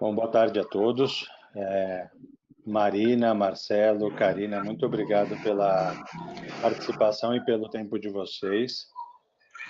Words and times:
Bom, 0.00 0.14
boa 0.14 0.28
tarde 0.28 0.60
a 0.60 0.64
todos. 0.64 1.26
É, 1.56 2.08
Marina, 2.64 3.34
Marcelo, 3.34 4.14
Karina, 4.14 4.62
muito 4.62 4.86
obrigado 4.86 5.36
pela 5.42 5.92
participação 6.62 7.34
e 7.34 7.44
pelo 7.44 7.68
tempo 7.68 7.98
de 7.98 8.08
vocês. 8.08 8.86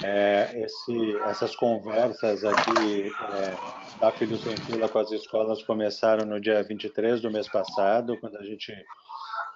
É, 0.05 0.51
esse, 0.63 1.17
essas 1.21 1.57
conversas 1.57 2.45
aqui 2.45 3.11
é, 3.33 3.99
da 3.99 4.13
Filhos 4.13 4.47
em 4.47 4.57
Fila 4.59 4.87
com 4.87 4.99
as 4.99 5.11
escolas 5.13 5.63
começaram 5.63 6.27
no 6.27 6.39
dia 6.39 6.63
23 6.63 7.23
do 7.23 7.31
mês 7.31 7.49
passado, 7.49 8.15
quando 8.21 8.37
a 8.37 8.43
gente 8.43 8.71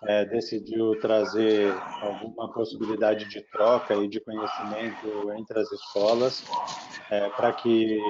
é, 0.04 0.24
decidiu 0.24 0.98
trazer 1.00 1.70
alguma 2.00 2.50
possibilidade 2.50 3.28
de 3.28 3.42
troca 3.50 3.94
e 3.94 4.08
de 4.08 4.20
conhecimento 4.20 5.32
entre 5.36 5.60
as 5.60 5.70
escolas, 5.70 6.42
é, 7.10 7.28
para 7.28 7.52
que 7.52 8.00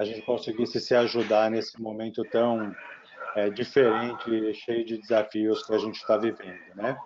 a 0.00 0.04
gente 0.04 0.22
conseguisse 0.22 0.80
se 0.80 0.94
ajudar 0.94 1.50
nesse 1.50 1.78
momento 1.78 2.24
tão 2.24 2.74
é, 3.36 3.50
diferente, 3.50 4.54
cheio 4.54 4.82
de 4.82 4.96
desafios 4.96 5.62
que 5.62 5.74
a 5.74 5.78
gente 5.78 5.96
está 5.96 6.16
vivendo, 6.16 6.74
né? 6.74 6.96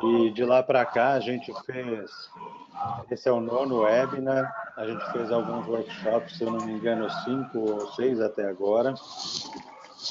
E 0.00 0.30
de 0.30 0.44
lá 0.44 0.62
para 0.62 0.86
cá 0.86 1.14
a 1.14 1.20
gente 1.20 1.52
fez, 1.66 2.10
esse 3.10 3.28
é 3.28 3.32
o 3.32 3.40
nono 3.40 3.80
webinar, 3.80 4.72
a 4.76 4.86
gente 4.86 5.04
fez 5.10 5.32
alguns 5.32 5.66
workshops, 5.66 6.38
se 6.38 6.44
eu 6.44 6.52
não 6.52 6.64
me 6.64 6.74
engano, 6.74 7.10
cinco 7.24 7.58
ou 7.58 7.92
seis 7.94 8.20
até 8.20 8.48
agora, 8.48 8.94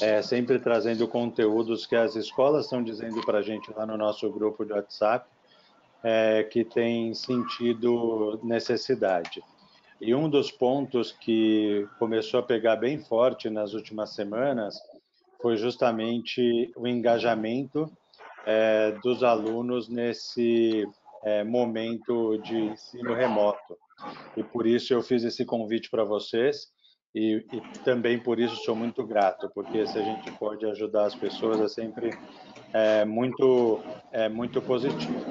é, 0.02 0.20
sempre 0.20 0.58
trazendo 0.58 1.08
conteúdos 1.08 1.86
que 1.86 1.96
as 1.96 2.14
escolas 2.14 2.66
estão 2.66 2.82
dizendo 2.82 3.22
para 3.24 3.38
a 3.38 3.42
gente 3.42 3.72
lá 3.72 3.86
no 3.86 3.96
nosso 3.96 4.30
grupo 4.30 4.66
de 4.66 4.74
WhatsApp, 4.74 5.26
é, 6.04 6.42
que 6.42 6.62
tem 6.62 7.14
sentido 7.14 8.38
necessidade. 8.42 9.42
E 10.02 10.12
um 10.16 10.28
dos 10.28 10.50
pontos 10.50 11.12
que 11.12 11.86
começou 11.96 12.40
a 12.40 12.42
pegar 12.42 12.74
bem 12.74 12.98
forte 12.98 13.48
nas 13.48 13.72
últimas 13.72 14.16
semanas 14.16 14.74
foi 15.40 15.56
justamente 15.56 16.72
o 16.76 16.88
engajamento 16.88 17.88
é, 18.44 18.90
dos 19.00 19.22
alunos 19.22 19.88
nesse 19.88 20.84
é, 21.22 21.44
momento 21.44 22.36
de 22.38 22.56
ensino 22.56 23.14
remoto. 23.14 23.78
E 24.36 24.42
por 24.42 24.66
isso 24.66 24.92
eu 24.92 25.02
fiz 25.04 25.22
esse 25.22 25.44
convite 25.44 25.88
para 25.88 26.02
vocês 26.02 26.66
e, 27.14 27.46
e, 27.52 27.60
também 27.84 28.18
por 28.18 28.40
isso 28.40 28.56
sou 28.64 28.74
muito 28.74 29.06
grato, 29.06 29.48
porque 29.54 29.86
se 29.86 29.96
a 29.96 30.02
gente 30.02 30.32
pode 30.32 30.66
ajudar 30.66 31.04
as 31.04 31.14
pessoas 31.14 31.60
é 31.60 31.68
sempre 31.68 32.10
é, 32.72 33.04
muito, 33.04 33.80
é, 34.10 34.28
muito 34.28 34.60
positivo. 34.60 35.24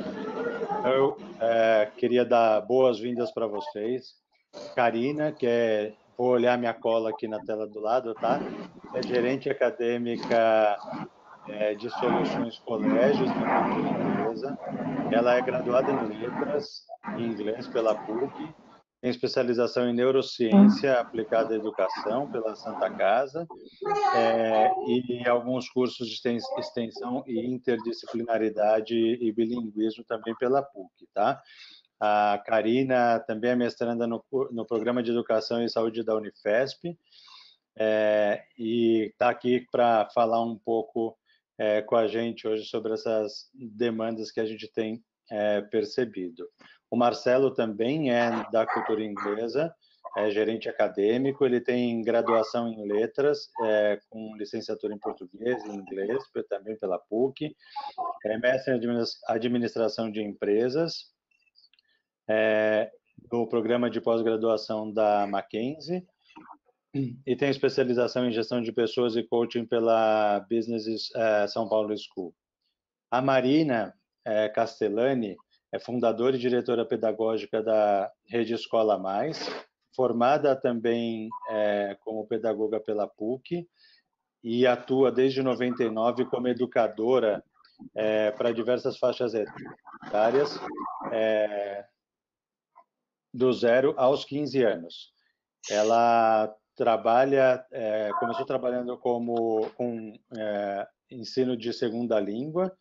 Eu 0.86 1.18
é, 1.42 1.92
queria 1.98 2.24
dar 2.24 2.62
boas-vindas 2.62 3.34
para 3.34 3.48
vocês. 3.48 4.22
Karina, 4.76 5.32
que 5.32 5.46
é 5.46 5.94
vou 6.18 6.30
olhar 6.30 6.58
minha 6.58 6.74
cola 6.74 7.10
aqui 7.10 7.28
na 7.28 7.40
tela 7.40 7.68
do 7.68 7.80
lado, 7.80 8.14
tá? 8.14 8.40
É 8.94 9.02
gerente 9.02 9.50
acadêmica 9.50 10.78
é, 11.48 11.74
de 11.74 11.90
soluções 11.90 12.60
colégios 12.60 13.28
da 13.30 14.22
empresa. 14.22 14.58
Ela 15.12 15.36
é 15.36 15.42
graduada 15.42 15.92
em 15.92 16.20
letras 16.20 16.86
em 17.18 17.26
inglês 17.26 17.68
pela 17.68 17.96
PUC, 17.96 18.54
tem 19.02 19.10
especialização 19.10 19.90
em 19.90 19.96
neurociência 19.96 21.00
aplicada 21.00 21.56
à 21.56 21.58
educação 21.58 22.32
pela 22.32 22.56
Santa 22.56 22.88
Casa 22.92 23.48
é, 24.16 24.72
e 24.86 25.28
alguns 25.28 25.68
cursos 25.70 26.08
de 26.08 26.38
extensão 26.60 27.24
e 27.26 27.44
interdisciplinaridade 27.52 28.96
e 28.96 29.32
bilinguismo 29.32 30.04
também 30.04 30.36
pela 30.36 30.62
PUC, 30.62 31.08
tá? 31.16 31.42
A 32.04 32.42
Karina 32.44 33.20
também 33.20 33.52
é 33.52 33.56
mestranda 33.56 34.08
no, 34.08 34.26
no 34.52 34.66
Programa 34.66 35.04
de 35.04 35.12
Educação 35.12 35.64
e 35.64 35.70
Saúde 35.70 36.04
da 36.04 36.16
Unifesp 36.16 36.98
é, 37.78 38.44
e 38.58 39.12
está 39.12 39.30
aqui 39.30 39.68
para 39.72 40.10
falar 40.10 40.44
um 40.44 40.58
pouco 40.58 41.16
é, 41.60 41.84
com 41.84 41.96
a 41.96 42.08
gente 42.08 42.48
hoje 42.48 42.66
sobre 42.66 42.94
essas 42.94 43.52
demandas 43.54 44.32
que 44.32 44.40
a 44.40 44.46
gente 44.46 44.68
tem 44.68 45.04
é, 45.30 45.62
percebido. 45.62 46.48
O 46.90 46.98
Marcelo 46.98 47.54
também 47.54 48.12
é 48.12 48.32
da 48.52 48.66
cultura 48.66 49.04
inglesa, 49.04 49.72
é 50.18 50.32
gerente 50.32 50.68
acadêmico, 50.68 51.46
ele 51.46 51.62
tem 51.62 52.02
graduação 52.02 52.68
em 52.68 52.86
letras, 52.86 53.48
é, 53.64 54.00
com 54.10 54.36
licenciatura 54.38 54.94
em 54.94 55.00
português 55.00 55.64
e 55.64 55.70
inglês, 55.70 56.24
também 56.50 56.76
pela 56.78 56.98
PUC, 56.98 57.56
é 58.26 58.38
mestre 58.40 58.74
em 58.74 59.04
administração 59.28 60.12
de 60.12 60.22
empresas, 60.22 61.12
é, 62.28 62.92
no 63.32 63.48
programa 63.48 63.90
de 63.90 64.02
pós-graduação 64.02 64.92
da 64.92 65.28
Mackenzie 65.28 66.06
e 67.26 67.36
tem 67.36 67.50
especialização 67.50 68.26
em 68.26 68.32
gestão 68.32 68.62
de 68.62 68.72
pessoas 68.72 69.16
e 69.16 69.24
coaching 69.24 69.66
pela 69.66 70.40
Business 70.50 71.10
é, 71.16 71.48
São 71.48 71.68
Paulo 71.68 71.96
School. 71.98 72.34
A 73.10 73.22
Marina 73.22 73.94
é, 74.26 74.50
Castellani 74.50 75.36
é 75.72 75.80
fundadora 75.80 76.36
e 76.36 76.40
diretora 76.40 76.86
pedagógica 76.86 77.64
da 77.64 78.12
Rede 78.28 78.54
Escola 78.54 78.98
Mais, 78.98 79.50
formada 79.96 80.56
também 80.56 81.30
é, 81.50 81.98
como 82.02 82.28
pedagoga 82.28 82.80
pela 82.80 83.08
PUC 83.08 83.68
e 84.44 84.66
atua 84.68 85.12
desde 85.12 85.42
99 85.42 86.26
como 86.26 86.48
educadora 86.48 87.44
é, 87.96 88.32
para 88.32 88.52
diversas 88.52 88.98
faixas 88.98 89.34
etárias, 89.34 90.60
é, 91.12 91.86
do 93.34 93.52
zero 93.54 93.94
aos 93.98 94.26
15 94.26 94.64
anos. 94.64 95.14
Ela 95.70 96.54
trabalha, 96.76 97.64
é, 97.72 98.10
começou 98.20 98.46
trabalhando 98.46 98.98
como 98.98 99.70
com 99.76 100.14
é, 100.38 100.88
ensino 101.10 101.56
de 101.56 101.72
segunda 101.74 102.20
língua, 102.20 102.76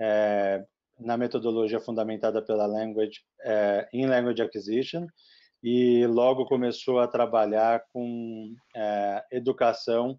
é, 0.00 0.64
na 0.98 1.16
metodologia 1.16 1.80
fundamentada 1.80 2.42
pela 2.42 2.66
Language, 2.66 3.20
é, 3.44 3.88
in 3.92 4.06
Language 4.06 4.42
Acquisition, 4.42 5.06
e 5.62 6.06
logo 6.06 6.46
começou 6.46 7.00
a 7.00 7.08
trabalhar 7.08 7.82
com 7.92 8.54
é, 8.74 9.24
educação, 9.30 10.18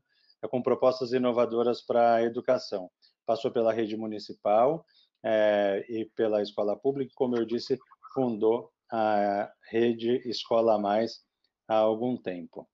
com 0.49 0.61
propostas 0.61 1.13
inovadoras 1.13 1.81
para 1.81 2.15
a 2.15 2.23
educação. 2.23 2.89
Passou 3.25 3.51
pela 3.51 3.73
rede 3.73 3.97
municipal 3.97 4.85
é, 5.23 5.85
e 5.89 6.05
pela 6.15 6.41
escola 6.41 6.75
pública, 6.75 7.11
como 7.15 7.37
eu 7.37 7.45
disse, 7.45 7.77
fundou 8.13 8.71
a 8.91 9.49
rede 9.69 10.21
Escola 10.27 10.77
Mais 10.77 11.21
há 11.67 11.75
algum 11.75 12.17
tempo. 12.17 12.67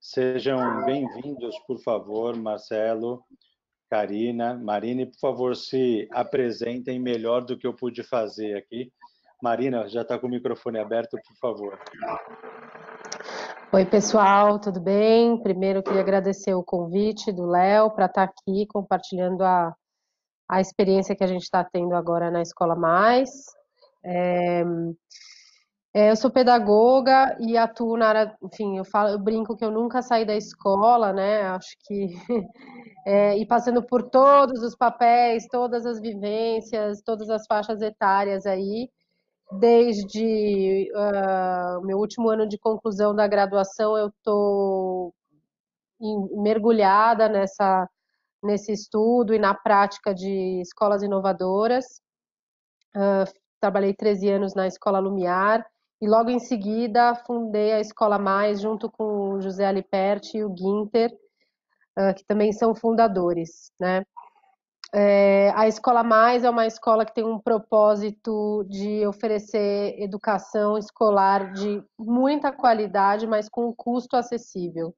Sejam 0.00 0.84
bem-vindos, 0.84 1.58
por 1.66 1.78
favor, 1.82 2.34
Marcelo, 2.36 3.22
Karina, 3.90 4.54
Marina, 4.54 5.02
e 5.02 5.06
por 5.06 5.18
favor 5.18 5.56
se 5.56 6.08
apresentem 6.12 6.98
melhor 6.98 7.42
do 7.42 7.58
que 7.58 7.66
eu 7.66 7.74
pude 7.74 8.02
fazer 8.02 8.56
aqui. 8.56 8.90
Marina, 9.42 9.88
já 9.88 10.02
está 10.02 10.18
com 10.18 10.26
o 10.26 10.30
microfone 10.30 10.78
aberto, 10.78 11.18
por 11.26 11.36
favor. 11.40 11.78
Oi, 13.72 13.84
pessoal, 13.84 14.58
tudo 14.58 14.80
bem? 14.80 15.36
Primeiro, 15.42 15.82
queria 15.82 16.00
agradecer 16.00 16.54
o 16.54 16.64
convite 16.64 17.30
do 17.30 17.44
Léo 17.44 17.90
para 17.90 18.06
estar 18.06 18.26
tá 18.26 18.32
aqui 18.32 18.66
compartilhando 18.66 19.42
a, 19.42 19.74
a 20.48 20.60
experiência 20.60 21.14
que 21.14 21.22
a 21.22 21.26
gente 21.26 21.42
está 21.42 21.62
tendo 21.62 21.94
agora 21.94 22.30
na 22.30 22.40
Escola 22.40 22.74
Mais. 22.74 23.28
É, 24.02 24.64
é, 25.94 26.10
eu 26.10 26.16
sou 26.16 26.30
pedagoga 26.30 27.36
e 27.40 27.56
atuo 27.56 27.96
na 27.96 28.08
área, 28.08 28.38
enfim, 28.42 28.76
eu, 28.76 28.84
falo, 28.84 29.08
eu 29.10 29.18
brinco 29.18 29.56
que 29.56 29.64
eu 29.64 29.70
nunca 29.70 30.02
saí 30.02 30.24
da 30.24 30.36
escola, 30.36 31.12
né? 31.12 31.42
Acho 31.42 31.74
que 31.80 32.08
é, 33.06 33.36
e 33.38 33.46
passando 33.46 33.82
por 33.82 34.02
todos 34.10 34.62
os 34.62 34.76
papéis, 34.76 35.46
todas 35.48 35.86
as 35.86 35.98
vivências, 36.00 37.02
todas 37.02 37.30
as 37.30 37.46
faixas 37.46 37.80
etárias 37.80 38.44
aí, 38.46 38.90
desde 39.58 40.90
uh, 40.94 41.84
meu 41.86 41.98
último 41.98 42.28
ano 42.28 42.46
de 42.46 42.58
conclusão 42.58 43.14
da 43.14 43.26
graduação, 43.26 43.96
eu 43.96 44.08
estou 44.08 45.14
mergulhada 46.36 47.28
nessa 47.28 47.88
nesse 48.42 48.72
estudo 48.72 49.34
e 49.34 49.38
na 49.38 49.54
prática 49.54 50.14
de 50.14 50.60
escolas 50.60 51.02
inovadoras. 51.02 51.84
Uh, 52.96 53.24
trabalhei 53.60 53.94
13 53.94 54.30
anos 54.30 54.54
na 54.54 54.66
Escola 54.66 55.00
Lumiar 55.00 55.64
e 56.00 56.08
logo 56.08 56.30
em 56.30 56.38
seguida 56.38 57.14
fundei 57.26 57.72
a 57.72 57.80
Escola 57.80 58.18
Mais 58.18 58.60
junto 58.60 58.90
com 58.90 59.34
o 59.34 59.40
José 59.40 59.66
Aliperti 59.66 60.38
e 60.38 60.44
o 60.44 60.50
Guinter, 60.50 61.10
que 62.16 62.24
também 62.24 62.52
são 62.52 62.74
fundadores, 62.76 63.72
né? 63.80 64.04
É, 64.94 65.52
a 65.54 65.68
Escola 65.68 66.02
Mais 66.02 66.44
é 66.44 66.50
uma 66.50 66.66
escola 66.66 67.04
que 67.04 67.12
tem 67.12 67.24
um 67.24 67.38
propósito 67.38 68.64
de 68.68 69.06
oferecer 69.06 70.00
educação 70.00 70.78
escolar 70.78 71.52
de 71.52 71.82
muita 71.98 72.50
qualidade, 72.50 73.26
mas 73.26 73.48
com 73.48 73.68
um 73.68 73.74
custo 73.74 74.16
acessível. 74.16 74.94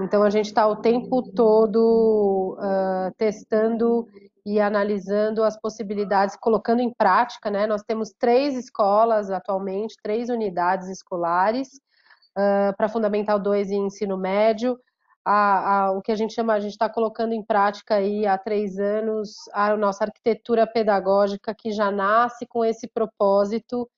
Então, 0.00 0.22
a 0.22 0.30
gente 0.30 0.46
está 0.46 0.66
o 0.66 0.76
tempo 0.76 1.22
todo 1.22 2.56
uh, 2.58 3.14
testando 3.16 4.08
e 4.44 4.58
analisando 4.58 5.44
as 5.44 5.58
possibilidades, 5.58 6.36
colocando 6.36 6.80
em 6.80 6.92
prática, 6.92 7.50
né? 7.50 7.66
Nós 7.66 7.82
temos 7.82 8.10
três 8.10 8.56
escolas 8.56 9.30
atualmente, 9.30 9.96
três 10.02 10.28
unidades 10.28 10.88
escolares, 10.88 11.80
uh, 12.36 12.74
para 12.76 12.88
Fundamental 12.88 13.38
2 13.38 13.70
e 13.70 13.76
ensino 13.76 14.16
médio. 14.16 14.78
a, 15.24 15.84
a, 15.84 15.90
o 15.92 16.02
que 16.02 16.10
a 16.10 16.16
gente 16.16 16.34
chama, 16.34 16.54
a 16.54 16.60
gente 16.60 16.72
está 16.72 16.88
colocando 16.88 17.32
em 17.32 17.44
prática 17.44 17.96
aí 17.96 18.26
há 18.26 18.36
três 18.38 18.78
anos 18.78 19.34
a 19.52 19.76
nossa 19.76 20.04
arquitetura 20.04 20.66
pedagógica 20.66 21.54
que 21.54 21.70
já 21.72 21.90
nasce 21.92 22.46
com 22.46 22.64
esse 22.64 22.88
propósito 22.88 23.88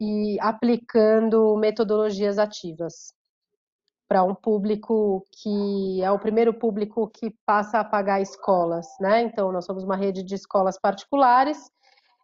e 0.00 0.38
aplicando 0.40 1.56
metodologias 1.56 2.38
ativas 2.38 3.14
para 4.14 4.22
um 4.22 4.32
público 4.32 5.26
que 5.42 6.00
é 6.00 6.08
o 6.08 6.20
primeiro 6.20 6.54
público 6.54 7.08
que 7.08 7.34
passa 7.44 7.80
a 7.80 7.84
pagar 7.84 8.20
escolas, 8.20 8.86
né? 9.00 9.22
Então 9.22 9.50
nós 9.50 9.64
somos 9.64 9.82
uma 9.82 9.96
rede 9.96 10.22
de 10.22 10.36
escolas 10.36 10.78
particulares 10.78 11.68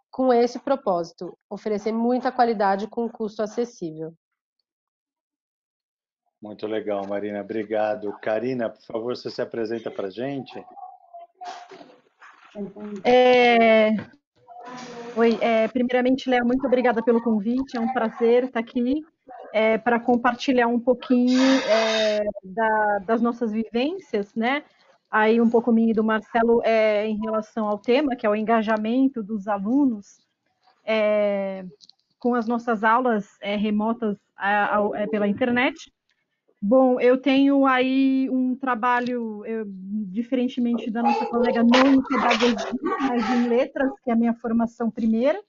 com 0.09 0.33
esse 0.33 0.61
propósito, 0.61 1.37
oferecer 1.51 1.91
muita 1.91 2.31
qualidade 2.31 2.87
com 2.87 3.09
custo 3.09 3.43
acessível. 3.43 4.15
Muito 6.41 6.65
legal, 6.69 7.05
Marina. 7.09 7.41
Obrigado. 7.41 8.17
Karina, 8.23 8.71
por 8.71 8.83
favor, 8.83 9.17
você 9.17 9.29
se 9.29 9.43
apresenta 9.43 9.91
para 9.91 10.07
a 10.07 10.11
gente. 10.11 10.65
É... 13.05 13.97
Oi, 15.17 15.39
é, 15.41 15.67
primeiramente, 15.69 16.31
Léo, 16.31 16.47
muito 16.47 16.65
obrigada 16.67 17.03
pelo 17.03 17.23
convite. 17.23 17.77
É 17.77 17.81
um 17.81 17.93
prazer 17.93 18.45
estar 18.45 18.61
aqui 18.61 19.05
é, 19.53 19.77
para 19.77 19.99
compartilhar 19.99 20.69
um 20.69 20.79
pouquinho 20.79 21.41
é, 21.69 22.21
da, 22.45 22.99
das 23.01 23.21
nossas 23.21 23.51
vivências, 23.51 24.35
né? 24.35 24.63
Aí 25.11 25.41
um 25.41 25.51
pouco 25.51 25.73
minha 25.73 25.91
e 25.91 25.95
do 25.95 26.05
Marcelo 26.05 26.63
é, 26.65 27.07
em 27.09 27.19
relação 27.19 27.67
ao 27.67 27.79
tema, 27.79 28.15
que 28.15 28.25
é 28.25 28.31
o 28.31 28.37
engajamento 28.37 29.23
dos 29.23 29.49
alunos 29.49 30.21
é, 30.85 31.65
com 32.19 32.35
as 32.35 32.47
nossas 32.47 32.85
aulas 32.85 33.27
é, 33.41 33.57
remotas 33.57 34.17
a, 34.37 34.79
a, 34.79 34.91
é, 34.95 35.07
pela 35.09 35.27
internet. 35.27 35.93
Bom, 36.63 37.01
eu 37.01 37.17
tenho 37.17 37.65
aí 37.65 38.29
um 38.31 38.55
trabalho, 38.55 39.43
eu, 39.47 39.65
diferentemente 39.67 40.91
da 40.91 41.03
nossa 41.03 41.25
colega, 41.25 41.63
não 41.63 41.95
em 41.95 42.03
pedagogia, 42.03 42.73
mas 43.01 43.31
em 43.31 43.49
letras, 43.49 43.91
que 44.05 44.11
é 44.11 44.13
a 44.13 44.17
minha 44.17 44.35
formação 44.35 44.91
primeira. 44.91 45.41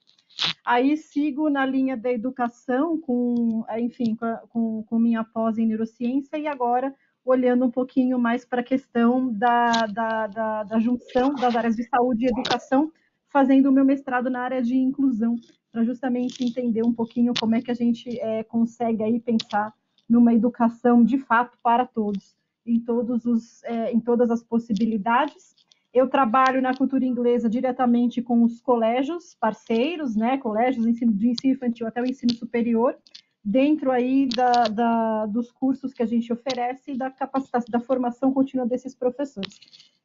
Aí 0.64 0.96
sigo 0.96 1.50
na 1.50 1.66
linha 1.66 1.98
da 1.98 2.10
educação, 2.10 2.98
com, 2.98 3.62
enfim, 3.76 4.16
com, 4.48 4.82
com 4.84 4.98
minha 4.98 5.22
pós 5.22 5.58
em 5.58 5.66
neurociência, 5.66 6.38
e 6.38 6.46
agora 6.46 6.94
olhando 7.22 7.66
um 7.66 7.70
pouquinho 7.70 8.18
mais 8.18 8.46
para 8.46 8.62
a 8.62 8.64
questão 8.64 9.30
da, 9.30 9.70
da, 9.86 10.26
da, 10.26 10.62
da 10.62 10.78
junção 10.78 11.34
das 11.34 11.54
áreas 11.54 11.76
de 11.76 11.86
saúde 11.88 12.24
e 12.24 12.28
educação, 12.28 12.90
fazendo 13.28 13.68
o 13.68 13.72
meu 13.72 13.84
mestrado 13.84 14.30
na 14.30 14.40
área 14.40 14.62
de 14.62 14.76
inclusão, 14.76 15.36
para 15.70 15.84
justamente 15.84 16.42
entender 16.42 16.82
um 16.82 16.92
pouquinho 16.92 17.34
como 17.38 17.54
é 17.54 17.60
que 17.60 17.70
a 17.70 17.74
gente 17.74 18.18
é, 18.18 18.42
consegue 18.44 19.02
aí 19.02 19.20
pensar 19.20 19.74
numa 20.12 20.34
educação 20.34 21.02
de 21.02 21.16
fato 21.16 21.56
para 21.62 21.86
todos, 21.86 22.36
em, 22.66 22.78
todos 22.78 23.24
os, 23.24 23.64
é, 23.64 23.90
em 23.90 23.98
todas 23.98 24.30
as 24.30 24.42
possibilidades. 24.42 25.54
Eu 25.92 26.06
trabalho 26.06 26.60
na 26.60 26.74
cultura 26.74 27.04
inglesa 27.04 27.48
diretamente 27.48 28.20
com 28.20 28.42
os 28.42 28.60
colégios 28.60 29.34
parceiros, 29.40 30.14
né, 30.14 30.36
colégios 30.36 30.84
de 30.84 30.90
ensino, 30.90 31.12
de 31.12 31.28
ensino 31.30 31.54
infantil 31.54 31.86
até 31.86 32.02
o 32.02 32.06
ensino 32.06 32.34
superior, 32.34 32.94
dentro 33.42 33.90
aí 33.90 34.28
da, 34.28 34.52
da, 34.68 35.26
dos 35.26 35.50
cursos 35.50 35.94
que 35.94 36.02
a 36.02 36.06
gente 36.06 36.30
oferece 36.30 36.92
e 36.92 36.96
da 36.96 37.10
capacitação, 37.10 37.70
da 37.70 37.80
formação 37.80 38.32
contínua 38.32 38.66
desses 38.66 38.94
professores. 38.94 39.58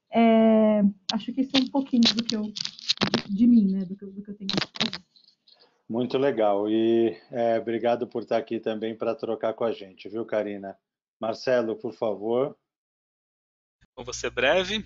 É, 0.09 0.83
acho 1.11 1.33
que 1.33 1.41
isso 1.41 1.55
é 1.55 1.59
um 1.59 1.67
pouquinho 1.67 2.15
do 2.15 2.23
que 2.23 2.35
eu, 2.35 2.43
de 3.29 3.45
mim, 3.45 3.73
né, 3.73 3.83
do 3.83 3.93
que, 3.93 4.05
do 4.05 4.21
que 4.21 4.31
eu 4.31 4.35
tenho 4.35 4.49
muito 5.89 6.17
legal. 6.17 6.69
E 6.69 7.17
é, 7.31 7.57
obrigado 7.59 8.07
por 8.07 8.23
estar 8.23 8.37
aqui 8.37 8.59
também 8.59 8.95
para 8.95 9.15
trocar 9.15 9.53
com 9.53 9.63
a 9.63 9.71
gente, 9.71 10.09
viu, 10.09 10.25
Karina? 10.25 10.77
Marcelo, 11.19 11.75
por 11.75 11.93
favor. 11.93 12.57
Vou 13.95 14.13
ser 14.13 14.29
breve 14.29 14.85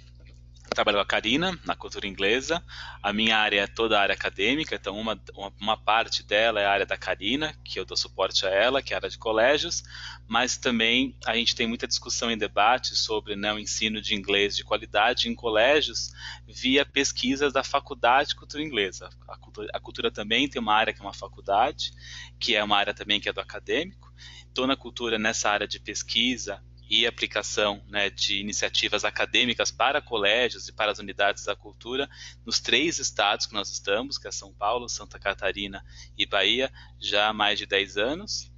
trabalho 0.74 0.98
com 0.98 1.02
a 1.02 1.06
Karina 1.06 1.60
na 1.66 1.76
cultura 1.76 2.08
inglesa. 2.08 2.64
A 3.04 3.12
minha 3.12 3.38
área 3.38 3.62
é 3.62 3.68
toda 3.68 3.98
a 3.98 4.02
área 4.02 4.14
acadêmica, 4.14 4.76
então 4.76 4.98
uma, 4.98 5.22
uma, 5.36 5.54
uma, 5.60 5.78
parte 5.78 6.24
dela 6.24 6.62
é 6.62 6.66
a 6.66 6.72
área 6.72 6.86
da 6.86 6.98
Karina, 6.98 7.54
que 7.64 7.80
eu 7.80 7.86
dou 7.86 7.98
suporte 7.98 8.46
a 8.46 8.50
ela, 8.50 8.82
que 8.82 8.94
é 8.94 8.96
a 8.96 9.00
área 9.00 9.10
de 9.10 9.18
colégios, 9.18 9.84
mas 10.28 10.58
também 10.58 11.16
a 11.26 11.36
gente 11.36 11.56
tem 11.56 11.68
muita 11.68 11.88
discussão 11.88 12.32
e 12.32 12.38
debate 12.38 12.96
sobre 12.96 13.36
né, 13.36 13.54
o 13.54 13.60
ensino 13.60 14.02
de 14.02 14.16
inglês 14.16 14.56
de 14.56 14.64
qualidade 14.64 15.28
em 15.28 15.36
colégios 15.36 16.14
via 16.48 16.86
pesquisas 16.86 17.52
da 17.52 17.64
Faculdade 17.64 18.30
de 18.30 18.36
Cultura 18.36 18.64
Inglesa. 18.64 19.10
A 19.28 19.38
cultura, 19.38 19.68
a 19.74 19.80
cultura 19.80 20.12
também 20.12 20.48
tem 20.48 20.62
uma 20.62 20.74
área 20.74 20.94
que 20.94 21.02
é 21.02 21.04
uma 21.04 21.14
faculdade, 21.14 21.92
que 22.40 22.56
é 22.56 22.64
uma 22.64 22.78
área 22.78 22.94
também 22.94 23.20
que 23.20 23.28
é 23.28 23.34
do 23.34 23.42
acadêmico. 23.42 24.12
Estou 24.48 24.66
na 24.66 24.78
cultura 24.78 25.20
nessa 25.20 25.50
área 25.50 25.68
de 25.68 25.80
pesquisa 25.80 26.62
e 26.92 27.08
aplicação 27.08 27.82
né, 27.88 28.10
de 28.10 28.42
iniciativas 28.42 29.06
acadêmicas 29.06 29.72
para 29.72 30.02
colégios 30.02 30.68
e 30.68 30.74
para 30.74 30.92
as 30.92 31.00
unidades 31.00 31.46
da 31.46 31.56
cultura 31.56 32.10
nos 32.46 32.60
três 32.60 33.00
estados 33.00 33.46
que 33.46 33.54
nós 33.54 33.72
estamos, 33.72 34.18
que 34.18 34.28
é 34.28 34.32
São 34.32 34.54
Paulo, 34.54 34.90
Santa 34.90 35.18
Catarina 35.18 35.82
e 36.18 36.26
Bahia, 36.26 36.70
já 37.00 37.30
há 37.30 37.34
mais 37.34 37.58
de 37.58 37.66
10 37.66 37.96
anos. 37.96 38.52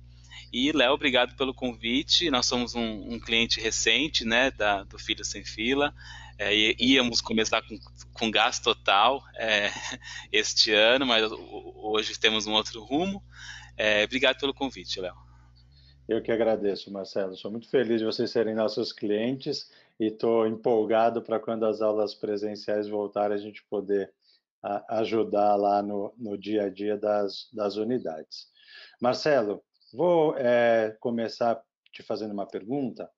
E, 0.52 0.72
Léo, 0.72 0.94
obrigado 0.94 1.36
pelo 1.36 1.54
convite. 1.54 2.32
Nós 2.32 2.48
somos 2.48 2.74
um, 2.74 3.14
um 3.14 3.20
cliente 3.20 3.62
recente 3.62 4.26
né, 4.26 4.50
da, 4.50 4.84
do 4.84 4.98
Filho 4.98 5.24
Sem 5.24 5.46
Fila. 5.46 5.94
É, 6.40 6.52
íamos 6.84 7.22
começar 7.22 7.62
com, 7.62 7.78
com 8.14 8.32
gás 8.32 8.58
total 8.60 9.24
é, 9.36 9.70
este 10.34 10.72
ano, 10.74 11.06
mas 11.06 11.32
hoje 11.32 12.18
temos 12.18 12.48
um 12.48 12.54
outro 12.54 12.84
rumo. 12.84 13.24
É, 13.78 14.04
obrigado 14.04 14.40
pelo 14.40 14.56
convite, 14.56 15.00
Léo. 15.00 15.33
Eu 16.08 16.22
que 16.22 16.32
agradeço, 16.32 16.92
Marcelo. 16.92 17.36
Sou 17.38 17.50
muito 17.50 17.70
feliz 17.70 18.00
de 18.00 18.06
vocês 18.06 18.30
serem 18.30 18.54
nossos 18.54 18.92
clientes 18.92 19.72
e 19.98 20.08
estou 20.08 20.46
empolgado 20.46 21.22
para 21.22 21.40
quando 21.40 21.66
as 21.66 21.82
aulas 21.82 22.14
presenciais 22.14 22.90
voltarem 22.90 23.36
a 23.38 23.40
gente 23.40 23.64
poder 23.70 24.14
ajudar 24.90 25.56
lá 25.56 25.82
no, 25.82 26.14
no 26.18 26.38
dia 26.38 26.64
a 26.64 26.70
dia 26.70 26.98
das, 26.98 27.50
das 27.54 27.78
unidades. 27.78 28.48
Marcelo, 29.02 29.64
vou 29.94 30.36
é, 30.38 30.96
começar 31.00 31.62
te 31.92 32.04
fazendo 32.04 32.32
uma 32.32 32.48
pergunta 32.48 33.10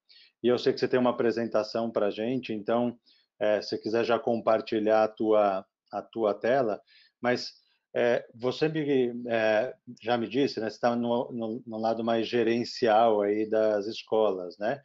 e 0.44 0.48
eu 0.48 0.60
sei 0.60 0.72
que 0.72 0.80
você 0.80 0.88
tem 0.88 1.00
uma 1.00 1.12
apresentação 1.12 1.90
para 1.90 2.08
a 2.08 2.12
gente, 2.12 2.54
então 2.54 2.98
é, 3.40 3.62
se 3.62 3.78
quiser 3.80 4.04
já 4.04 4.20
compartilhar 4.20 5.04
a 5.04 5.08
tua, 5.08 5.66
a 5.92 6.02
tua 6.02 6.34
tela, 6.36 6.80
mas 7.20 7.54
é, 7.96 8.28
você 8.36 8.68
me, 8.68 9.24
é, 9.30 9.74
já 10.02 10.18
me 10.18 10.28
disse, 10.28 10.60
né, 10.60 10.70
você 10.70 10.76
está 10.76 10.94
no, 10.98 11.32
no, 11.32 11.64
no, 11.66 11.78
lado 11.80 12.04
mais 12.04 12.28
gerencial 12.28 13.22
aí 13.22 13.50
das 13.50 13.88
escolas, 13.88 14.58
né? 14.58 14.82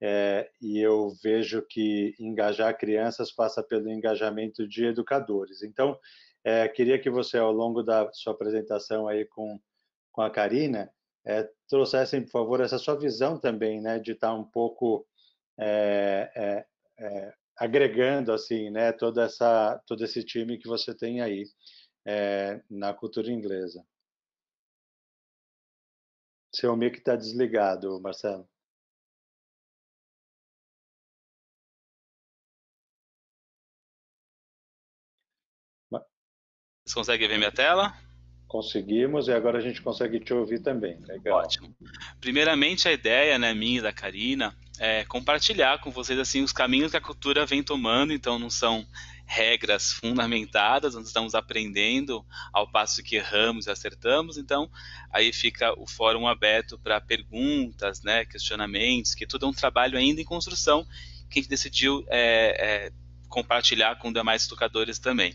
É, 0.00 0.48
e 0.60 0.78
eu 0.78 1.12
vejo 1.22 1.60
que 1.62 2.14
engajar 2.20 2.78
crianças 2.78 3.32
passa 3.32 3.64
pelo 3.64 3.90
engajamento 3.90 4.66
de 4.66 4.84
educadores. 4.86 5.62
Então, 5.62 5.98
é, 6.44 6.68
queria 6.68 7.00
que 7.00 7.10
você, 7.10 7.36
ao 7.36 7.52
longo 7.52 7.82
da 7.82 8.08
sua 8.12 8.32
apresentação 8.32 9.08
aí 9.08 9.24
com, 9.24 9.60
com 10.12 10.22
a 10.22 10.30
Karina, 10.30 10.88
é, 11.26 11.48
trouxessem, 11.68 12.22
por 12.22 12.30
favor, 12.30 12.60
essa 12.60 12.78
sua 12.78 12.96
visão 12.96 13.38
também, 13.38 13.80
né, 13.80 13.98
de 13.98 14.12
estar 14.12 14.28
tá 14.28 14.34
um 14.34 14.44
pouco 14.44 15.04
é, 15.58 16.64
agregando 17.56 18.32
assim, 18.32 18.70
né, 18.70 18.92
toda 18.92 19.24
essa 19.24 19.80
todo 19.86 20.04
esse 20.04 20.24
time 20.24 20.58
que 20.58 20.68
você 20.68 20.94
tem 20.94 21.20
aí 21.20 21.44
é, 22.04 22.60
na 22.70 22.92
cultura 22.92 23.30
inglesa. 23.30 23.84
Seu 26.54 26.76
mic 26.76 26.98
está 26.98 27.16
desligado, 27.16 28.00
Marcelo. 28.00 28.48
Você 36.84 36.94
consegue 36.94 37.28
ver 37.28 37.38
minha 37.38 37.52
tela? 37.52 37.96
Conseguimos 38.46 39.28
e 39.28 39.32
agora 39.32 39.58
a 39.58 39.60
gente 39.62 39.80
consegue 39.80 40.20
te 40.20 40.34
ouvir 40.34 40.60
também. 40.60 40.98
Legal. 41.06 41.38
Ótimo. 41.38 41.74
Primeiramente, 42.20 42.86
a 42.86 42.92
ideia, 42.92 43.38
né, 43.38 43.54
minha 43.54 43.78
e 43.78 43.82
da 43.82 43.92
Karina, 43.92 44.54
é 44.78 45.04
compartilhar 45.04 45.80
com 45.80 45.90
vocês 45.90 46.18
assim 46.18 46.42
os 46.42 46.52
caminhos 46.52 46.90
que 46.90 46.96
a 46.96 47.00
cultura 47.00 47.46
vem 47.46 47.62
tomando. 47.62 48.12
Então, 48.12 48.38
não 48.38 48.50
são 48.50 48.86
regras 49.32 49.94
fundamentadas, 49.94 50.94
nós 50.94 51.06
estamos 51.06 51.34
aprendendo 51.34 52.22
ao 52.52 52.70
passo 52.70 53.02
que 53.02 53.16
erramos 53.16 53.66
e 53.66 53.70
acertamos, 53.70 54.36
então 54.36 54.70
aí 55.10 55.32
fica 55.32 55.72
o 55.80 55.86
fórum 55.86 56.28
aberto 56.28 56.78
para 56.78 57.00
perguntas, 57.00 58.02
né, 58.02 58.26
questionamentos, 58.26 59.14
que 59.14 59.26
tudo 59.26 59.46
é 59.46 59.48
um 59.48 59.52
trabalho 59.54 59.96
ainda 59.96 60.20
em 60.20 60.24
construção 60.24 60.86
que 61.30 61.38
a 61.38 61.42
gente 61.42 61.48
decidiu 61.48 62.04
é, 62.10 62.88
é, 62.88 62.92
compartilhar 63.26 63.96
com 63.96 64.12
demais 64.12 64.46
tocadores 64.46 64.98
também. 64.98 65.34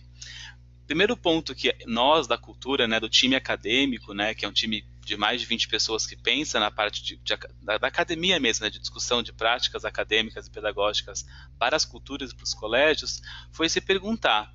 Primeiro 0.88 1.18
ponto 1.18 1.54
que 1.54 1.76
nós 1.86 2.28
da 2.28 2.38
cultura, 2.38 2.88
né, 2.88 2.98
do 2.98 3.10
time 3.10 3.36
acadêmico, 3.36 4.14
né, 4.14 4.34
que 4.34 4.46
é 4.46 4.48
um 4.48 4.54
time 4.54 4.88
de 5.02 5.18
mais 5.18 5.42
de 5.42 5.46
20 5.46 5.68
pessoas 5.68 6.08
que 6.08 6.16
pensa 6.16 6.62
na 6.62 6.72
parte 6.72 7.04
de, 7.04 7.18
de, 7.18 7.38
da, 7.62 7.78
da, 7.78 7.88
academia 7.88 8.40
mesmo, 8.40 8.64
né, 8.64 8.70
de 8.70 8.80
discussão 8.80 9.22
de 9.22 9.34
práticas 9.34 9.84
acadêmicas 9.84 10.48
e 10.48 10.52
pedagógicas 10.52 11.26
para 11.60 11.76
as 11.76 11.84
culturas 11.84 12.32
e 12.32 12.36
para 12.36 12.44
os 12.46 12.54
colégios, 12.54 13.22
foi 13.52 13.68
se 13.68 13.82
perguntar: 13.82 14.50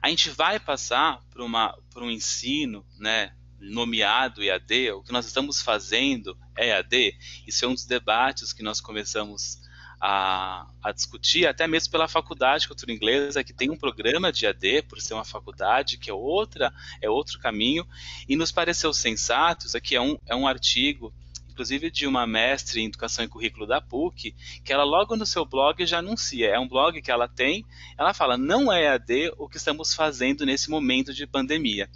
a 0.00 0.08
gente 0.08 0.30
vai 0.30 0.60
passar 0.60 1.20
por, 1.32 1.40
uma, 1.40 1.76
por 1.92 2.04
um 2.04 2.10
ensino 2.10 2.86
né, 2.96 3.34
nomeado 3.58 4.44
EAD? 4.44 4.92
O 4.92 5.02
que 5.02 5.12
nós 5.12 5.26
estamos 5.26 5.60
fazendo 5.60 6.38
é 6.56 6.68
EAD? 6.68 7.16
Isso 7.44 7.64
é 7.64 7.68
um 7.68 7.74
dos 7.74 7.86
debates 7.86 8.52
que 8.52 8.62
nós 8.62 8.80
começamos 8.80 9.58
a, 10.00 10.66
a, 10.82 10.92
discutir, 10.92 11.46
até 11.46 11.66
mesmo 11.66 11.90
pela 11.90 12.08
faculdade 12.08 12.62
de 12.62 12.68
cultura 12.68 12.92
inglesa, 12.92 13.42
que 13.42 13.52
tem 13.52 13.70
um 13.70 13.76
programa 13.76 14.32
de 14.32 14.46
AD, 14.46 14.82
por 14.82 15.00
ser 15.00 15.14
uma 15.14 15.24
faculdade, 15.24 15.98
que 15.98 16.10
é 16.10 16.14
outra, 16.14 16.72
é 17.00 17.08
outro 17.08 17.38
caminho, 17.38 17.86
e 18.28 18.36
nos 18.36 18.52
pareceu 18.52 18.92
sensato, 18.92 19.66
isso 19.66 19.76
aqui 19.76 19.96
é 19.96 20.00
um, 20.00 20.18
é 20.26 20.36
um 20.36 20.46
artigo, 20.46 21.12
inclusive 21.48 21.90
de 21.90 22.06
uma 22.06 22.26
mestre 22.26 22.82
em 22.82 22.86
educação 22.86 23.24
e 23.24 23.28
currículo 23.28 23.66
da 23.66 23.80
PUC, 23.80 24.34
que 24.62 24.72
ela 24.72 24.84
logo 24.84 25.16
no 25.16 25.24
seu 25.24 25.46
blog 25.46 25.86
já 25.86 25.98
anuncia, 25.98 26.48
é 26.48 26.58
um 26.58 26.68
blog 26.68 27.00
que 27.00 27.10
ela 27.10 27.26
tem, 27.26 27.64
ela 27.96 28.12
fala, 28.12 28.36
não 28.36 28.70
é 28.70 28.88
AD 28.88 29.32
o 29.38 29.48
que 29.48 29.56
estamos 29.56 29.94
fazendo 29.94 30.44
nesse 30.44 30.68
momento 30.68 31.14
de 31.14 31.26
pandemia. 31.26 31.88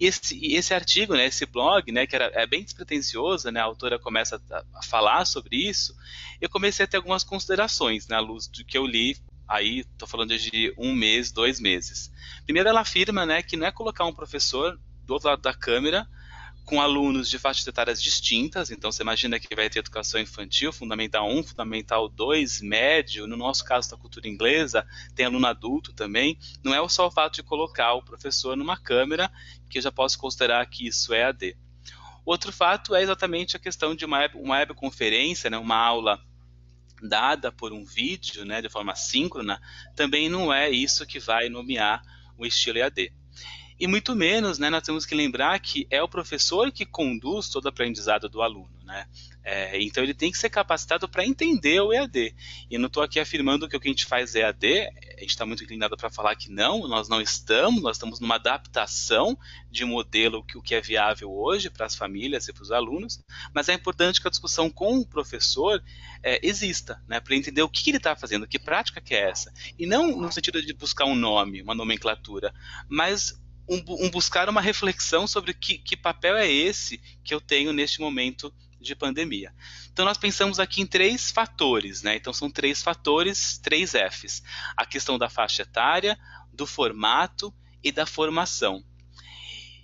E 0.00 0.06
esse, 0.06 0.38
esse 0.54 0.72
artigo, 0.72 1.14
né, 1.14 1.26
esse 1.26 1.44
blog, 1.44 1.90
né, 1.90 2.06
que 2.06 2.14
era, 2.14 2.30
é 2.34 2.46
bem 2.46 2.62
despretensioso, 2.62 3.50
né, 3.50 3.60
a 3.60 3.64
autora 3.64 3.98
começa 3.98 4.40
a, 4.50 4.64
a 4.74 4.82
falar 4.82 5.24
sobre 5.24 5.56
isso, 5.56 5.94
eu 6.40 6.48
comecei 6.48 6.84
a 6.84 6.88
ter 6.88 6.98
algumas 6.98 7.24
considerações 7.24 8.06
na 8.06 8.20
né, 8.20 8.26
luz 8.26 8.46
do 8.46 8.64
que 8.64 8.78
eu 8.78 8.86
li 8.86 9.16
aí 9.48 9.78
estou 9.80 10.06
falando 10.06 10.36
de 10.38 10.74
um 10.76 10.94
mês, 10.94 11.32
dois 11.32 11.58
meses. 11.58 12.12
Primeiro, 12.44 12.68
ela 12.68 12.82
afirma 12.82 13.24
né, 13.24 13.42
que 13.42 13.56
não 13.56 13.66
é 13.66 13.72
colocar 13.72 14.04
um 14.04 14.12
professor 14.12 14.78
do 15.06 15.14
outro 15.14 15.30
lado 15.30 15.40
da 15.40 15.54
câmera 15.54 16.06
com 16.68 16.82
alunos 16.82 17.30
de 17.30 17.38
faixas 17.38 17.66
etárias 17.66 18.02
distintas, 18.02 18.70
então 18.70 18.92
você 18.92 19.02
imagina 19.02 19.40
que 19.40 19.56
vai 19.56 19.70
ter 19.70 19.78
educação 19.78 20.20
infantil, 20.20 20.70
fundamental 20.70 21.26
1, 21.26 21.42
fundamental 21.42 22.10
2, 22.10 22.60
médio, 22.60 23.26
no 23.26 23.38
nosso 23.38 23.64
caso 23.64 23.90
da 23.90 23.96
cultura 23.96 24.28
inglesa, 24.28 24.86
tem 25.14 25.24
aluno 25.24 25.46
adulto 25.46 25.94
também, 25.94 26.38
não 26.62 26.74
é 26.74 26.88
só 26.90 27.06
o 27.06 27.10
fato 27.10 27.36
de 27.36 27.42
colocar 27.42 27.94
o 27.94 28.02
professor 28.02 28.54
numa 28.54 28.76
câmera, 28.76 29.32
que 29.70 29.78
eu 29.78 29.82
já 29.82 29.90
posso 29.90 30.18
considerar 30.18 30.66
que 30.66 30.86
isso 30.86 31.14
é 31.14 31.24
AD. 31.24 31.56
Outro 32.22 32.52
fato 32.52 32.94
é 32.94 33.02
exatamente 33.02 33.56
a 33.56 33.60
questão 33.60 33.94
de 33.94 34.04
uma, 34.04 34.28
uma 34.34 34.56
webconferência, 34.56 35.48
né, 35.48 35.56
uma 35.56 35.78
aula 35.78 36.20
dada 37.02 37.50
por 37.50 37.72
um 37.72 37.82
vídeo, 37.82 38.44
né, 38.44 38.60
de 38.60 38.68
forma 38.68 38.94
síncrona, 38.94 39.58
também 39.96 40.28
não 40.28 40.52
é 40.52 40.68
isso 40.68 41.06
que 41.06 41.18
vai 41.18 41.48
nomear 41.48 42.02
o 42.36 42.44
estilo 42.44 42.76
EAD. 42.76 43.10
E 43.78 43.86
muito 43.86 44.16
menos, 44.16 44.58
né, 44.58 44.68
nós 44.68 44.82
temos 44.82 45.06
que 45.06 45.14
lembrar 45.14 45.58
que 45.60 45.86
é 45.90 46.02
o 46.02 46.08
professor 46.08 46.72
que 46.72 46.84
conduz 46.84 47.48
todo 47.48 47.66
o 47.66 47.68
aprendizado 47.68 48.28
do 48.28 48.42
aluno. 48.42 48.78
Né? 48.84 49.06
É, 49.44 49.80
então 49.82 50.02
ele 50.02 50.14
tem 50.14 50.32
que 50.32 50.38
ser 50.38 50.48
capacitado 50.48 51.08
para 51.08 51.24
entender 51.24 51.80
o 51.80 51.92
EAD. 51.92 52.34
E 52.70 52.76
não 52.76 52.86
estou 52.86 53.02
aqui 53.02 53.20
afirmando 53.20 53.68
que 53.68 53.76
o 53.76 53.80
que 53.80 53.86
a 53.86 53.90
gente 53.90 54.06
faz 54.06 54.34
é 54.34 54.40
EAD, 54.40 54.66
a 55.16 55.20
gente 55.20 55.30
está 55.30 55.46
muito 55.46 55.62
inclinado 55.62 55.96
para 55.96 56.10
falar 56.10 56.34
que 56.34 56.50
não, 56.50 56.88
nós 56.88 57.08
não 57.08 57.20
estamos, 57.20 57.82
nós 57.82 57.96
estamos 57.96 58.18
numa 58.18 58.34
adaptação 58.34 59.38
de 59.70 59.84
modelo 59.84 60.42
que 60.42 60.58
o 60.58 60.62
que 60.62 60.74
é 60.74 60.80
viável 60.80 61.30
hoje 61.30 61.70
para 61.70 61.86
as 61.86 61.94
famílias 61.94 62.48
e 62.48 62.52
para 62.52 62.62
os 62.62 62.72
alunos, 62.72 63.20
mas 63.54 63.68
é 63.68 63.74
importante 63.74 64.20
que 64.20 64.26
a 64.26 64.30
discussão 64.30 64.68
com 64.70 64.98
o 64.98 65.06
professor 65.06 65.82
é, 66.22 66.44
exista, 66.46 67.00
né, 67.06 67.20
para 67.20 67.36
entender 67.36 67.62
o 67.62 67.68
que 67.68 67.90
ele 67.90 67.98
está 67.98 68.16
fazendo, 68.16 68.46
que 68.46 68.58
prática 68.58 69.00
que 69.00 69.14
é 69.14 69.30
essa. 69.30 69.52
E 69.78 69.86
não 69.86 70.16
no 70.16 70.32
sentido 70.32 70.60
de 70.60 70.72
buscar 70.72 71.04
um 71.04 71.14
nome, 71.14 71.62
uma 71.62 71.74
nomenclatura, 71.74 72.52
mas 72.88 73.38
um, 73.68 73.82
um 74.06 74.10
buscar 74.10 74.48
uma 74.48 74.60
reflexão 74.60 75.26
sobre 75.26 75.52
que, 75.52 75.78
que 75.78 75.96
papel 75.96 76.36
é 76.36 76.50
esse 76.50 76.98
que 77.22 77.34
eu 77.34 77.40
tenho 77.40 77.72
neste 77.72 78.00
momento 78.00 78.52
de 78.80 78.94
pandemia. 78.94 79.52
Então 79.92 80.04
nós 80.04 80.16
pensamos 80.16 80.58
aqui 80.58 80.80
em 80.80 80.86
três 80.86 81.30
fatores, 81.30 82.02
né? 82.02 82.16
Então 82.16 82.32
são 82.32 82.50
três 82.50 82.82
fatores, 82.82 83.58
três 83.58 83.92
Fs: 83.92 84.42
a 84.76 84.86
questão 84.86 85.18
da 85.18 85.28
faixa 85.28 85.62
etária, 85.62 86.18
do 86.52 86.66
formato 86.66 87.52
e 87.82 87.92
da 87.92 88.06
formação. 88.06 88.82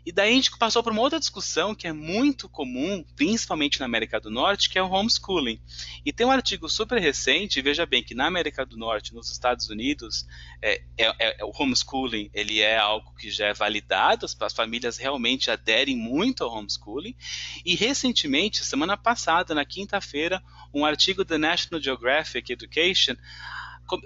E 0.04 0.12
daí 0.12 0.32
a 0.32 0.34
gente 0.34 0.56
passou 0.58 0.82
por 0.82 0.92
uma 0.92 1.00
outra 1.00 1.18
discussão 1.18 1.74
que 1.74 1.86
é 1.86 1.92
muito 1.92 2.48
comum, 2.48 3.02
principalmente 3.16 3.80
na 3.80 3.86
América 3.86 4.20
do 4.20 4.30
Norte, 4.30 4.68
que 4.68 4.78
é 4.78 4.82
o 4.82 4.90
homeschooling. 4.90 5.58
E 6.04 6.12
tem 6.12 6.26
um 6.26 6.30
artigo 6.30 6.68
super 6.68 7.00
recente, 7.00 7.62
veja 7.62 7.86
bem 7.86 8.02
que 8.02 8.14
na 8.14 8.26
América 8.26 8.66
do 8.66 8.76
Norte, 8.76 9.14
nos 9.14 9.30
Estados 9.30 9.70
Unidos, 9.70 10.26
é, 10.60 10.82
é, 10.98 11.40
é, 11.40 11.44
o 11.44 11.52
homeschooling 11.58 12.30
ele 12.34 12.60
é 12.60 12.76
algo 12.76 13.14
que 13.14 13.30
já 13.30 13.46
é 13.46 13.54
validado, 13.54 14.26
as, 14.26 14.36
as 14.38 14.52
famílias 14.52 14.98
realmente 14.98 15.50
aderem 15.50 15.96
muito 15.96 16.44
ao 16.44 16.52
homeschooling. 16.54 17.16
E 17.64 17.74
recentemente, 17.74 18.64
semana 18.64 18.96
passada, 18.96 19.54
na 19.54 19.64
quinta-feira, 19.64 20.42
um 20.72 20.84
artigo 20.84 21.24
da 21.24 21.38
National 21.38 21.80
Geographic 21.80 22.52
Education 22.52 23.16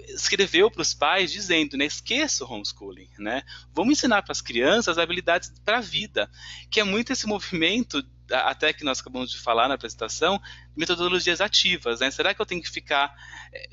escreveu 0.09 0.69
para 0.69 0.81
os 0.81 0.93
pais 0.93 1.31
dizendo, 1.31 1.77
né, 1.77 1.85
esqueça 1.85 2.43
o 2.43 2.51
homeschooling, 2.51 3.09
né? 3.17 3.43
Vamos 3.73 3.93
ensinar 3.93 4.21
para 4.21 4.31
as 4.31 4.41
crianças 4.41 4.97
habilidades 4.97 5.53
para 5.63 5.77
a 5.77 5.81
vida, 5.81 6.29
que 6.69 6.79
é 6.79 6.83
muito 6.83 7.13
esse 7.13 7.25
movimento 7.27 8.03
até 8.31 8.73
que 8.73 8.83
nós 8.83 8.99
acabamos 8.99 9.31
de 9.31 9.39
falar 9.39 9.67
na 9.67 9.73
apresentação, 9.73 10.39
metodologias 10.75 11.41
ativas, 11.41 11.99
né? 11.99 12.11
Será 12.11 12.33
que 12.33 12.41
eu 12.41 12.45
tenho 12.45 12.61
que 12.61 12.69
ficar 12.69 13.13
é, 13.53 13.69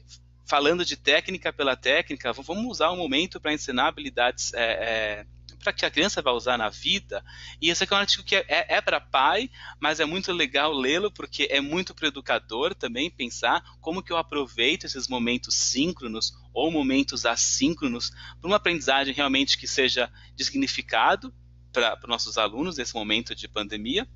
falando 0.46 0.84
de 0.84 0.96
técnica 0.96 1.52
pela 1.52 1.76
técnica? 1.76 2.32
Vamos 2.32 2.64
usar 2.66 2.90
um 2.92 2.96
momento 2.96 3.40
para 3.40 3.52
ensinar 3.52 3.88
habilidades 3.88 4.54
é, 4.54 4.62
é, 4.62 5.26
para 5.66 5.72
que 5.72 5.84
a 5.84 5.90
criança 5.90 6.22
vai 6.22 6.32
usar 6.32 6.56
na 6.56 6.68
vida. 6.68 7.24
E 7.60 7.70
esse 7.70 7.82
aqui 7.82 7.92
é 7.92 7.96
um 7.96 8.00
artigo 8.00 8.22
que 8.22 8.36
é, 8.36 8.44
é, 8.46 8.76
é 8.76 8.80
para 8.80 9.00
pai, 9.00 9.50
mas 9.80 9.98
é 9.98 10.04
muito 10.04 10.32
legal 10.32 10.72
lê-lo 10.72 11.10
porque 11.10 11.48
é 11.50 11.60
muito 11.60 11.92
para 11.92 12.06
educador 12.06 12.72
também 12.72 13.10
pensar 13.10 13.64
como 13.80 14.00
que 14.00 14.12
eu 14.12 14.16
aproveito 14.16 14.84
esses 14.84 15.08
momentos 15.08 15.56
síncronos 15.56 16.32
ou 16.54 16.70
momentos 16.70 17.26
assíncronos 17.26 18.10
para 18.40 18.46
uma 18.46 18.58
aprendizagem 18.58 19.12
realmente 19.12 19.58
que 19.58 19.66
seja 19.66 20.08
de 20.36 20.44
significado 20.44 21.34
para 21.72 21.98
nossos 22.06 22.38
alunos 22.38 22.76
nesse 22.76 22.94
momento 22.94 23.34
de 23.34 23.48
pandemia. 23.48 24.08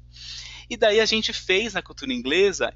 E 0.68 0.76
daí 0.76 1.00
a 1.00 1.04
gente 1.04 1.32
fez 1.32 1.74
na 1.74 1.82
cultura 1.82 2.12
inglesa 2.12 2.72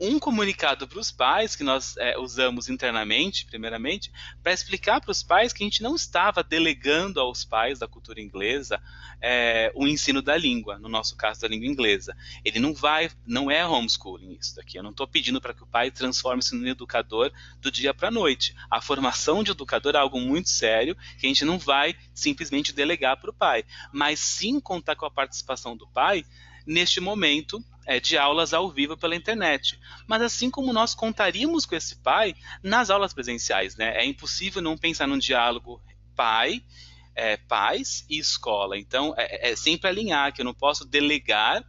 um 0.00 0.18
comunicado 0.18 0.88
para 0.88 0.98
os 0.98 1.10
pais 1.10 1.54
que 1.54 1.62
nós 1.62 1.96
é, 1.96 2.18
usamos 2.18 2.68
internamente, 2.68 3.46
primeiramente, 3.46 4.12
para 4.42 4.52
explicar 4.52 5.00
para 5.00 5.10
os 5.10 5.22
pais 5.22 5.52
que 5.52 5.62
a 5.62 5.66
gente 5.66 5.82
não 5.82 5.94
estava 5.94 6.42
delegando 6.42 7.20
aos 7.20 7.44
pais 7.44 7.78
da 7.78 7.86
cultura 7.86 8.20
inglesa 8.20 8.80
é, 9.20 9.72
o 9.74 9.86
ensino 9.86 10.20
da 10.20 10.36
língua, 10.36 10.78
no 10.78 10.88
nosso 10.88 11.16
caso 11.16 11.40
da 11.40 11.48
língua 11.48 11.66
inglesa. 11.66 12.16
Ele 12.44 12.58
não 12.58 12.74
vai, 12.74 13.10
não 13.26 13.50
é 13.50 13.66
homeschooling 13.66 14.36
isso 14.38 14.56
daqui. 14.56 14.76
Eu 14.76 14.82
não 14.82 14.90
estou 14.90 15.06
pedindo 15.06 15.40
para 15.40 15.54
que 15.54 15.62
o 15.62 15.66
pai 15.66 15.90
transforme-se 15.90 16.54
num 16.54 16.66
educador 16.66 17.32
do 17.60 17.70
dia 17.70 17.94
para 17.94 18.08
a 18.08 18.10
noite. 18.10 18.54
A 18.70 18.80
formação 18.80 19.42
de 19.42 19.52
educador 19.52 19.94
é 19.94 19.98
algo 19.98 20.20
muito 20.20 20.50
sério 20.50 20.96
que 21.18 21.26
a 21.26 21.28
gente 21.28 21.44
não 21.44 21.58
vai 21.58 21.96
simplesmente 22.12 22.72
delegar 22.72 23.16
para 23.16 23.30
o 23.30 23.34
pai, 23.34 23.64
mas 23.92 24.20
sim 24.20 24.60
contar 24.60 24.96
com 24.96 25.06
a 25.06 25.10
participação 25.10 25.76
do 25.76 25.86
pai 25.86 26.24
neste 26.66 27.00
momento 27.00 27.62
é, 27.86 28.00
de 28.00 28.16
aulas 28.16 28.54
ao 28.54 28.70
vivo 28.70 28.96
pela 28.96 29.16
internet. 29.16 29.78
Mas 30.06 30.22
assim 30.22 30.50
como 30.50 30.72
nós 30.72 30.94
contaríamos 30.94 31.66
com 31.66 31.74
esse 31.74 31.96
pai 31.96 32.34
nas 32.62 32.90
aulas 32.90 33.12
presenciais, 33.12 33.76
né? 33.76 33.96
É 33.96 34.04
impossível 34.04 34.62
não 34.62 34.76
pensar 34.76 35.06
num 35.06 35.18
diálogo 35.18 35.80
pai, 36.16 36.62
é, 37.14 37.36
pais 37.36 38.04
e 38.08 38.18
escola. 38.18 38.78
Então 38.78 39.14
é, 39.16 39.50
é 39.50 39.56
sempre 39.56 39.88
alinhar 39.88 40.32
que 40.32 40.40
eu 40.40 40.44
não 40.44 40.54
posso 40.54 40.84
delegar 40.84 41.64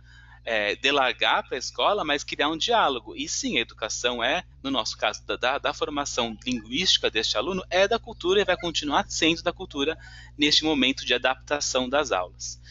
é, 0.45 0.75
delargar 0.75 1.43
para 1.47 1.57
a 1.57 1.59
escola, 1.59 2.05
mas 2.05 2.23
criar 2.23 2.49
um 2.49 2.57
diálogo. 2.57 3.15
E 3.15 3.27
sim, 3.27 3.57
a 3.57 3.61
educação 3.61 4.23
é, 4.23 4.43
no 4.61 4.69
nosso 4.69 4.95
caso, 4.95 5.25
da, 5.25 5.57
da, 5.57 5.73
formação 5.73 6.37
linguística 6.45 7.09
deste 7.09 7.35
aluno, 7.35 7.63
é 7.69 7.87
da 7.87 7.97
cultura 7.97 8.39
e 8.39 8.45
vai 8.45 8.55
continuar 8.55 9.05
sendo 9.09 9.41
da 9.41 9.51
cultura 9.51 9.97
neste 10.37 10.63
momento 10.63 11.03
de 11.03 11.15
adaptação 11.15 11.89
das 11.89 12.11
aulas. 12.11 12.61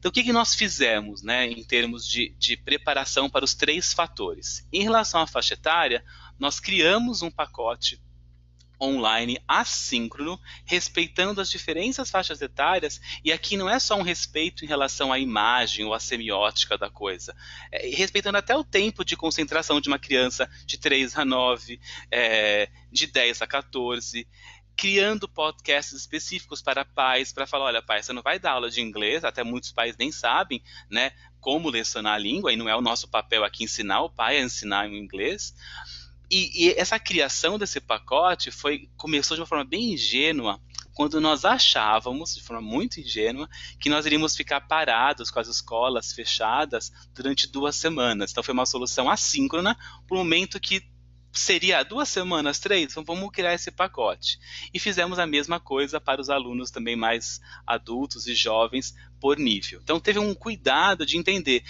Então, 0.00 0.08
o 0.08 0.12
que, 0.12 0.24
que 0.24 0.32
nós 0.32 0.54
fizemos 0.54 1.22
né, 1.22 1.46
em 1.46 1.62
termos 1.62 2.08
de, 2.08 2.34
de 2.38 2.56
preparação 2.56 3.28
para 3.28 3.44
os 3.44 3.52
três 3.52 3.92
fatores? 3.92 4.66
Em 4.72 4.82
relação 4.82 5.20
à 5.20 5.26
faixa 5.26 5.52
etária, 5.52 6.02
nós 6.38 6.58
criamos 6.58 7.20
um 7.20 7.30
pacote 7.30 8.00
online 8.80 9.38
assíncrono, 9.46 10.40
respeitando 10.64 11.38
as 11.38 11.50
diferentes 11.50 12.08
faixas 12.08 12.40
etárias, 12.40 12.98
e 13.22 13.30
aqui 13.30 13.58
não 13.58 13.68
é 13.68 13.78
só 13.78 13.94
um 13.94 14.02
respeito 14.02 14.64
em 14.64 14.68
relação 14.68 15.12
à 15.12 15.18
imagem 15.18 15.84
ou 15.84 15.92
à 15.92 16.00
semiótica 16.00 16.78
da 16.78 16.88
coisa, 16.88 17.36
é, 17.70 17.86
respeitando 17.90 18.38
até 18.38 18.56
o 18.56 18.64
tempo 18.64 19.04
de 19.04 19.18
concentração 19.18 19.82
de 19.82 19.88
uma 19.88 19.98
criança 19.98 20.48
de 20.64 20.78
3 20.78 21.18
a 21.18 21.26
9, 21.26 21.78
é, 22.10 22.70
de 22.90 23.06
10 23.06 23.42
a 23.42 23.46
14, 23.46 24.26
criando 24.80 25.28
podcasts 25.28 25.92
específicos 25.92 26.62
para 26.62 26.86
pais, 26.86 27.34
para 27.34 27.46
falar, 27.46 27.66
olha, 27.66 27.82
pai, 27.82 28.02
você 28.02 28.14
não 28.14 28.22
vai 28.22 28.38
dar 28.38 28.52
aula 28.52 28.70
de 28.70 28.80
inglês, 28.80 29.24
até 29.24 29.44
muitos 29.44 29.70
pais 29.70 29.94
nem 29.98 30.10
sabem, 30.10 30.62
né, 30.88 31.12
como 31.38 31.68
lecionar 31.68 32.14
a 32.14 32.18
língua, 32.18 32.50
e 32.50 32.56
não 32.56 32.66
é 32.66 32.74
o 32.74 32.80
nosso 32.80 33.06
papel 33.06 33.44
aqui 33.44 33.64
ensinar 33.64 34.00
o 34.00 34.08
pai 34.08 34.38
a 34.38 34.42
ensinar 34.42 34.88
o 34.88 34.96
inglês. 34.96 35.54
E, 36.30 36.64
e 36.64 36.70
essa 36.78 36.98
criação 36.98 37.58
desse 37.58 37.78
pacote 37.78 38.50
foi 38.50 38.88
começou 38.96 39.36
de 39.36 39.42
uma 39.42 39.46
forma 39.46 39.66
bem 39.66 39.92
ingênua, 39.92 40.58
quando 40.94 41.20
nós 41.20 41.44
achávamos, 41.44 42.34
de 42.34 42.42
forma 42.42 42.62
muito 42.62 43.00
ingênua, 43.00 43.50
que 43.78 43.90
nós 43.90 44.06
iríamos 44.06 44.34
ficar 44.34 44.62
parados 44.62 45.30
com 45.30 45.40
as 45.40 45.48
escolas 45.48 46.14
fechadas 46.14 46.90
durante 47.14 47.46
duas 47.46 47.76
semanas. 47.76 48.30
Então 48.30 48.42
foi 48.42 48.54
uma 48.54 48.64
solução 48.64 49.10
assíncrona 49.10 49.76
para 50.06 50.14
o 50.14 50.18
momento 50.18 50.58
que 50.58 50.82
seria 51.32 51.82
duas 51.82 52.08
semanas, 52.08 52.58
três? 52.58 52.90
Então 52.90 53.04
vamos 53.04 53.30
criar 53.30 53.54
esse 53.54 53.70
pacote. 53.70 54.38
E 54.72 54.78
fizemos 54.78 55.18
a 55.18 55.26
mesma 55.26 55.60
coisa 55.60 56.00
para 56.00 56.20
os 56.20 56.28
alunos 56.28 56.70
também 56.70 56.96
mais 56.96 57.40
adultos 57.66 58.26
e 58.26 58.34
jovens 58.34 58.94
por 59.20 59.38
nível. 59.38 59.80
Então 59.82 60.00
teve 60.00 60.18
um 60.18 60.34
cuidado 60.34 61.06
de 61.06 61.16
entender 61.16 61.62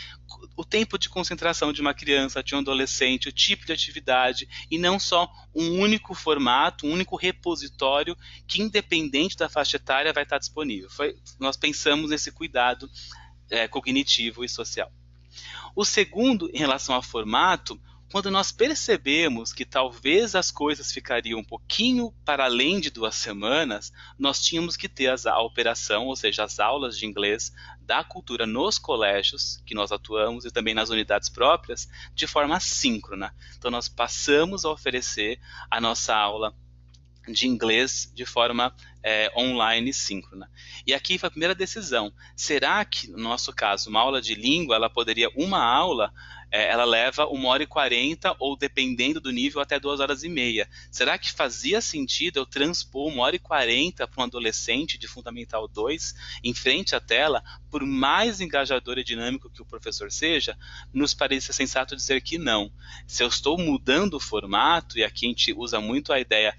o 0.57 0.65
tempo 0.65 0.99
de 0.99 1.09
concentração 1.09 1.73
de 1.73 1.81
uma 1.81 1.93
criança, 1.93 2.43
de 2.43 2.55
um 2.55 2.59
adolescente, 2.59 3.29
o 3.29 3.33
tipo 3.33 3.67
de 3.67 3.73
atividade 3.73 4.49
e 4.71 4.79
não 4.79 4.99
só 4.99 5.31
um 5.55 5.79
único 5.81 6.15
formato, 6.15 6.87
um 6.87 6.93
único 6.93 7.17
repositório 7.17 8.17
que 8.47 8.63
independente 8.63 9.37
da 9.37 9.49
faixa 9.49 9.77
etária 9.77 10.13
vai 10.13 10.23
estar 10.23 10.39
disponível. 10.39 10.89
Foi, 10.91 11.17
nós 11.39 11.57
pensamos 11.57 12.11
nesse 12.11 12.31
cuidado 12.33 12.89
é, 13.51 13.69
cognitivo 13.69 14.45
e 14.45 14.49
social. 14.49 14.91
O 15.75 15.85
segundo, 15.85 16.51
em 16.53 16.59
relação 16.59 16.95
ao 16.95 17.03
formato, 17.03 17.81
quando 18.11 18.29
nós 18.31 18.51
percebemos 18.51 19.53
que 19.53 19.65
talvez 19.65 20.35
as 20.35 20.51
coisas 20.51 20.91
ficariam 20.91 21.39
um 21.39 21.45
pouquinho 21.45 22.13
para 22.25 22.45
além 22.45 22.81
de 22.81 22.91
duas 22.91 23.15
semanas, 23.15 23.93
nós 24.19 24.43
tínhamos 24.43 24.77
que 24.77 24.89
ter 24.89 25.15
a 25.29 25.41
operação, 25.41 26.07
ou 26.07 26.17
seja, 26.17 26.43
as 26.43 26.59
aulas 26.59 26.99
de 26.99 27.07
inglês 27.07 27.53
da 27.81 28.03
cultura 28.03 28.47
nos 28.47 28.79
colégios 28.79 29.63
que 29.65 29.75
nós 29.75 29.93
atuamos 29.93 30.45
e 30.45 30.51
também 30.51 30.75
nas 30.75 30.91
unidades 30.91 31.29
próprias, 31.29 31.89
de 32.13 32.27
forma 32.27 32.59
síncrona. 32.59 33.33
Então, 33.57 33.71
nós 33.71 33.89
passamos 33.89 34.65
a 34.65 34.71
oferecer 34.71 35.41
a 35.71 35.81
nossa 35.81 36.15
aula 36.15 36.53
de 37.33 37.47
inglês 37.47 38.11
de 38.15 38.25
forma 38.25 38.75
é, 39.03 39.31
online 39.37 39.93
síncrona. 39.93 40.51
E 40.87 40.93
aqui 40.93 41.19
foi 41.19 41.29
a 41.29 41.31
primeira 41.31 41.55
decisão. 41.55 42.13
Será 42.37 42.85
que, 42.85 43.11
no 43.11 43.19
nosso 43.19 43.53
caso, 43.53 43.91
uma 43.91 44.01
aula 44.01 44.21
de 44.21 44.35
língua, 44.35 44.77
ela 44.77 44.91
poderia, 44.91 45.31
uma 45.35 45.63
aula, 45.63 46.13
é, 46.51 46.69
ela 46.69 46.85
leva 46.85 47.27
uma 47.27 47.49
hora 47.49 47.63
e 47.63 47.67
quarenta, 47.67 48.35
ou 48.39 48.57
dependendo 48.57 49.21
do 49.21 49.31
nível, 49.31 49.61
até 49.61 49.79
duas 49.79 50.01
horas 50.01 50.25
e 50.25 50.29
meia. 50.29 50.69
Será 50.91 51.17
que 51.17 51.33
fazia 51.33 51.81
sentido 51.81 52.39
eu 52.39 52.47
transpor 52.47 53.07
uma 53.07 53.23
hora 53.23 53.37
e 53.37 53.39
quarenta 53.39 54.07
para 54.07 54.21
um 54.21 54.25
adolescente 54.25 54.99
de 54.99 55.07
Fundamental 55.07 55.69
2 55.69 56.15
em 56.43 56.53
frente 56.53 56.97
à 56.97 57.01
tela, 57.01 57.43
por 57.71 57.87
mais 57.87 58.41
engajador 58.41 58.99
e 58.99 59.05
dinâmico 59.05 59.51
que 59.51 59.63
o 59.63 59.67
professor 59.67 60.11
seja? 60.11 60.59
Nos 60.93 61.15
parece 61.15 61.53
sensato 61.53 61.95
dizer 61.95 62.21
que 62.21 62.37
não. 62.37 62.73
Se 63.07 63.23
eu 63.23 63.29
estou 63.29 63.57
mudando 63.57 64.15
o 64.15 64.21
formato, 64.21 64.99
e 64.99 65.05
aqui 65.05 65.27
a 65.27 65.29
gente 65.29 65.53
usa 65.53 65.81
muito 65.81 66.13
a 66.13 66.19
ideia 66.19 66.57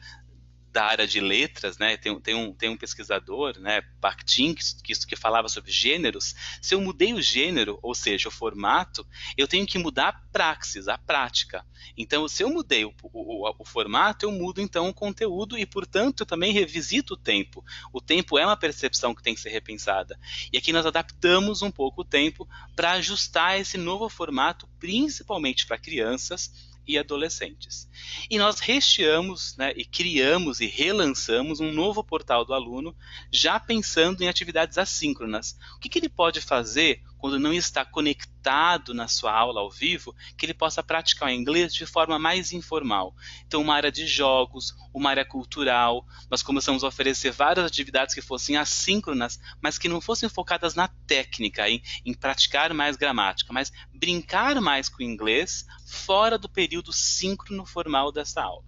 da 0.72 0.86
área 0.86 1.06
de 1.06 1.20
letras, 1.20 1.78
né? 1.78 1.98
Tem, 1.98 2.18
tem, 2.20 2.34
um, 2.34 2.54
tem 2.54 2.70
um 2.70 2.78
pesquisador, 2.78 3.60
né, 3.60 3.82
Bakhtin, 4.00 4.56
que, 4.56 4.94
que, 5.06 5.16
falava 5.16 5.50
sobre 5.50 5.72
gêneros. 5.72 6.34
Se 6.62 6.74
eu 6.74 6.82
mudei 6.82 7.14
o 7.14 7.22
gênero, 7.22 7.78
ou 7.82 7.94
seja, 7.94 8.30
o 8.30 8.32
formato, 8.32 9.06
eu 9.38 9.48
tenho 9.48 9.68
que 9.68 9.78
mudar 9.78 10.10
a 10.10 10.14
praxis, 10.32 10.88
a 10.88 10.98
prática. 10.98 11.66
Então, 11.98 12.28
se 12.28 12.44
eu 12.44 12.50
mudei 12.50 12.86
o, 12.86 12.94
o, 13.04 13.52
o, 13.60 13.66
formato, 13.66 14.26
eu 14.26 14.32
mudo 14.32 14.62
então 14.62 14.88
o 14.88 14.94
conteúdo 14.94 15.58
e, 15.58 15.66
portanto, 15.66 16.22
eu 16.22 16.26
também 16.26 16.54
revisito 16.54 17.16
o 17.16 17.18
tempo. 17.18 17.64
O 17.92 18.00
tempo 18.00 18.38
é 18.38 18.46
uma 18.46 18.58
percepção 18.58 19.14
que 19.14 19.24
tem 19.24 19.36
que 19.36 19.42
ser 19.42 19.50
repensada. 19.50 20.18
E 20.54 20.58
aqui 20.58 20.72
nós 20.72 20.86
adaptamos 20.86 21.62
um 21.62 21.72
pouco 21.72 22.02
o 22.02 22.06
tempo 22.06 22.48
para 22.76 22.94
ajustar 22.94 23.60
esse 23.60 23.78
novo 23.78 24.08
formato, 24.08 24.70
principalmente 24.80 25.66
para 25.66 25.78
crianças 25.78 26.71
e 26.92 26.98
adolescentes. 26.98 27.90
E 28.30 28.38
nós 28.38 28.60
recheamos 28.60 29.56
né, 29.58 29.74
e 29.76 29.86
criamos 29.86 30.60
e 30.60 30.68
relançamos 30.68 31.60
um 31.60 31.72
novo 31.72 32.04
portal 32.04 32.44
do 32.44 32.54
aluno, 32.54 32.96
já 33.32 33.60
pensando 33.60 34.22
em 34.22 34.28
atividades 34.28 34.78
assíncronas. 34.78 35.58
O 35.76 35.80
que, 35.80 35.90
que 35.90 36.00
ele 36.00 36.10
pode 36.10 36.42
fazer 36.42 37.02
quando 37.22 37.40
não 37.40 37.54
está 37.54 37.86
conectado 37.86 38.96
na 38.96 39.08
sua 39.08 39.32
aula 39.32 39.62
ao 39.62 39.70
vivo, 39.70 40.16
que 40.36 40.44
ele 40.44 40.56
possa 40.56 40.82
praticar 40.82 41.30
o 41.30 41.32
inglês 41.32 41.72
de 41.72 41.86
forma 41.86 42.18
mais 42.18 42.52
informal. 42.52 43.16
Então, 43.46 43.62
uma 43.62 43.76
área 43.76 43.92
de 43.92 44.08
jogos, 44.08 44.74
uma 44.92 45.12
área 45.12 45.24
cultural. 45.24 46.04
Nós 46.32 46.42
começamos 46.42 46.84
a 46.84 46.88
oferecer 46.88 47.32
várias 47.32 47.64
atividades 47.64 48.16
que 48.16 48.24
fossem 48.24 48.58
assíncronas, 48.58 49.40
mas 49.62 49.78
que 49.78 49.88
não 49.88 50.02
fossem 50.02 50.28
focadas 50.28 50.74
na 50.74 50.88
técnica, 50.88 51.70
em, 51.70 51.84
em 52.04 52.12
praticar 52.12 52.74
mais 52.74 52.98
gramática, 52.98 53.54
mas 53.54 53.72
brincar 53.94 54.60
mais 54.60 54.90
com 54.90 55.04
o 55.04 55.06
inglês 55.06 55.64
fora 55.86 56.40
do 56.40 56.50
período 56.50 56.92
síncrono 56.92 57.68
formal 57.68 58.12
dessa 58.12 58.42
aula. 58.42 58.66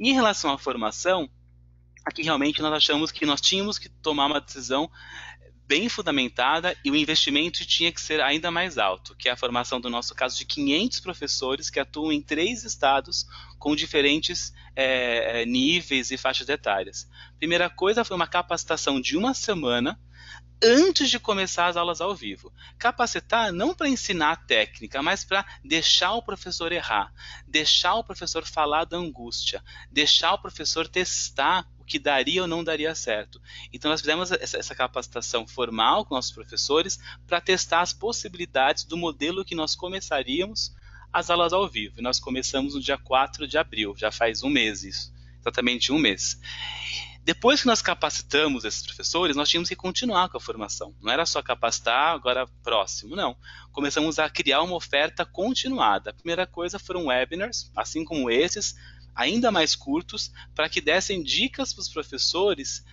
Em 0.00 0.14
relação 0.14 0.50
à 0.50 0.56
formação, 0.56 1.28
aqui 2.02 2.22
realmente 2.22 2.62
nós 2.62 2.72
achamos 2.72 3.12
que 3.12 3.26
nós 3.26 3.42
tínhamos 3.42 3.78
que 3.78 3.90
tomar 3.90 4.24
uma 4.24 4.40
decisão 4.40 4.90
bem 5.68 5.86
fundamentada 5.90 6.74
e 6.82 6.90
o 6.90 6.96
investimento 6.96 7.66
tinha 7.66 7.92
que 7.92 8.00
ser 8.00 8.22
ainda 8.22 8.50
mais 8.50 8.78
alto, 8.78 9.14
que 9.14 9.28
é 9.28 9.32
a 9.32 9.36
formação 9.36 9.78
do 9.78 9.90
nosso 9.90 10.14
caso 10.14 10.38
de 10.38 10.46
500 10.46 10.98
professores 11.00 11.68
que 11.68 11.78
atuam 11.78 12.10
em 12.10 12.22
três 12.22 12.64
estados 12.64 13.26
com 13.58 13.76
diferentes 13.76 14.54
é, 14.74 15.44
níveis 15.44 16.10
e 16.10 16.16
faixas 16.16 16.48
etárias. 16.48 17.06
Primeira 17.36 17.68
coisa 17.68 18.02
foi 18.02 18.16
uma 18.16 18.26
capacitação 18.26 18.98
de 18.98 19.14
uma 19.14 19.34
semana 19.34 20.00
antes 20.62 21.10
de 21.10 21.20
começar 21.20 21.66
as 21.66 21.76
aulas 21.76 22.00
ao 22.00 22.16
vivo. 22.16 22.50
Capacitar 22.78 23.52
não 23.52 23.74
para 23.74 23.90
ensinar 23.90 24.32
a 24.32 24.36
técnica, 24.36 25.02
mas 25.02 25.22
para 25.22 25.44
deixar 25.62 26.14
o 26.14 26.22
professor 26.22 26.72
errar, 26.72 27.12
deixar 27.46 27.94
o 27.94 28.04
professor 28.04 28.44
falar 28.46 28.84
da 28.84 28.96
angústia, 28.96 29.62
deixar 29.90 30.32
o 30.32 30.38
professor 30.38 30.88
testar 30.88 31.68
que 31.88 31.98
daria 31.98 32.42
ou 32.42 32.48
não 32.48 32.62
daria 32.62 32.94
certo. 32.94 33.40
Então 33.72 33.90
nós 33.90 34.00
fizemos 34.00 34.30
essa, 34.30 34.74
capacitação 34.74 35.46
formal 35.46 36.04
com 36.04 36.14
nossos 36.14 36.30
professores 36.30 36.98
para 37.26 37.40
testar 37.40 37.80
as 37.80 37.92
possibilidades 37.92 38.84
do 38.84 38.96
modelo 38.96 39.44
que 39.44 39.54
nós 39.54 39.74
começaríamos 39.74 40.74
as 41.12 41.30
aulas 41.30 41.52
ao 41.52 41.66
vivo. 41.68 42.02
Nós 42.02 42.20
começamos 42.20 42.74
no 42.74 42.80
dia 42.80 42.98
4 42.98 43.48
de 43.48 43.56
abril, 43.56 43.94
já 43.96 44.12
faz 44.12 44.42
um 44.42 44.50
mês 44.50 44.84
isso, 44.84 45.12
exatamente 45.40 45.90
um 45.90 45.98
mês. 45.98 46.38
Depois 47.28 47.60
que 47.60 47.66
nós 47.66 47.82
capacitamos 47.82 48.64
esses 48.64 48.82
professores, 48.82 49.36
nós 49.36 49.50
tínhamos 49.50 49.68
que 49.68 49.76
continuar 49.76 50.30
com 50.30 50.38
a 50.38 50.40
formação. 50.40 50.94
Não 50.98 51.12
era 51.12 51.26
só 51.26 51.42
capacitar, 51.42 52.14
agora 52.14 52.46
próximo, 52.62 53.14
não. 53.14 53.36
Começamos 53.70 54.18
a 54.18 54.30
criar 54.30 54.62
uma 54.62 54.74
oferta 54.74 55.26
continuada. 55.26 56.08
A 56.08 56.14
primeira 56.14 56.46
coisa 56.46 56.78
foram 56.78 57.06
webinars, 57.06 57.70
assim 57.76 58.02
como 58.02 58.30
esses, 58.30 58.74
ainda 59.18 59.50
mais 59.50 59.74
curtos, 59.74 60.30
para 60.54 60.68
que 60.68 60.80
dessem 60.80 61.24
dicas 61.24 61.74
para 61.74 61.82
os 61.82 61.88
professores 61.88 62.84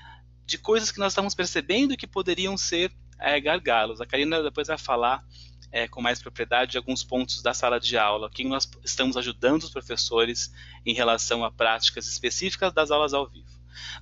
de 0.43 0.57
coisas 0.57 0.91
que 0.91 0.97
nós 0.97 1.13
estamos 1.13 1.35
percebendo 1.35 1.95
que 1.95 2.07
poderiam 2.07 2.57
ser 2.57 2.91
é, 3.19 3.39
gargalos. 3.39 4.01
A 4.01 4.07
Karina 4.07 4.41
depois 4.41 4.67
vai 4.67 4.77
falar 4.77 5.23
é, 5.71 5.87
com 5.87 6.01
mais 6.01 6.19
propriedade 6.19 6.71
de 6.71 6.77
alguns 6.77 7.03
pontos 7.03 7.43
da 7.43 7.53
sala 7.53 7.79
de 7.79 7.95
aula, 7.95 8.29
que 8.31 8.43
nós 8.43 8.67
estamos 8.83 9.15
ajudando 9.17 9.63
os 9.63 9.69
professores 9.69 10.51
em 10.83 10.95
relação 10.95 11.45
a 11.45 11.51
práticas 11.51 12.07
específicas 12.07 12.73
das 12.73 12.89
aulas 12.89 13.13
ao 13.13 13.29
vivo. 13.29 13.53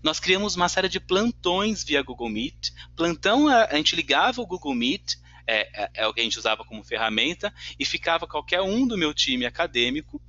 Nós 0.02 0.18
criamos 0.18 0.56
uma 0.56 0.70
série 0.70 0.88
de 0.88 1.02
plantões 1.02 1.84
via 1.84 2.02
Google 2.02 2.30
Meet. 2.30 2.70
Plantão, 2.96 3.50
a 3.50 3.76
gente 3.76 3.98
ligava 3.98 4.42
o 4.42 4.46
Google 4.48 4.74
Meet, 4.74 5.16
é, 5.46 5.84
é, 5.84 5.92
é 5.96 6.08
o 6.08 6.14
que 6.14 6.22
a 6.22 6.24
gente 6.24 6.40
usava 6.40 6.64
como 6.64 6.84
ferramenta, 6.86 7.54
e 7.78 7.84
ficava 7.84 8.26
qualquer 8.26 8.62
um 8.62 8.88
do 8.88 8.98
meu 8.98 9.14
time 9.14 9.46
acadêmico 9.46 10.22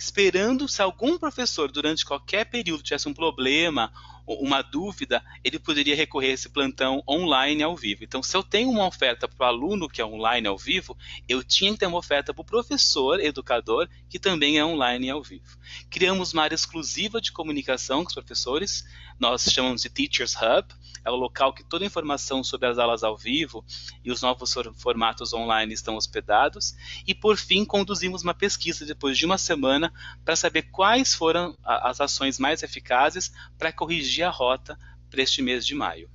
esperando 0.00 0.66
se 0.66 0.80
algum 0.80 1.18
professor 1.18 1.70
durante 1.70 2.06
qualquer 2.06 2.46
período 2.46 2.82
tivesse 2.82 3.08
um 3.08 3.14
problema 3.14 3.92
uma 4.26 4.62
dúvida, 4.62 5.24
ele 5.42 5.58
poderia 5.58 5.96
recorrer 5.96 6.30
a 6.30 6.34
esse 6.34 6.48
plantão 6.48 7.02
online 7.08 7.62
ao 7.62 7.76
vivo. 7.76 8.04
Então, 8.04 8.22
se 8.22 8.36
eu 8.36 8.42
tenho 8.42 8.70
uma 8.70 8.86
oferta 8.86 9.26
para 9.26 9.46
o 9.46 9.48
aluno 9.48 9.88
que 9.88 10.00
é 10.00 10.06
online 10.06 10.46
ao 10.46 10.56
vivo, 10.56 10.96
eu 11.28 11.42
tinha 11.42 11.72
que 11.72 11.78
ter 11.78 11.86
uma 11.86 11.98
oferta 11.98 12.32
para 12.32 12.42
o 12.42 12.44
professor, 12.44 13.18
educador, 13.20 13.88
que 14.08 14.18
também 14.18 14.58
é 14.58 14.64
online 14.64 15.10
ao 15.10 15.22
vivo. 15.22 15.58
Criamos 15.90 16.32
uma 16.32 16.44
área 16.44 16.54
exclusiva 16.54 17.20
de 17.20 17.32
comunicação 17.32 18.02
com 18.04 18.08
os 18.08 18.14
professores, 18.14 18.84
nós 19.18 19.42
chamamos 19.42 19.82
de 19.82 19.90
Teachers 19.90 20.34
Hub, 20.36 20.68
é 21.04 21.10
o 21.10 21.16
local 21.16 21.52
que 21.52 21.64
toda 21.64 21.84
a 21.84 21.86
informação 21.86 22.42
sobre 22.44 22.68
as 22.68 22.78
aulas 22.78 23.02
ao 23.02 23.16
vivo 23.16 23.64
e 24.04 24.10
os 24.10 24.22
novos 24.22 24.54
formatos 24.76 25.32
online 25.32 25.72
estão 25.72 25.96
hospedados. 25.96 26.74
E, 27.06 27.14
por 27.14 27.36
fim, 27.36 27.64
conduzimos 27.64 28.22
uma 28.22 28.34
pesquisa 28.34 28.84
depois 28.84 29.16
de 29.16 29.26
uma 29.26 29.38
semana 29.38 29.92
para 30.24 30.36
saber 30.36 30.62
quais 30.70 31.14
foram 31.14 31.56
as 31.64 32.00
ações 32.00 32.38
mais 32.38 32.62
eficazes 32.62 33.32
para 33.58 33.72
corrigir 33.72 34.24
a 34.24 34.30
rota 34.30 34.78
para 35.10 35.22
este 35.22 35.42
mês 35.42 35.66
de 35.66 35.74
maio. 35.74 36.10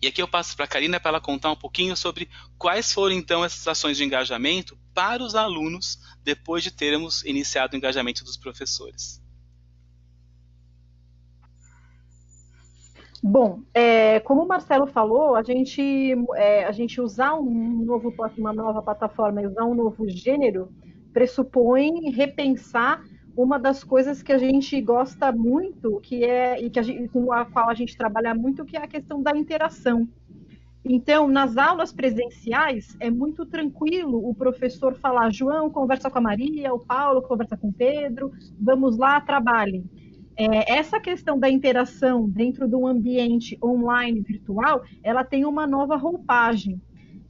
E 0.00 0.06
aqui 0.06 0.22
eu 0.22 0.28
passo 0.28 0.54
para 0.54 0.64
a 0.64 0.68
Karina 0.68 1.00
para 1.00 1.10
ela 1.10 1.20
contar 1.20 1.50
um 1.50 1.56
pouquinho 1.56 1.96
sobre 1.96 2.28
quais 2.56 2.92
foram 2.92 3.14
então 3.14 3.44
essas 3.44 3.66
ações 3.66 3.96
de 3.96 4.04
engajamento 4.04 4.78
para 4.94 5.22
os 5.22 5.34
alunos 5.34 5.98
depois 6.22 6.62
de 6.62 6.70
termos 6.70 7.24
iniciado 7.24 7.74
o 7.74 7.76
engajamento 7.76 8.24
dos 8.24 8.36
professores. 8.36 9.20
Bom, 13.22 13.60
é, 13.74 14.20
como 14.20 14.42
o 14.42 14.48
Marcelo 14.48 14.86
falou, 14.86 15.34
a 15.34 15.42
gente, 15.42 16.14
é, 16.36 16.64
a 16.64 16.72
gente 16.72 17.00
usar 17.00 17.34
um 17.34 17.84
novo, 17.84 18.14
uma 18.36 18.52
nova 18.52 18.80
plataforma 18.80 19.42
e 19.42 19.46
usar 19.46 19.64
um 19.64 19.74
novo 19.74 20.08
gênero 20.08 20.68
pressupõe 21.12 22.10
repensar 22.10 23.02
uma 23.36 23.58
das 23.58 23.82
coisas 23.82 24.22
que 24.22 24.32
a 24.32 24.38
gente 24.38 24.80
gosta 24.80 25.32
muito, 25.32 26.00
que 26.00 26.24
é 26.24 26.60
e 26.60 26.70
que 26.70 26.78
a 26.78 26.82
gente, 26.82 27.08
com 27.08 27.32
a 27.32 27.44
qual 27.44 27.68
a 27.68 27.74
gente 27.74 27.96
trabalha 27.96 28.34
muito, 28.34 28.64
que 28.64 28.76
é 28.76 28.82
a 28.82 28.88
questão 28.88 29.22
da 29.22 29.36
interação. 29.36 30.08
Então, 30.84 31.28
nas 31.28 31.56
aulas 31.56 31.92
presenciais, 31.92 32.96
é 32.98 33.10
muito 33.10 33.44
tranquilo 33.44 34.28
o 34.28 34.34
professor 34.34 34.94
falar: 34.94 35.30
João, 35.30 35.70
conversa 35.70 36.10
com 36.10 36.18
a 36.18 36.22
Maria, 36.22 36.72
o 36.72 36.78
Paulo, 36.78 37.22
conversa 37.22 37.56
com 37.56 37.68
o 37.68 37.72
Pedro, 37.72 38.32
vamos 38.60 38.96
lá, 38.96 39.20
trabalhem. 39.20 39.84
É, 40.38 40.78
essa 40.78 41.00
questão 41.00 41.36
da 41.36 41.50
interação 41.50 42.28
dentro 42.28 42.68
de 42.68 42.76
um 42.76 42.86
ambiente 42.86 43.58
online 43.60 44.20
virtual, 44.20 44.84
ela 45.02 45.24
tem 45.24 45.44
uma 45.44 45.66
nova 45.66 45.96
roupagem. 45.96 46.80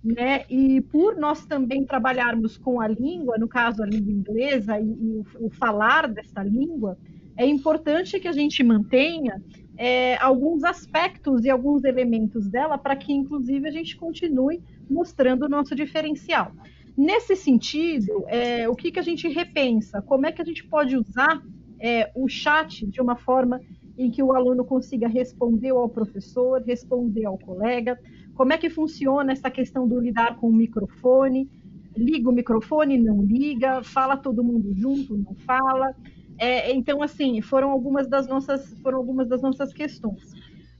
Né? 0.04 0.44
E 0.50 0.82
por 0.82 1.16
nós 1.16 1.46
também 1.46 1.86
trabalharmos 1.86 2.58
com 2.58 2.80
a 2.80 2.86
língua, 2.86 3.38
no 3.38 3.48
caso 3.48 3.82
a 3.82 3.86
língua 3.86 4.12
inglesa, 4.12 4.78
e, 4.78 4.84
e 4.84 5.10
o, 5.16 5.46
o, 5.46 5.50
falar 5.50 6.06
dessa 6.06 6.42
língua, 6.42 6.98
é 7.34 7.46
importante 7.46 8.20
que 8.20 8.28
a 8.28 8.32
gente 8.32 8.62
mantenha 8.62 9.42
é, 9.78 10.16
alguns 10.16 10.62
aspectos 10.62 11.44
e 11.44 11.50
alguns 11.50 11.84
elementos 11.84 12.46
dela 12.46 12.76
para 12.76 12.94
que, 12.94 13.12
inclusive, 13.12 13.66
a 13.66 13.72
gente 13.72 13.96
continue 13.96 14.60
mostrando 14.88 15.46
o 15.46 15.48
nosso 15.48 15.74
diferencial. 15.74 16.52
Nesse 16.94 17.34
sentido, 17.36 18.24
é, 18.26 18.68
o 18.68 18.74
que, 18.74 18.92
que 18.92 18.98
a 18.98 19.02
gente 19.02 19.28
repensa? 19.28 20.02
Como 20.02 20.26
é 20.26 20.32
que 20.32 20.42
a 20.42 20.44
gente 20.44 20.64
pode 20.66 20.96
usar 20.96 21.40
é, 21.80 22.10
o 22.14 22.28
chat 22.28 22.86
de 22.86 23.00
uma 23.00 23.16
forma 23.16 23.60
em 23.96 24.10
que 24.10 24.22
o 24.22 24.32
aluno 24.32 24.64
consiga 24.64 25.08
responder 25.08 25.70
ao 25.70 25.88
professor, 25.88 26.62
responder 26.62 27.24
ao 27.24 27.38
colega? 27.38 27.98
Como 28.34 28.52
é 28.52 28.58
que 28.58 28.70
funciona 28.70 29.32
essa 29.32 29.50
questão 29.50 29.88
do 29.88 29.98
lidar 29.98 30.36
com 30.36 30.48
o 30.48 30.52
microfone? 30.52 31.50
Liga 31.96 32.30
o 32.30 32.32
microfone, 32.32 32.96
não 32.96 33.22
liga, 33.22 33.82
fala 33.82 34.16
todo 34.16 34.44
mundo 34.44 34.72
junto, 34.74 35.16
não 35.18 35.34
fala. 35.34 35.94
É, 36.38 36.72
então, 36.72 37.02
assim, 37.02 37.40
foram 37.42 37.70
algumas 37.70 38.08
das 38.08 38.28
nossas, 38.28 38.72
foram 38.80 38.98
algumas 38.98 39.28
das 39.28 39.42
nossas 39.42 39.72
questões. 39.72 40.32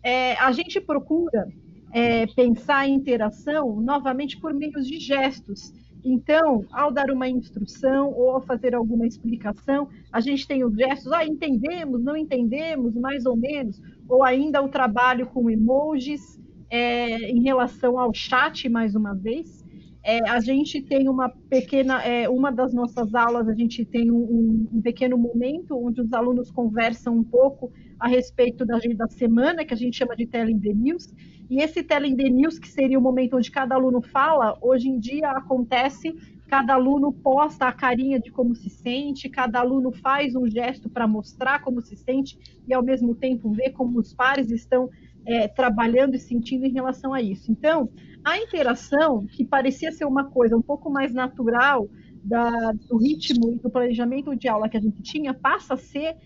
É, 0.03 0.35
a 0.35 0.53
gente 0.53 0.81
procura 0.81 1.49
é, 1.93 2.27
pensar 2.27 2.79
a 2.79 2.89
interação 2.89 3.81
novamente 3.81 4.39
por 4.39 4.55
meios 4.55 4.87
de 4.87 5.01
gestos. 5.01 5.73
Então, 6.05 6.65
ao 6.73 6.93
dar 6.93 7.11
uma 7.11 7.29
instrução 7.29 8.13
ou 8.13 8.31
ao 8.31 8.41
fazer 8.41 8.75
alguma 8.75 9.07
explicação, 9.07 9.89
a 10.13 10.21
gente 10.21 10.47
tem 10.47 10.65
os 10.65 10.75
gestos, 10.75 11.13
ah, 11.13 11.25
entendemos, 11.25 12.03
não 12.03 12.17
entendemos, 12.17 12.95
mais 12.95 13.27
ou 13.27 13.37
menos, 13.37 13.81
ou 14.09 14.25
ainda 14.25 14.63
o 14.63 14.69
trabalho 14.69 15.27
com 15.27 15.51
emojis 15.51 16.41
é, 16.71 17.31
em 17.31 17.43
relação 17.43 17.99
ao 17.99 18.13
chat, 18.15 18.69
mais 18.69 18.95
uma 18.95 19.15
vez. 19.15 19.67
É, 20.05 20.27
a 20.31 20.41
gente 20.41 20.81
tem 20.81 21.09
uma 21.09 21.29
pequena, 21.29 22.03
é, 22.03 22.29
uma 22.29 22.51
das 22.51 22.73
nossas 22.73 23.15
aulas, 23.15 23.49
a 23.49 23.55
gente 23.55 23.85
tem 23.85 24.11
um, 24.11 24.67
um, 24.73 24.81
pequeno 24.81 25.19
momento 25.19 25.77
onde 25.77 26.01
os 26.01 26.13
alunos 26.13 26.51
conversam 26.51 27.17
um 27.17 27.25
pouco 27.25 27.71
a 27.99 28.09
respeito 28.09 28.65
da, 28.65 28.79
da 28.97 29.09
semana, 29.09 29.65
que 29.65 29.75
a 29.75 29.77
gente 29.77 29.97
chama 29.97 30.17
de 30.17 30.27
the 30.27 30.45
News, 30.45 31.13
e 31.51 31.63
esse 31.63 31.83
Telling 31.83 32.17
the 32.17 32.29
News, 32.29 32.59
que 32.59 32.69
seria 32.69 32.99
o 32.99 33.03
momento 33.03 33.37
onde 33.37 33.51
cada 33.51 33.75
aluno 33.75 34.03
fala, 34.03 34.59
hoje 34.61 34.89
em 34.89 34.99
dia 34.99 35.31
acontece, 35.31 36.15
cada 36.47 36.75
aluno 36.75 37.13
posta 37.13 37.67
a 37.67 37.73
carinha 37.73 38.19
de 38.19 38.31
como 38.31 38.55
se 38.55 38.71
sente, 38.71 39.29
cada 39.29 39.61
aluno 39.61 39.93
faz 39.93 40.35
um 40.35 40.49
gesto 40.49 40.89
para 40.89 41.07
mostrar 41.07 41.63
como 41.63 41.81
se 41.81 41.97
sente, 41.97 42.39
e 42.67 42.75
ao 42.75 42.83
mesmo 42.83 43.15
tempo 43.15 43.51
ver 43.53 43.71
como 43.71 43.99
os 43.99 44.13
pares 44.13 44.51
estão 44.51 44.91
é, 45.27 45.47
trabalhando 45.49 46.15
e 46.15 46.19
sentindo 46.19 46.65
em 46.65 46.73
relação 46.73 47.13
a 47.13 47.21
isso. 47.21 47.51
Então, 47.51 47.91
a 48.25 48.39
interação, 48.39 49.27
que 49.27 49.45
parecia 49.45 49.93
ser 49.93 50.05
uma 50.05 50.25
coisa 50.25 50.57
um 50.57 50.63
pouco 50.63 50.91
mais 50.91 51.13
natural 51.13 51.89
da, 52.25 52.73
do 52.73 52.97
ritmo 52.99 53.53
e 53.53 53.59
do 53.59 53.71
planejamento 53.71 54.35
de 54.37 54.49
aula 54.49 54.69
que 54.69 54.77
a 54.77 54.81
gente 54.81 55.03
tinha, 55.03 55.33
passa 55.33 55.75
a 55.75 55.79
ser 55.79 56.17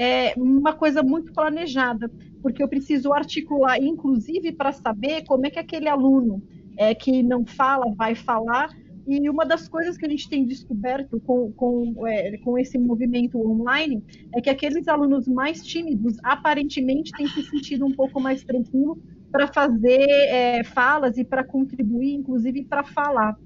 é, 0.00 0.32
uma 0.34 0.72
coisa 0.72 1.02
muito 1.02 1.30
planejada, 1.30 2.10
porque 2.40 2.62
eu 2.62 2.68
preciso 2.68 3.12
articular, 3.12 3.76
inclusive 3.78 4.50
para 4.50 4.72
saber 4.72 5.24
como 5.24 5.46
é 5.46 5.50
que 5.50 5.58
aquele 5.58 5.90
aluno 5.90 6.42
é, 6.78 6.94
que 6.94 7.22
não 7.22 7.44
fala 7.44 7.94
vai 7.94 8.14
falar. 8.14 8.70
E 9.06 9.28
uma 9.28 9.44
das 9.44 9.68
coisas 9.68 9.98
que 9.98 10.06
a 10.06 10.08
gente 10.08 10.26
tem 10.26 10.46
descoberto 10.46 11.20
com, 11.20 11.52
com, 11.52 12.06
é, 12.06 12.38
com 12.38 12.56
esse 12.58 12.78
movimento 12.78 13.38
online 13.46 14.02
é 14.34 14.40
que 14.40 14.48
aqueles 14.48 14.88
alunos 14.88 15.28
mais 15.28 15.62
tímidos 15.62 16.16
aparentemente 16.22 17.12
têm 17.12 17.26
se 17.26 17.42
sentido 17.42 17.84
um 17.84 17.92
pouco 17.92 18.18
mais 18.18 18.42
tranquilo 18.42 18.98
para 19.30 19.48
fazer 19.48 20.00
é, 20.00 20.64
falas 20.64 21.18
e 21.18 21.24
para 21.24 21.44
contribuir, 21.44 22.14
inclusive 22.14 22.64
para 22.64 22.84
falar. 22.84 23.36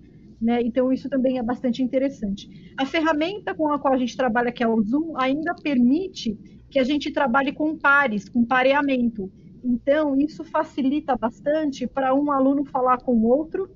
Né? 0.45 0.61
Então, 0.61 0.93
isso 0.93 1.09
também 1.09 1.39
é 1.39 1.43
bastante 1.43 1.83
interessante. 1.83 2.51
A 2.79 2.85
ferramenta 2.85 3.55
com 3.55 3.73
a 3.73 3.79
qual 3.79 3.95
a 3.95 3.97
gente 3.97 4.15
trabalha, 4.15 4.53
que 4.53 4.63
é 4.63 4.69
o 4.69 4.79
Zoom, 4.83 5.15
ainda 5.17 5.55
permite 5.55 6.37
que 6.71 6.79
a 6.79 6.85
gente 6.85 7.11
trabalhe 7.11 7.51
com 7.51 7.79
pares, 7.79 8.29
com 8.29 8.45
pareamento. 8.45 9.33
Então, 9.65 10.15
isso 10.19 10.45
facilita 10.45 11.17
bastante 11.17 11.87
para 11.87 12.15
um 12.15 12.31
aluno 12.31 12.63
falar 12.67 12.99
com 12.99 13.13
o 13.13 13.27
outro, 13.27 13.71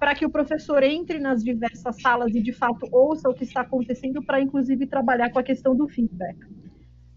para 0.00 0.14
que 0.14 0.24
o 0.24 0.30
professor 0.30 0.82
entre 0.82 1.18
nas 1.18 1.44
diversas 1.44 2.00
salas 2.00 2.34
e, 2.34 2.40
de 2.40 2.54
fato, 2.54 2.88
ouça 2.90 3.28
o 3.28 3.34
que 3.34 3.44
está 3.44 3.60
acontecendo, 3.60 4.24
para, 4.24 4.40
inclusive, 4.40 4.86
trabalhar 4.86 5.30
com 5.30 5.38
a 5.38 5.42
questão 5.42 5.76
do 5.76 5.86
feedback. 5.86 6.38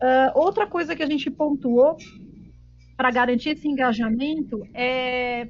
Uh, 0.04 0.36
outra 0.36 0.68
coisa 0.68 0.98
que 0.98 1.02
a 1.02 1.08
gente 1.08 1.32
pontuou 1.32 1.96
para 2.98 3.10
garantir 3.10 3.52
esse 3.52 3.70
engajamento 3.70 4.62
é 4.74 5.48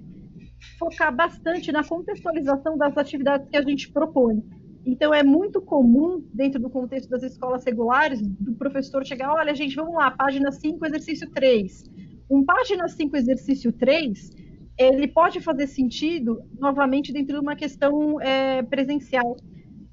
focar 0.77 1.15
bastante 1.15 1.71
na 1.71 1.84
contextualização 1.84 2.77
das 2.77 2.97
atividades 2.97 3.47
que 3.49 3.58
a 3.58 3.62
gente 3.62 3.91
propõe. 3.91 4.43
Então, 4.86 5.13
é 5.13 5.21
muito 5.21 5.62
comum, 5.62 6.23
dentro 6.34 6.62
do 6.62 6.69
contexto 6.69 7.10
das 7.10 7.21
escolas 7.21 7.65
regulares, 7.65 8.21
do 8.21 8.53
professor 8.53 9.06
chegar: 9.06 9.34
olha, 9.34 9.53
gente, 9.53 9.75
vamos 9.75 9.93
lá, 9.93 10.12
página 10.12 10.51
5, 10.51 10.86
exercício 10.86 11.30
3. 11.32 11.84
Um 12.30 12.45
página 12.45 12.88
5, 12.88 13.17
exercício 13.17 13.71
3, 13.73 14.32
ele 14.77 15.08
pode 15.08 15.41
fazer 15.41 15.67
sentido, 15.67 16.41
novamente, 16.58 17.12
dentro 17.12 17.34
de 17.34 17.41
uma 17.41 17.56
questão 17.56 18.21
é, 18.21 18.62
presencial. 18.63 19.36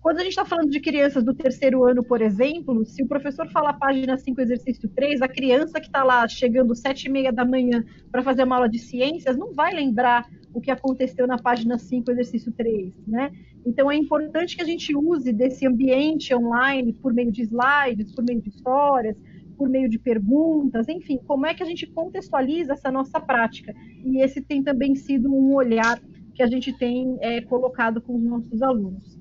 Quando 0.01 0.19
a 0.19 0.21
gente 0.21 0.33
está 0.33 0.45
falando 0.45 0.69
de 0.69 0.81
crianças 0.81 1.25
do 1.25 1.33
terceiro 1.33 1.83
ano, 1.83 2.05
por 2.05 2.21
exemplo, 2.21 2.85
se 2.85 3.03
o 3.03 3.09
professor 3.09 3.49
fala 3.51 3.73
página 3.73 4.19
5, 4.19 4.39
exercício 4.39 4.87
3, 4.91 5.23
a 5.23 5.29
criança 5.29 5.81
que 5.81 5.87
está 5.87 6.05
lá 6.05 6.29
chegando 6.29 6.75
sete 6.77 7.07
e 7.07 7.11
meia 7.11 7.33
da 7.33 7.45
manhã 7.45 7.83
para 8.13 8.23
fazer 8.23 8.45
uma 8.45 8.57
aula 8.57 8.69
de 8.69 8.79
ciências 8.79 9.35
não 9.37 9.55
vai 9.55 9.73
lembrar 9.73 10.29
o 10.55 10.61
que 10.61 10.71
aconteceu 10.71 11.27
na 11.27 11.37
página 11.37 11.77
5, 11.77 12.11
exercício 12.11 12.53
3, 12.53 13.07
né? 13.07 13.33
Então 13.67 13.91
é 13.91 13.97
importante 13.97 14.57
que 14.57 14.63
a 14.63 14.67
gente 14.67 14.95
use 14.97 15.33
desse 15.33 15.67
ambiente 15.67 16.35
online 16.35 16.93
por 16.93 17.13
meio 17.13 17.33
de 17.33 17.43
slides, 17.43 18.13
por 18.15 18.25
meio 18.25 18.41
de 18.41 18.51
histórias, 18.51 19.17
por 19.59 19.69
meio 19.69 19.89
de 19.89 19.99
perguntas, 19.99 20.89
enfim, 20.89 21.19
como 21.27 21.47
é 21.47 21.55
que 21.55 21.63
a 21.63 21.67
gente 21.67 21.87
contextualiza 21.87 22.73
essa 22.73 22.91
nossa 22.91 23.21
prática? 23.21 23.75
E 24.05 24.23
esse 24.23 24.41
tem 24.41 24.63
também 24.63 24.95
sido 24.95 25.33
um 25.33 25.55
olhar 25.55 26.01
que 26.35 26.43
a 26.43 26.47
gente 26.47 26.73
tem 26.73 27.17
é, 27.21 27.41
colocado 27.41 28.01
com 28.01 28.17
os 28.17 28.23
nossos 28.23 28.63
alunos. 28.63 29.19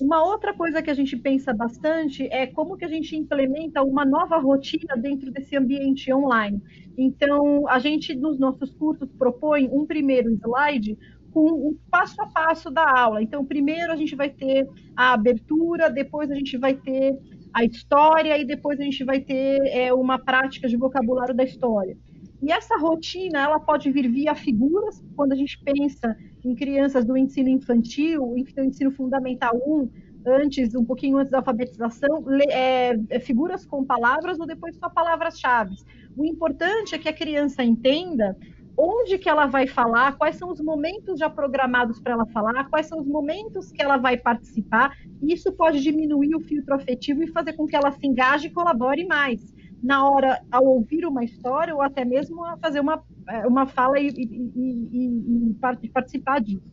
Uma 0.00 0.24
outra 0.24 0.52
coisa 0.52 0.82
que 0.82 0.90
a 0.90 0.94
gente 0.94 1.16
pensa 1.16 1.52
bastante 1.52 2.26
é 2.32 2.46
como 2.46 2.76
que 2.76 2.84
a 2.84 2.88
gente 2.88 3.16
implementa 3.16 3.82
uma 3.82 4.04
nova 4.04 4.38
rotina 4.38 4.96
dentro 4.96 5.30
desse 5.30 5.56
ambiente 5.56 6.12
online. 6.12 6.60
Então, 6.98 7.68
a 7.68 7.78
gente, 7.78 8.14
nos 8.14 8.38
nossos 8.38 8.74
cursos, 8.74 9.08
propõe 9.12 9.68
um 9.70 9.86
primeiro 9.86 10.30
slide 10.30 10.98
com 11.30 11.46
o 11.46 11.76
passo 11.90 12.20
a 12.20 12.26
passo 12.26 12.70
da 12.70 12.88
aula. 12.88 13.22
Então, 13.22 13.44
primeiro 13.44 13.92
a 13.92 13.96
gente 13.96 14.16
vai 14.16 14.30
ter 14.30 14.68
a 14.96 15.12
abertura, 15.12 15.88
depois 15.88 16.30
a 16.30 16.34
gente 16.34 16.56
vai 16.58 16.74
ter 16.74 17.16
a 17.52 17.64
história 17.64 18.36
e 18.36 18.44
depois 18.44 18.80
a 18.80 18.84
gente 18.84 19.04
vai 19.04 19.20
ter 19.20 19.60
é, 19.66 19.94
uma 19.94 20.18
prática 20.18 20.68
de 20.68 20.76
vocabulário 20.76 21.34
da 21.34 21.44
história. 21.44 21.96
E 22.42 22.52
essa 22.52 22.76
rotina, 22.76 23.38
ela 23.38 23.60
pode 23.60 23.90
vir 23.92 24.08
via 24.10 24.34
figuras, 24.34 25.02
quando 25.16 25.32
a 25.32 25.36
gente 25.36 25.58
pensa 25.62 26.16
em 26.44 26.54
crianças 26.54 27.04
do 27.04 27.16
ensino 27.16 27.48
infantil, 27.48 28.34
do 28.54 28.64
ensino 28.64 28.90
fundamental 28.90 29.56
1, 29.56 29.88
antes, 30.26 30.74
um 30.74 30.84
pouquinho 30.84 31.18
antes 31.18 31.30
da 31.30 31.38
alfabetização, 31.38 32.24
é, 32.50 32.98
é, 33.10 33.20
figuras 33.20 33.64
com 33.66 33.84
palavras 33.84 34.38
ou 34.38 34.46
depois 34.46 34.76
só 34.76 34.88
palavras-chave. 34.88 35.74
O 36.16 36.24
importante 36.24 36.94
é 36.94 36.98
que 36.98 37.08
a 37.08 37.12
criança 37.12 37.62
entenda 37.62 38.36
onde 38.76 39.18
que 39.18 39.28
ela 39.28 39.46
vai 39.46 39.66
falar, 39.66 40.16
quais 40.16 40.36
são 40.36 40.50
os 40.50 40.60
momentos 40.60 41.18
já 41.18 41.30
programados 41.30 42.00
para 42.00 42.12
ela 42.12 42.26
falar, 42.26 42.68
quais 42.68 42.86
são 42.86 42.98
os 42.98 43.06
momentos 43.06 43.70
que 43.70 43.80
ela 43.80 43.96
vai 43.96 44.16
participar. 44.16 44.96
Isso 45.22 45.52
pode 45.52 45.80
diminuir 45.80 46.34
o 46.34 46.40
filtro 46.40 46.74
afetivo 46.74 47.22
e 47.22 47.28
fazer 47.28 47.52
com 47.52 47.66
que 47.66 47.76
ela 47.76 47.92
se 47.92 48.04
engaje 48.04 48.48
e 48.48 48.50
colabore 48.50 49.06
mais 49.06 49.54
na 49.84 50.08
hora, 50.08 50.40
ao 50.50 50.64
ouvir 50.64 51.04
uma 51.04 51.22
história, 51.22 51.74
ou 51.74 51.82
até 51.82 52.06
mesmo 52.06 52.42
a 52.42 52.56
fazer 52.56 52.80
uma, 52.80 53.04
é, 53.28 53.46
uma 53.46 53.66
fala 53.66 54.00
e, 54.00 54.08
e, 54.08 54.88
e, 54.94 55.50
e 55.50 55.88
participar 55.92 56.40
disso. 56.40 56.72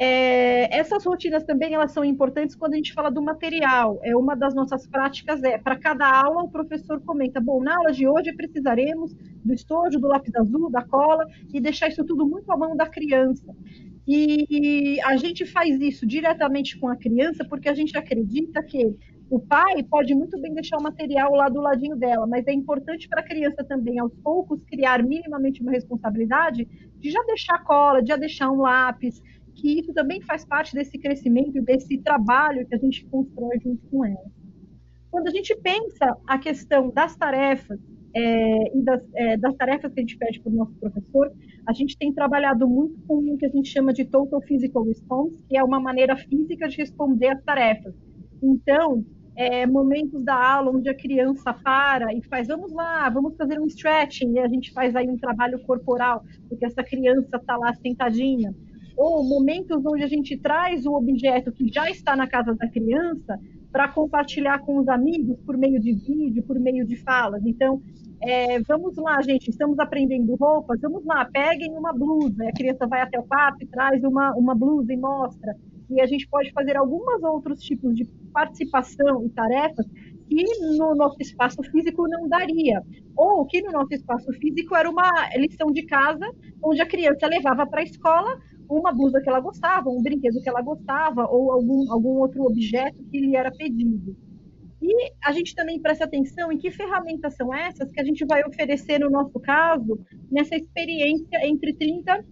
É, 0.00 0.76
essas 0.76 1.04
rotinas 1.04 1.42
também 1.44 1.74
elas 1.74 1.90
são 1.92 2.04
importantes 2.04 2.54
quando 2.54 2.74
a 2.74 2.76
gente 2.76 2.92
fala 2.92 3.10
do 3.10 3.22
material. 3.22 4.00
É 4.02 4.16
uma 4.16 4.34
das 4.36 4.52
nossas 4.52 4.86
práticas 4.86 5.42
é 5.44 5.58
para 5.58 5.76
cada 5.76 6.08
aula 6.08 6.42
o 6.42 6.50
professor 6.50 7.00
comenta: 7.02 7.40
bom, 7.40 7.62
na 7.62 7.76
aula 7.76 7.92
de 7.92 8.06
hoje 8.08 8.32
precisaremos 8.32 9.14
do 9.44 9.54
estojo, 9.54 10.00
do 10.00 10.08
lápis 10.08 10.34
azul, 10.34 10.70
da 10.70 10.84
cola 10.84 11.24
e 11.52 11.60
deixar 11.60 11.88
isso 11.88 12.04
tudo 12.04 12.26
muito 12.26 12.50
à 12.50 12.56
mão 12.56 12.76
da 12.76 12.86
criança. 12.86 13.54
E 14.06 14.98
a 15.04 15.16
gente 15.16 15.44
faz 15.44 15.80
isso 15.80 16.06
diretamente 16.06 16.78
com 16.78 16.88
a 16.88 16.96
criança 16.96 17.44
porque 17.44 17.68
a 17.68 17.74
gente 17.74 17.96
acredita 17.96 18.62
que 18.62 18.96
O 19.30 19.38
pai 19.38 19.82
pode 19.82 20.14
muito 20.14 20.40
bem 20.40 20.54
deixar 20.54 20.78
o 20.78 20.82
material 20.82 21.30
lá 21.32 21.50
do 21.50 21.60
ladinho 21.60 21.96
dela, 21.96 22.26
mas 22.26 22.46
é 22.46 22.52
importante 22.52 23.06
para 23.08 23.20
a 23.20 23.24
criança 23.24 23.62
também, 23.62 23.98
aos 23.98 24.14
poucos, 24.16 24.64
criar 24.64 25.02
minimamente 25.02 25.60
uma 25.60 25.70
responsabilidade 25.70 26.66
de 26.98 27.10
já 27.10 27.22
deixar 27.24 27.62
cola, 27.62 28.02
de 28.02 28.08
já 28.08 28.16
deixar 28.16 28.50
um 28.50 28.62
lápis, 28.62 29.22
que 29.54 29.80
isso 29.80 29.92
também 29.92 30.22
faz 30.22 30.46
parte 30.46 30.74
desse 30.74 30.98
crescimento, 30.98 31.60
desse 31.60 31.98
trabalho 31.98 32.66
que 32.66 32.74
a 32.74 32.78
gente 32.78 33.04
constrói 33.06 33.58
junto 33.62 33.86
com 33.88 34.04
ela. 34.04 34.24
Quando 35.10 35.28
a 35.28 35.30
gente 35.30 35.54
pensa 35.56 36.16
a 36.26 36.38
questão 36.38 36.90
das 36.90 37.14
tarefas, 37.14 37.78
é, 38.14 38.76
e 38.78 38.82
das, 38.82 39.02
é, 39.14 39.36
das, 39.36 39.54
tarefas 39.56 39.92
que 39.92 40.00
a 40.00 40.02
gente 40.02 40.16
pede 40.16 40.40
para 40.40 40.50
o 40.50 40.56
nosso 40.56 40.74
professor, 40.76 41.30
a 41.66 41.72
gente 41.74 41.98
tem 41.98 42.12
trabalhado 42.12 42.66
muito 42.66 42.98
com 43.06 43.18
o 43.18 43.36
que 43.36 43.44
a 43.44 43.50
gente 43.50 43.68
chama 43.68 43.92
de 43.92 44.06
Total 44.06 44.40
Physical 44.40 44.84
Response, 44.84 45.42
que 45.46 45.56
é 45.56 45.62
uma 45.62 45.78
maneira 45.78 46.16
física 46.16 46.66
de 46.66 46.78
responder 46.78 47.28
às 47.28 47.42
tarefas. 47.42 47.94
Então, 48.42 49.04
é, 49.38 49.64
momentos 49.68 50.24
da 50.24 50.34
aula 50.34 50.72
onde 50.72 50.88
a 50.88 50.94
criança 50.94 51.54
para 51.54 52.12
e 52.12 52.20
faz, 52.22 52.48
vamos 52.48 52.72
lá, 52.72 53.08
vamos 53.08 53.36
fazer 53.36 53.60
um 53.60 53.66
stretching, 53.66 54.32
e 54.32 54.40
a 54.40 54.48
gente 54.48 54.72
faz 54.72 54.96
aí 54.96 55.08
um 55.08 55.16
trabalho 55.16 55.60
corporal, 55.60 56.24
porque 56.48 56.66
essa 56.66 56.82
criança 56.82 57.36
está 57.36 57.56
lá 57.56 57.72
sentadinha. 57.74 58.52
Ou 58.96 59.22
momentos 59.22 59.86
onde 59.86 60.02
a 60.02 60.08
gente 60.08 60.36
traz 60.36 60.84
o 60.84 60.92
objeto 60.92 61.52
que 61.52 61.68
já 61.72 61.88
está 61.88 62.16
na 62.16 62.26
casa 62.26 62.52
da 62.56 62.68
criança 62.68 63.38
para 63.70 63.86
compartilhar 63.86 64.58
com 64.58 64.76
os 64.78 64.88
amigos 64.88 65.38
por 65.46 65.56
meio 65.56 65.78
de 65.78 65.92
vídeo, 65.92 66.42
por 66.42 66.58
meio 66.58 66.84
de 66.84 66.96
falas. 66.96 67.46
Então, 67.46 67.80
é, 68.20 68.58
vamos 68.62 68.96
lá, 68.96 69.22
gente, 69.22 69.50
estamos 69.50 69.78
aprendendo 69.78 70.34
roupas, 70.34 70.80
vamos 70.80 71.04
lá, 71.04 71.24
peguem 71.26 71.78
uma 71.78 71.92
blusa. 71.92 72.42
a 72.42 72.52
criança 72.52 72.88
vai 72.88 73.02
até 73.02 73.20
o 73.20 73.22
quarto 73.22 73.62
e 73.62 73.66
traz 73.66 74.02
uma, 74.02 74.34
uma 74.34 74.54
blusa 74.56 74.92
e 74.92 74.96
mostra. 74.96 75.54
E 75.90 76.00
a 76.00 76.06
gente 76.06 76.28
pode 76.28 76.52
fazer 76.52 76.76
alguns 76.76 77.22
outros 77.22 77.60
tipos 77.60 77.94
de 77.94 78.04
participação 78.32 79.24
e 79.24 79.30
tarefas 79.30 79.86
que 80.28 80.44
no 80.76 80.94
nosso 80.94 81.16
espaço 81.20 81.62
físico 81.62 82.06
não 82.06 82.28
daria. 82.28 82.82
Ou 83.16 83.46
que 83.46 83.62
no 83.62 83.72
nosso 83.72 83.94
espaço 83.94 84.32
físico 84.34 84.76
era 84.76 84.88
uma 84.90 85.10
lição 85.36 85.72
de 85.72 85.84
casa, 85.86 86.26
onde 86.62 86.80
a 86.80 86.86
criança 86.86 87.26
levava 87.26 87.66
para 87.66 87.80
a 87.80 87.84
escola 87.84 88.38
uma 88.68 88.92
blusa 88.92 89.20
que 89.20 89.28
ela 89.28 89.40
gostava, 89.40 89.88
um 89.88 90.02
brinquedo 90.02 90.42
que 90.42 90.48
ela 90.48 90.60
gostava, 90.60 91.26
ou 91.26 91.50
algum, 91.50 91.90
algum 91.90 92.18
outro 92.18 92.44
objeto 92.44 93.02
que 93.04 93.18
lhe 93.18 93.34
era 93.34 93.50
pedido. 93.50 94.14
E 94.80 95.12
a 95.24 95.32
gente 95.32 95.54
também 95.54 95.80
presta 95.80 96.04
atenção 96.04 96.52
em 96.52 96.58
que 96.58 96.70
ferramentas 96.70 97.34
são 97.34 97.52
essas 97.52 97.90
que 97.90 98.00
a 98.00 98.04
gente 98.04 98.24
vai 98.24 98.44
oferecer, 98.44 99.00
no 99.00 99.10
nosso 99.10 99.40
caso, 99.40 99.98
nessa 100.30 100.54
experiência 100.54 101.46
entre 101.46 101.72
30, 101.74 102.24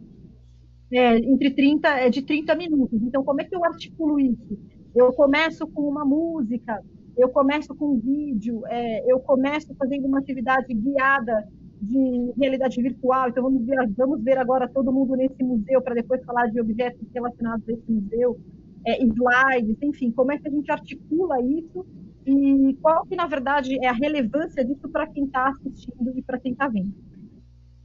é, 0.92 1.16
entre 1.16 1.50
30, 1.50 1.88
é, 1.88 2.10
de 2.10 2.22
30 2.22 2.54
minutos. 2.54 3.02
Então, 3.02 3.24
como 3.24 3.40
é 3.40 3.44
que 3.44 3.54
eu 3.54 3.64
articulo 3.64 4.18
isso? 4.20 4.58
Eu 4.94 5.12
começo 5.12 5.66
com 5.66 5.82
uma 5.82 6.04
música, 6.04 6.82
eu 7.16 7.28
começo 7.28 7.74
com 7.74 7.92
um 7.92 7.98
vídeo, 7.98 8.62
é, 8.66 9.10
eu 9.10 9.18
começo 9.20 9.74
fazendo 9.74 10.06
uma 10.06 10.18
atividade 10.18 10.72
guiada 10.72 11.48
de 11.80 12.32
realidade 12.38 12.80
virtual. 12.80 13.28
Então, 13.28 13.42
vamos 13.42 13.64
ver, 13.64 13.76
vamos 13.96 14.22
ver 14.22 14.38
agora 14.38 14.68
todo 14.68 14.92
mundo 14.92 15.14
nesse 15.16 15.42
museu 15.42 15.82
para 15.82 15.94
depois 15.94 16.24
falar 16.24 16.46
de 16.46 16.60
objetos 16.60 17.06
relacionados 17.12 17.68
a 17.68 17.72
esse 17.72 17.90
museu, 17.90 18.38
é, 18.86 19.02
slides, 19.02 19.76
enfim, 19.82 20.10
como 20.12 20.32
é 20.32 20.38
que 20.38 20.48
a 20.48 20.50
gente 20.50 20.70
articula 20.70 21.40
isso 21.42 21.84
e 22.26 22.76
qual 22.80 23.04
que, 23.06 23.14
na 23.14 23.26
verdade, 23.26 23.76
é 23.84 23.88
a 23.88 23.92
relevância 23.92 24.64
disso 24.64 24.88
para 24.88 25.06
quem 25.06 25.24
está 25.24 25.48
assistindo 25.48 26.12
e 26.16 26.22
para 26.22 26.38
quem 26.38 26.52
está 26.52 26.68
vendo. 26.68 26.92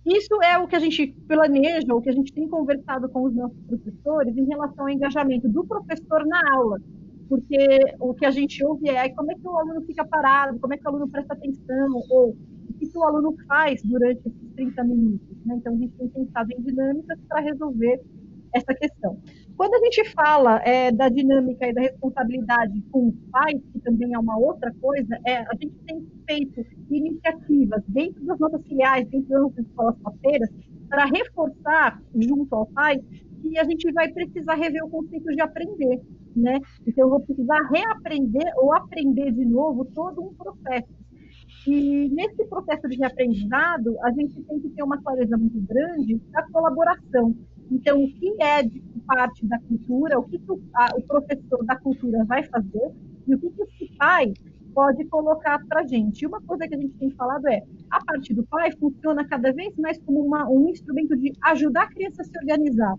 Isso 0.06 0.42
é 0.42 0.58
o 0.58 0.68
que 0.68 0.76
a 0.76 0.80
gente 0.80 1.16
planeja, 1.28 1.94
o 1.94 2.02
que 2.02 2.10
a 2.10 2.14
gente 2.14 2.34
tem 2.34 2.48
conversado 2.48 3.08
com 3.10 3.24
os 3.24 3.36
nossos 3.36 3.60
professores 3.68 4.36
em 4.36 4.46
relação 4.46 4.86
ao 4.86 4.90
engajamento 4.90 5.48
do 5.48 5.64
professor 5.64 6.26
na 6.26 6.42
aula, 6.56 6.80
porque 7.30 7.80
o 8.00 8.14
que 8.14 8.26
a 8.26 8.32
gente 8.32 8.64
ouve 8.66 8.90
é 8.90 9.10
como 9.10 9.32
é 9.32 9.36
que 9.36 9.48
o 9.48 9.56
aluno 9.56 9.82
fica 9.82 10.04
parado, 10.04 10.60
como 10.60 10.74
é 10.74 10.78
que 10.78 10.86
o 10.86 10.90
aluno 10.90 11.08
presta 11.08 11.34
atenção, 11.34 12.02
ou 12.10 12.36
que, 12.80 12.88
que 12.88 12.98
o 12.98 13.04
aluno 13.04 13.36
faz 13.48 13.82
durante 13.84 14.28
esses 14.28 14.54
30 14.56 14.84
minutos. 14.84 15.38
Né? 15.46 15.56
Então, 15.56 15.74
a 15.74 15.78
gente 15.78 15.94
tem 15.96 16.08
pensado 16.10 16.52
em 16.52 16.62
dinâmicas 16.62 17.20
para 17.28 17.42
resolver 17.42 18.02
essa 18.54 18.74
questão. 18.74 19.20
Quando 19.58 19.74
a 19.76 19.80
gente 19.80 20.10
fala 20.12 20.62
é, 20.64 20.92
da 20.92 21.10
dinâmica 21.10 21.68
e 21.68 21.74
da 21.74 21.82
responsabilidade 21.82 22.82
com 22.92 23.10
os 23.10 23.16
pais, 23.32 23.62
que 23.72 23.80
também 23.80 24.14
é 24.14 24.20
uma 24.20 24.38
outra 24.38 24.74
coisa, 24.82 25.18
é, 25.26 25.38
a 25.38 25.54
gente 25.54 25.76
tem 25.86 26.08
feito 26.28 26.66
iniciativas 26.90 27.84
dentro 27.88 28.26
das 28.26 28.40
nossas 28.40 28.66
filiais, 28.66 29.08
dentro 29.10 29.30
das 29.30 29.42
nossas 29.42 29.66
escolas 29.66 29.96
parceiras, 30.00 30.50
para 30.90 31.06
reforçar 31.06 32.02
junto 32.16 32.54
ao 32.56 32.66
pai 32.68 33.00
que 33.42 33.58
a 33.58 33.64
gente 33.64 33.92
vai 33.92 34.12
precisar 34.12 34.56
rever 34.56 34.84
o 34.84 34.90
conceito 34.90 35.32
de 35.32 35.42
aprender, 35.42 36.02
né? 36.36 36.60
Então, 36.86 37.06
eu 37.06 37.10
vou 37.10 37.20
precisar 37.20 37.60
reaprender 37.70 38.52
ou 38.58 38.74
aprender 38.74 39.32
de 39.32 39.46
novo 39.46 39.86
todo 39.86 40.22
um 40.22 40.34
processo. 40.34 41.02
E 41.68 42.10
nesse 42.10 42.46
processo 42.46 42.88
de 42.88 42.98
reaprendizado, 42.98 43.96
a 44.04 44.12
gente 44.12 44.42
tem 44.44 44.60
que 44.60 44.70
ter 44.70 44.84
uma 44.84 45.02
clareza 45.02 45.38
muito 45.38 45.60
grande 45.62 46.18
da 46.32 46.44
colaboração. 46.50 47.36
Então, 47.72 48.04
o 48.04 48.14
que 48.14 48.36
é 48.42 48.64
de 48.64 48.82
parte 49.08 49.46
da 49.46 49.58
cultura, 49.60 50.20
o 50.20 50.24
que, 50.24 50.38
que 50.38 50.52
o, 50.52 50.62
a, 50.76 50.90
o, 50.98 51.02
professor 51.04 51.66
da 51.66 51.76
cultura 51.78 52.24
vai 52.26 52.44
fazer 52.44 52.92
e 53.28 53.36
o 53.36 53.40
que, 53.40 53.50
que 53.50 53.64
esse 53.64 53.98
pai 53.98 54.34
pode 54.74 55.06
colocar 55.06 55.60
para 55.68 55.82
a 55.82 55.88
gente. 55.88 56.22
E 56.22 56.28
uma 56.28 56.42
coisa 56.42 56.68
que 56.68 56.76
a 56.76 56.78
gente 56.78 56.94
tem 56.98 57.10
falado 57.12 57.48
é, 57.48 57.64
a 57.90 58.04
parte 58.04 58.34
do 58.34 58.44
pai 58.46 58.72
funciona 58.78 59.26
cada 59.26 59.52
vez 59.54 59.76
mais 59.78 59.98
como 60.00 60.22
uma, 60.22 60.50
um 60.50 60.70
instrumento 60.70 61.16
de 61.16 61.34
ajudar 61.46 61.84
a 61.84 61.90
criança 61.90 62.22
a 62.22 62.26
se 62.26 62.38
organizar 62.38 62.96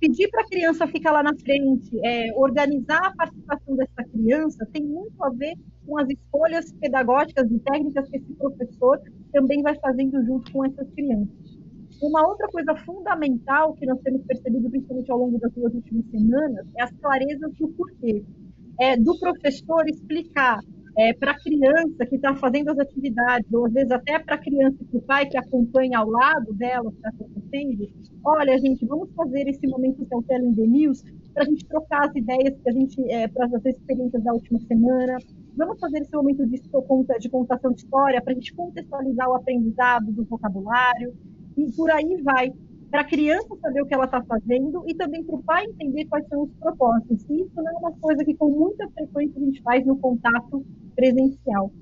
pedir 0.00 0.28
para 0.28 0.42
a 0.42 0.46
criança 0.46 0.86
ficar 0.86 1.12
lá 1.12 1.22
na 1.22 1.34
frente, 1.34 1.98
é, 2.04 2.32
organizar 2.34 2.98
a 2.98 3.14
participação 3.14 3.76
dessa 3.76 4.04
criança, 4.04 4.68
tem 4.72 4.84
muito 4.84 5.22
a 5.22 5.30
ver 5.30 5.54
com 5.86 5.98
as 5.98 6.08
escolhas 6.08 6.72
pedagógicas 6.72 7.50
e 7.50 7.58
técnicas 7.60 8.08
que 8.08 8.16
esse 8.16 8.32
professor 8.34 9.00
também 9.32 9.62
vai 9.62 9.74
fazendo 9.78 10.22
junto 10.24 10.52
com 10.52 10.64
essas 10.64 10.88
crianças. 10.90 11.55
Uma 12.02 12.26
outra 12.26 12.46
coisa 12.48 12.74
fundamental 12.84 13.74
que 13.74 13.86
nós 13.86 14.00
temos 14.02 14.22
percebido, 14.24 14.68
principalmente 14.70 15.10
ao 15.10 15.18
longo 15.18 15.38
das 15.38 15.52
duas 15.52 15.72
últimas 15.74 16.04
semanas, 16.10 16.66
é 16.76 16.82
as 16.82 16.92
clarezas 16.92 17.52
do 17.54 17.68
porquê. 17.68 18.22
É, 18.78 18.96
do 18.96 19.18
professor 19.18 19.88
explicar 19.88 20.58
é, 20.98 21.12
para 21.14 21.32
a 21.32 21.40
criança 21.40 22.06
que 22.06 22.16
está 22.16 22.34
fazendo 22.36 22.70
as 22.70 22.78
atividades, 22.78 23.50
ou 23.52 23.66
às 23.66 23.72
vezes 23.72 23.90
até 23.90 24.18
para 24.18 24.34
a 24.34 24.38
criança 24.38 24.76
e 24.80 24.84
para 24.84 24.98
o 24.98 25.02
pai 25.02 25.26
que 25.26 25.38
acompanha 25.38 25.98
ao 25.98 26.08
lado 26.08 26.52
dela 26.54 26.88
o 26.88 26.90
que 26.90 26.96
está 26.96 27.08
acontecendo, 27.08 27.88
olha, 28.24 28.58
gente, 28.58 28.84
vamos 28.86 29.10
fazer 29.14 29.48
esse 29.48 29.66
momento 29.66 30.04
que 30.04 30.14
é 30.14 30.16
o 30.16 30.22
Telling 30.22 30.54
the 30.54 30.66
News 30.66 31.02
para 31.34 31.44
a 31.44 31.46
gente 31.46 31.66
trocar 31.66 32.08
as 32.08 32.16
ideias 32.16 32.58
que 32.62 32.68
a 32.68 32.72
gente, 32.72 33.10
é, 33.10 33.28
para 33.28 33.46
as 33.46 33.64
experiências 33.66 34.22
da 34.22 34.32
última 34.32 34.58
semana, 34.60 35.18
vamos 35.54 35.78
fazer 35.78 35.98
esse 35.98 36.14
momento 36.14 36.46
de, 36.46 36.60
de 36.60 37.28
contação 37.28 37.72
de 37.72 37.80
história 37.80 38.22
para 38.22 38.32
a 38.32 38.34
gente 38.34 38.54
contextualizar 38.54 39.28
o 39.28 39.34
aprendizado 39.34 40.10
do 40.12 40.24
vocabulário, 40.24 41.14
e 41.56 41.72
por 41.72 41.90
aí 41.90 42.22
vai 42.22 42.52
para 42.90 43.00
a 43.00 43.04
criança 43.04 43.48
saber 43.60 43.82
o 43.82 43.86
que 43.86 43.94
ela 43.94 44.04
está 44.04 44.22
fazendo 44.22 44.84
e 44.86 44.94
também 44.94 45.22
para 45.24 45.34
o 45.34 45.42
pai 45.42 45.64
entender 45.64 46.04
quais 46.06 46.26
são 46.28 46.44
os 46.44 46.50
propósitos. 46.54 47.24
E 47.28 47.42
isso 47.42 47.56
não 47.56 47.68
é 47.68 47.78
uma 47.78 47.92
coisa 47.92 48.24
que 48.24 48.34
com 48.34 48.48
muita 48.50 48.88
frequência 48.90 49.40
a 49.40 49.44
gente 49.44 49.62
faz 49.62 49.84
no 49.84 49.98
contato 49.98 50.64
presencial. 50.94 51.72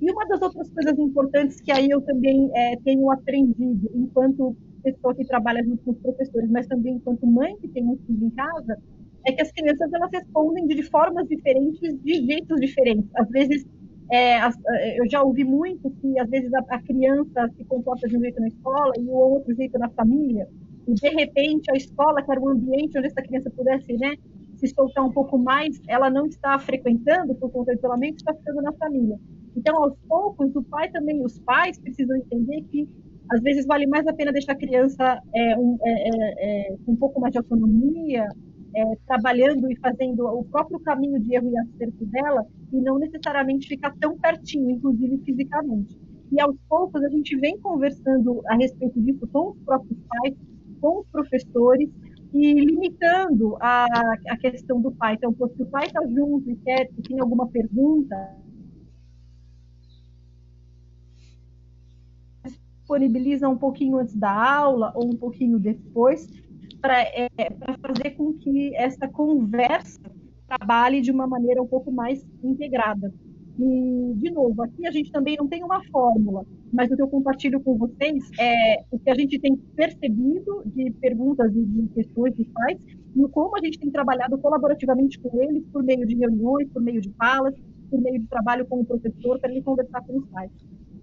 E 0.00 0.10
uma 0.10 0.26
das 0.26 0.42
outras 0.42 0.70
coisas 0.70 0.98
importantes 0.98 1.60
que 1.60 1.72
aí 1.72 1.88
eu 1.90 2.00
também 2.02 2.50
é, 2.54 2.76
tenho 2.84 3.10
aprendido, 3.10 3.90
enquanto 3.94 4.56
pessoa 4.82 5.14
que 5.14 5.24
trabalha 5.24 5.64
junto 5.64 5.82
com 5.84 5.90
os 5.90 5.98
professores, 5.98 6.50
mas 6.50 6.66
também 6.66 6.94
enquanto 6.94 7.26
mãe 7.26 7.56
que 7.58 7.68
tem 7.68 7.84
um 7.84 7.96
filho 8.06 8.26
em 8.26 8.30
casa, 8.30 8.78
é 9.26 9.32
que 9.32 9.42
as 9.42 9.50
crianças 9.50 9.92
elas 9.92 10.10
respondem 10.12 10.66
de 10.66 10.82
formas 10.84 11.26
diferentes, 11.28 11.80
de 12.02 12.26
jeitos 12.26 12.60
diferentes. 12.60 13.10
Às 13.16 13.28
vezes, 13.28 13.66
é, 14.10 15.00
eu 15.00 15.08
já 15.10 15.22
ouvi 15.22 15.44
muito 15.44 15.90
que 15.90 16.18
às 16.18 16.28
vezes 16.28 16.52
a, 16.54 16.60
a, 16.68 16.80
criança 16.80 17.48
se 17.56 17.64
comporta 17.64 18.06
de 18.08 18.16
um 18.16 18.20
jeito 18.20 18.40
na 18.40 18.48
escola 18.48 18.92
e 18.98 19.02
o 19.02 19.12
outro 19.12 19.54
jeito 19.54 19.78
na 19.78 19.88
família, 19.90 20.48
e 20.86 20.94
de 20.94 21.08
repente 21.08 21.70
a 21.70 21.76
escola, 21.76 22.22
que 22.22 22.30
era 22.30 22.40
um 22.40 22.48
ambiente 22.48 22.96
onde 22.96 23.08
essa 23.08 23.22
criança 23.22 23.50
pudesse 23.50 23.92
né, 23.94 24.14
se 24.56 24.68
soltar 24.68 25.04
um 25.04 25.12
pouco 25.12 25.36
mais, 25.38 25.80
ela 25.88 26.08
não 26.08 26.26
está 26.26 26.58
frequentando 26.58 27.34
por 27.34 27.50
conta 27.50 27.72
do 27.72 27.78
isolamento, 27.78 28.16
está 28.16 28.32
ficando 28.34 28.62
na 28.62 28.72
família. 28.72 29.18
Então, 29.56 29.82
aos 29.82 29.96
poucos, 30.08 30.54
o 30.54 30.62
pai 30.62 30.90
também, 30.90 31.24
os 31.24 31.38
pais 31.40 31.78
precisam 31.78 32.16
entender 32.16 32.62
que 32.70 32.88
às 33.30 33.40
vezes 33.42 33.66
vale 33.66 33.86
mais 33.86 34.06
a 34.06 34.12
pena 34.12 34.32
deixar 34.32 34.52
a 34.52 34.56
criança 34.56 35.20
é, 35.34 35.58
um, 35.58 35.78
é, 35.82 36.08
é, 36.08 36.70
é, 36.70 36.76
um 36.86 36.94
pouco 36.94 37.20
mais 37.20 37.32
de 37.32 37.38
autonomia, 37.38 38.28
é, 38.76 38.96
trabalhando 39.06 39.70
e 39.70 39.76
fazendo 39.76 40.26
o 40.26 40.44
próprio 40.44 40.78
caminho 40.80 41.18
de 41.18 41.34
erro 41.34 41.50
e 41.50 41.58
acerto 41.58 42.04
dela, 42.06 42.46
e 42.70 42.76
não 42.80 42.98
necessariamente 42.98 43.68
ficar 43.68 43.94
tão 43.98 44.18
pertinho, 44.18 44.70
inclusive 44.70 45.18
fisicamente. 45.24 45.98
E 46.30 46.40
aos 46.40 46.56
poucos 46.68 47.02
a 47.02 47.08
gente 47.08 47.34
vem 47.36 47.58
conversando 47.58 48.42
a 48.48 48.56
respeito 48.56 49.00
disso 49.00 49.26
com 49.32 49.52
os 49.52 49.58
próprios 49.60 49.98
pais, 50.06 50.34
com 50.80 51.00
os 51.00 51.06
professores, 51.08 51.88
e 52.34 52.52
limitando 52.52 53.56
a, 53.60 53.86
a 54.28 54.36
questão 54.36 54.80
do 54.80 54.92
pai. 54.92 55.14
Então, 55.14 55.34
se 55.34 55.62
o 55.62 55.66
pai 55.66 55.86
está 55.86 56.04
junto 56.06 56.50
e 56.50 56.56
quer, 56.56 56.90
e 56.98 57.02
tem 57.02 57.18
alguma 57.18 57.48
pergunta, 57.48 58.36
disponibiliza 62.86 63.48
um 63.48 63.56
pouquinho 63.56 63.96
antes 63.96 64.14
da 64.14 64.30
aula 64.30 64.92
ou 64.94 65.06
um 65.06 65.16
pouquinho 65.16 65.58
depois, 65.58 66.28
para 66.80 67.02
é, 67.02 67.28
fazer 67.80 68.10
com 68.10 68.32
que 68.34 68.74
essa 68.76 69.08
conversa 69.08 70.00
trabalhe 70.46 71.00
de 71.00 71.10
uma 71.10 71.26
maneira 71.26 71.62
um 71.62 71.66
pouco 71.66 71.90
mais 71.90 72.24
integrada. 72.42 73.12
E, 73.58 74.12
de 74.16 74.30
novo, 74.30 74.62
aqui 74.62 74.86
a 74.86 74.90
gente 74.90 75.10
também 75.10 75.36
não 75.36 75.48
tem 75.48 75.64
uma 75.64 75.82
fórmula, 75.84 76.44
mas 76.72 76.90
o 76.90 76.96
que 76.96 77.02
eu 77.02 77.08
compartilho 77.08 77.58
com 77.60 77.76
vocês 77.76 78.22
é 78.38 78.84
o 78.90 78.98
que 78.98 79.10
a 79.10 79.14
gente 79.14 79.38
tem 79.38 79.56
percebido 79.74 80.62
de 80.66 80.90
perguntas 80.92 81.54
e 81.54 81.64
de 81.64 81.88
questões 81.88 82.34
dos 82.34 82.46
pais 82.48 82.78
e 83.16 83.28
como 83.28 83.56
a 83.56 83.64
gente 83.64 83.78
tem 83.78 83.90
trabalhado 83.90 84.36
colaborativamente 84.38 85.18
com 85.20 85.42
eles 85.42 85.64
por 85.72 85.82
meio 85.82 86.06
de 86.06 86.14
reuniões, 86.16 86.68
por 86.68 86.82
meio 86.82 87.00
de 87.00 87.10
falas, 87.12 87.54
por 87.90 88.00
meio 88.00 88.20
de 88.20 88.26
trabalho 88.26 88.66
com 88.66 88.80
o 88.80 88.84
professor, 88.84 89.38
para 89.40 89.50
ele 89.50 89.62
conversar 89.62 90.02
com 90.02 90.18
os 90.18 90.26
pais. 90.28 90.50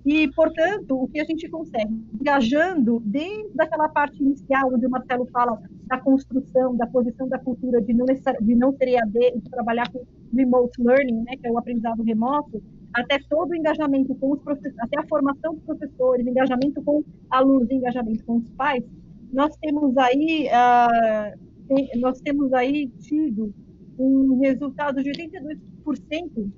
E, 0.06 0.30
portanto, 0.34 1.02
o 1.02 1.08
que 1.08 1.20
a 1.20 1.24
gente 1.24 1.48
consegue, 1.50 1.94
engajando 2.20 3.02
desde 3.06 3.62
aquela 3.62 3.88
parte 3.88 4.22
inicial, 4.22 4.74
onde 4.74 4.86
o 4.86 4.90
Marcelo 4.90 5.26
fala 5.32 5.62
da 5.88 5.98
construção, 6.00 6.76
da 6.76 6.86
posição 6.88 7.28
da 7.30 7.40
cultura 7.40 7.82
de 7.82 7.94
não, 7.94 8.06
de 8.06 8.56
não 8.56 8.74
ser 8.74 8.90
EAD, 8.90 9.40
de 9.40 9.50
trabalhar 9.50 9.90
com 9.92 10.04
remote 10.36 10.82
learning, 10.82 11.24
né, 11.24 11.38
que 11.40 11.48
é 11.48 11.52
o 11.52 11.58
aprendizado 11.58 12.04
remoto, 12.04 12.62
até 12.94 13.18
todo 13.30 13.52
o 13.52 13.56
engajamento 13.56 14.14
com 14.16 14.32
os 14.32 14.42
professores, 14.42 14.78
até 14.80 15.00
a 15.00 15.08
formação 15.08 15.56
dos 15.56 15.64
professores, 15.64 16.28
engajamento 16.28 16.82
com 16.84 17.04
alunos, 17.30 17.70
engajamento 17.72 18.26
com 18.26 18.38
os 18.38 18.50
pais, 18.52 18.84
nós 19.32 19.56
temos 19.58 19.98
aí, 19.98 20.48
uh, 20.48 22.00
nós 22.00 22.22
temos 22.22 22.54
aí 22.54 22.88
tido 23.00 23.54
um 23.98 24.40
resultado 24.40 25.02
de 25.02 25.12
82% 25.12 26.52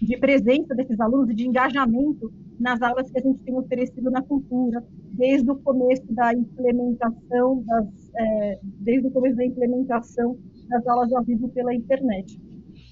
de 0.00 0.16
presença 0.18 0.74
desses 0.74 0.98
alunos 1.00 1.30
e 1.30 1.34
de 1.34 1.46
engajamento 1.46 2.32
nas 2.58 2.80
aulas 2.82 3.10
que 3.10 3.18
a 3.18 3.22
gente 3.22 3.42
tem 3.42 3.56
oferecido 3.56 4.10
na 4.10 4.22
cultura, 4.22 4.84
desde 5.12 5.50
o 5.50 5.56
começo 5.56 6.06
da 6.12 6.32
implementação 6.32 7.62
das, 7.64 8.10
é, 8.14 8.58
desde 8.62 9.08
o 9.08 9.10
começo 9.10 9.36
da 9.36 9.44
implementação 9.44 10.38
das 10.68 10.86
aulas 10.86 11.12
ao 11.12 11.24
vivo 11.24 11.48
pela 11.50 11.74
internet. 11.74 12.40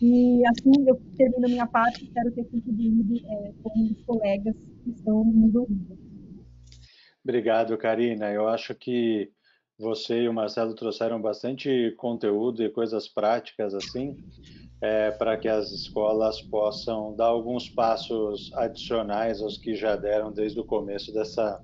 E 0.00 0.42
assim 0.46 0.86
eu 0.86 1.00
termino 1.16 1.48
minha 1.48 1.66
parte, 1.66 2.04
espero 2.04 2.30
ter 2.32 2.44
contribuído 2.44 3.16
é, 3.26 3.52
com 3.62 3.70
os 3.84 4.02
colegas 4.02 4.56
que 4.82 4.90
estão 4.90 5.24
nos 5.24 5.54
ouvindo. 5.54 5.98
Obrigado, 7.22 7.76
Karina. 7.78 8.30
Eu 8.30 8.48
acho 8.48 8.74
que 8.74 9.30
você 9.78 10.22
e 10.22 10.28
o 10.28 10.32
Marcelo 10.32 10.74
trouxeram 10.74 11.20
bastante 11.20 11.92
conteúdo 11.96 12.62
e 12.62 12.70
coisas 12.70 13.08
práticas 13.08 13.74
assim 13.74 14.16
é, 14.80 15.10
para 15.10 15.37
que 15.37 15.48
as 15.48 15.70
escolas 15.70 16.40
possam 16.42 17.14
dar 17.14 17.26
alguns 17.26 17.68
passos 17.68 18.52
adicionais 18.54 19.40
aos 19.40 19.56
que 19.56 19.74
já 19.74 19.96
deram 19.96 20.32
desde 20.32 20.60
o 20.60 20.64
começo 20.64 21.12
dessa 21.12 21.60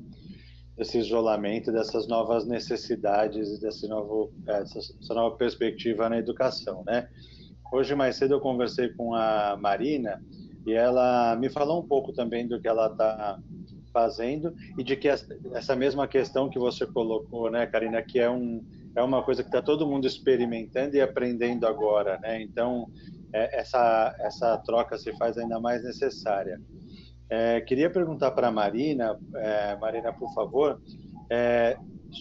desse 0.77 0.97
isolamento, 0.97 1.71
dessas 1.71 2.09
novas 2.09 2.47
necessidades, 2.47 3.61
desse 3.61 3.87
novo, 3.87 4.33
é, 4.47 4.63
essa 4.63 5.15
nova 5.15 5.37
perspectiva 5.37 6.09
na 6.09 6.17
educação, 6.17 6.83
né? 6.87 7.07
Hoje 7.71 7.95
mais 7.95 8.17
cedo 8.17 8.35
eu 8.35 8.41
conversei 8.41 8.89
com 8.89 9.15
a 9.15 9.59
Marina 9.61 10.25
e 10.67 10.73
ela 10.73 11.37
me 11.37 11.51
falou 11.51 11.81
um 11.83 11.87
pouco 11.87 12.15
também 12.15 12.49
do 12.49 12.59
que 12.59 12.67
ela 12.67 12.87
está 12.87 13.39
fazendo 13.93 14.55
e 14.79 14.83
de 14.83 14.97
que 14.97 15.09
essa 15.09 15.77
mesma 15.77 16.09
questão 16.09 16.49
que 16.49 16.59
você 16.59 16.87
colocou, 16.87 17.51
né, 17.51 17.67
Karina, 17.67 18.01
que 18.03 18.19
é 18.19 18.31
um 18.31 18.65
é 18.97 19.03
uma 19.03 19.23
coisa 19.23 19.43
que 19.43 19.49
está 19.49 19.63
todo 19.63 19.87
mundo 19.87 20.07
experimentando 20.07 20.97
e 20.97 21.01
aprendendo 21.01 21.67
agora, 21.67 22.19
né? 22.19 22.43
Então 22.43 22.87
é, 23.33 23.61
essa 23.61 24.15
essa 24.21 24.59
troca 24.59 24.99
se 24.99 25.17
faz 25.17 25.39
ainda 25.39 25.61
mais 25.61 25.83
necessária. 25.85 26.61
É, 27.29 27.61
queria 27.61 27.89
perguntar 27.89 28.33
para 28.33 28.51
Marina, 28.51 29.19
é, 29.37 29.77
Marina, 29.77 30.13
por 30.13 30.33
favor, 30.35 30.81
é, 31.31 31.79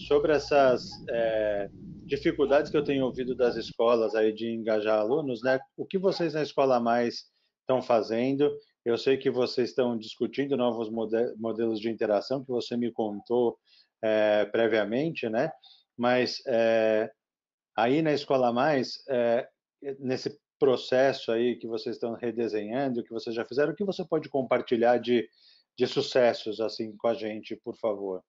sobre 0.08 0.32
essas 0.32 0.88
é, 1.08 1.68
dificuldades 2.04 2.70
que 2.70 2.76
eu 2.76 2.84
tenho 2.84 3.04
ouvido 3.04 3.34
das 3.34 3.56
escolas 3.56 4.14
aí 4.14 4.32
de 4.32 4.48
engajar 4.48 4.98
alunos, 4.98 5.42
né? 5.42 5.58
O 5.76 5.84
que 5.84 5.98
vocês 5.98 6.34
na 6.34 6.42
Escola 6.42 6.78
Mais 6.78 7.24
estão 7.62 7.82
fazendo? 7.82 8.50
Eu 8.84 8.96
sei 8.96 9.16
que 9.16 9.30
vocês 9.30 9.70
estão 9.70 9.96
discutindo 9.96 10.56
novos 10.56 10.88
modelos 10.90 11.80
de 11.80 11.90
interação 11.90 12.44
que 12.44 12.50
você 12.50 12.76
me 12.76 12.90
contou 12.92 13.58
é, 14.02 14.44
previamente, 14.46 15.28
né? 15.28 15.50
Mas 15.96 16.42
é, 16.46 17.10
aí 17.76 18.02
na 18.02 18.12
Escola 18.12 18.52
Mais, 18.52 19.02
é, 19.08 19.48
nesse 19.98 20.38
processo 20.58 21.32
aí 21.32 21.56
que 21.56 21.66
vocês 21.66 21.96
estão 21.96 22.14
redesenhando, 22.14 23.02
que 23.02 23.12
vocês 23.12 23.34
já 23.34 23.44
fizeram, 23.44 23.72
o 23.72 23.76
que 23.76 23.84
você 23.84 24.04
pode 24.04 24.28
compartilhar 24.28 24.98
de, 24.98 25.28
de 25.76 25.86
sucessos 25.86 26.60
assim 26.60 26.96
com 26.96 27.08
a 27.08 27.14
gente, 27.14 27.56
por 27.56 27.76
favor? 27.76 28.22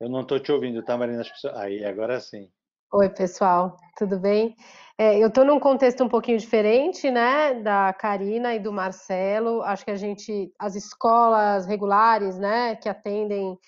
Eu 0.00 0.08
não 0.10 0.22
estou 0.22 0.38
te 0.38 0.52
ouvindo, 0.52 0.82
tá, 0.84 0.96
Marina? 0.96 1.22
Aí, 1.54 1.84
agora 1.84 2.20
sim. 2.20 2.50
Oi, 2.92 3.08
pessoal, 3.10 3.76
tudo 3.98 4.16
bem? 4.16 4.56
É, 4.96 5.18
eu 5.18 5.26
estou 5.26 5.44
num 5.44 5.58
contexto 5.58 6.04
um 6.04 6.08
pouquinho 6.08 6.38
diferente, 6.38 7.10
né, 7.10 7.54
da 7.54 7.92
Karina 7.92 8.54
e 8.54 8.60
do 8.60 8.72
Marcelo. 8.72 9.60
Acho 9.62 9.84
que 9.84 9.90
a 9.90 9.96
gente, 9.96 10.52
as 10.56 10.76
escolas 10.76 11.66
regulares, 11.66 12.38
né, 12.38 12.76
que 12.76 12.88
atendem 12.88 13.58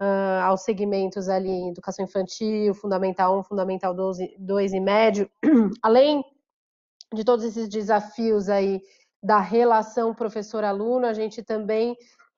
uh, 0.00 0.42
aos 0.44 0.62
segmentos 0.62 1.28
ali, 1.28 1.68
educação 1.68 2.06
infantil, 2.06 2.72
fundamental 2.74 3.38
1, 3.40 3.44
fundamental 3.44 3.94
12, 3.94 4.34
2 4.38 4.72
e 4.72 4.80
médio, 4.80 5.30
além 5.82 6.24
de 7.12 7.22
todos 7.22 7.44
esses 7.44 7.68
desafios 7.68 8.48
aí 8.48 8.80
da 9.22 9.40
relação 9.40 10.14
professor-aluno, 10.14 11.06
a 11.06 11.12
gente 11.12 11.42
também 11.42 11.94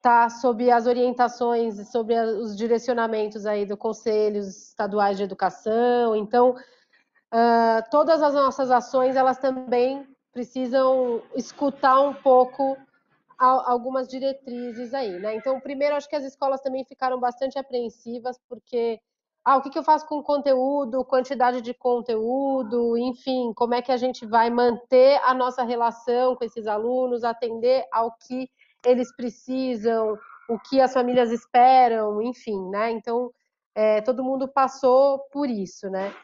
está 0.07 0.31
sob 0.31 0.71
as 0.71 0.87
orientações, 0.87 1.89
sobre 1.91 2.17
os 2.17 2.57
direcionamentos 2.57 3.45
aí 3.45 3.67
do 3.67 3.77
Conselhos 3.77 4.69
Estaduais 4.69 5.17
de 5.17 5.25
Educação. 5.25 6.15
Então, 6.15 6.51
uh, 7.35 7.91
todas 7.91 8.23
as 8.23 8.33
nossas 8.33 8.71
ações 8.71 9.17
elas 9.17 9.37
também 9.39 10.07
precisam 10.33 11.21
escutar 11.35 12.01
um 12.01 12.15
pouco 12.15 12.77
algumas 13.39 14.07
diretrizes 14.09 14.95
aí, 14.95 15.19
né? 15.19 15.35
Então, 15.35 15.61
primeiro, 15.61 15.97
acho 15.97 16.09
que 16.09 16.17
as 16.17 16.25
escolas 16.25 16.61
também 16.61 16.85
ficaram 16.85 17.19
bastante 17.19 17.59
apreensivas, 17.59 18.39
porque, 18.49 18.99
ah, 19.45 19.59
o 19.59 19.63
que 19.63 19.77
eu 19.77 19.83
faço 19.83 20.07
com 20.07 20.23
conteúdo, 20.23 21.05
quantidade 21.05 21.61
de 21.61 21.75
conteúdo, 21.75 22.97
enfim, 22.97 23.53
como 23.55 23.75
é 23.75 23.83
que 23.83 23.93
a 23.93 23.97
gente 23.97 24.25
vai 24.25 24.49
manter 24.49 25.21
a 25.23 25.35
nossa 25.35 25.65
relação 25.65 26.35
com 26.35 26.45
esses 26.45 26.67
alunos, 26.67 27.25
atender 27.25 27.85
ao 27.93 28.13
que 28.13 28.49
eles 28.87 29.15
precisam, 29.15 30.17
o 30.49 30.59
que 30.59 30.81
as 30.81 30.93
famílias 30.93 31.31
esperam, 31.31 32.23
enfim, 32.23 32.59
né? 32.71 32.91
Então, 32.93 33.31
é, 33.75 34.01
todo 34.01 34.25
mundo 34.25 34.49
passou 34.49 35.21
por 35.33 35.49
isso, 35.51 35.91
né? 35.91 36.15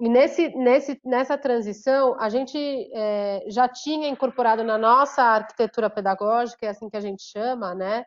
E 0.00 0.08
nesse, 0.08 0.48
nesse, 0.56 1.00
nessa 1.04 1.38
transição, 1.38 2.16
a 2.18 2.28
gente 2.28 2.58
é, 2.92 3.44
já 3.48 3.68
tinha 3.68 4.08
incorporado 4.08 4.64
na 4.64 4.76
nossa 4.76 5.22
arquitetura 5.22 5.88
pedagógica, 5.88 6.66
é 6.66 6.70
assim 6.70 6.88
que 6.88 6.96
a 6.96 7.00
gente 7.00 7.22
chama, 7.22 7.74
né? 7.74 8.04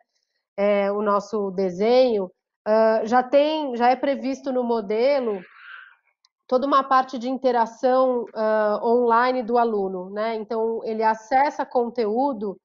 É, 0.56 0.90
o 0.90 1.02
nosso 1.02 1.50
desenho, 1.52 2.24
uh, 2.66 3.06
já 3.06 3.22
tem, 3.22 3.76
já 3.76 3.88
é 3.90 3.96
previsto 3.96 4.52
no 4.52 4.64
modelo 4.64 5.40
toda 6.48 6.66
uma 6.66 6.82
parte 6.82 7.18
de 7.18 7.28
interação 7.28 8.24
uh, 8.34 8.84
online 8.84 9.42
do 9.42 9.58
aluno, 9.58 10.10
né? 10.10 10.34
Então 10.34 10.80
ele 10.82 11.02
acessa 11.02 11.64
conteúdo 11.64 12.58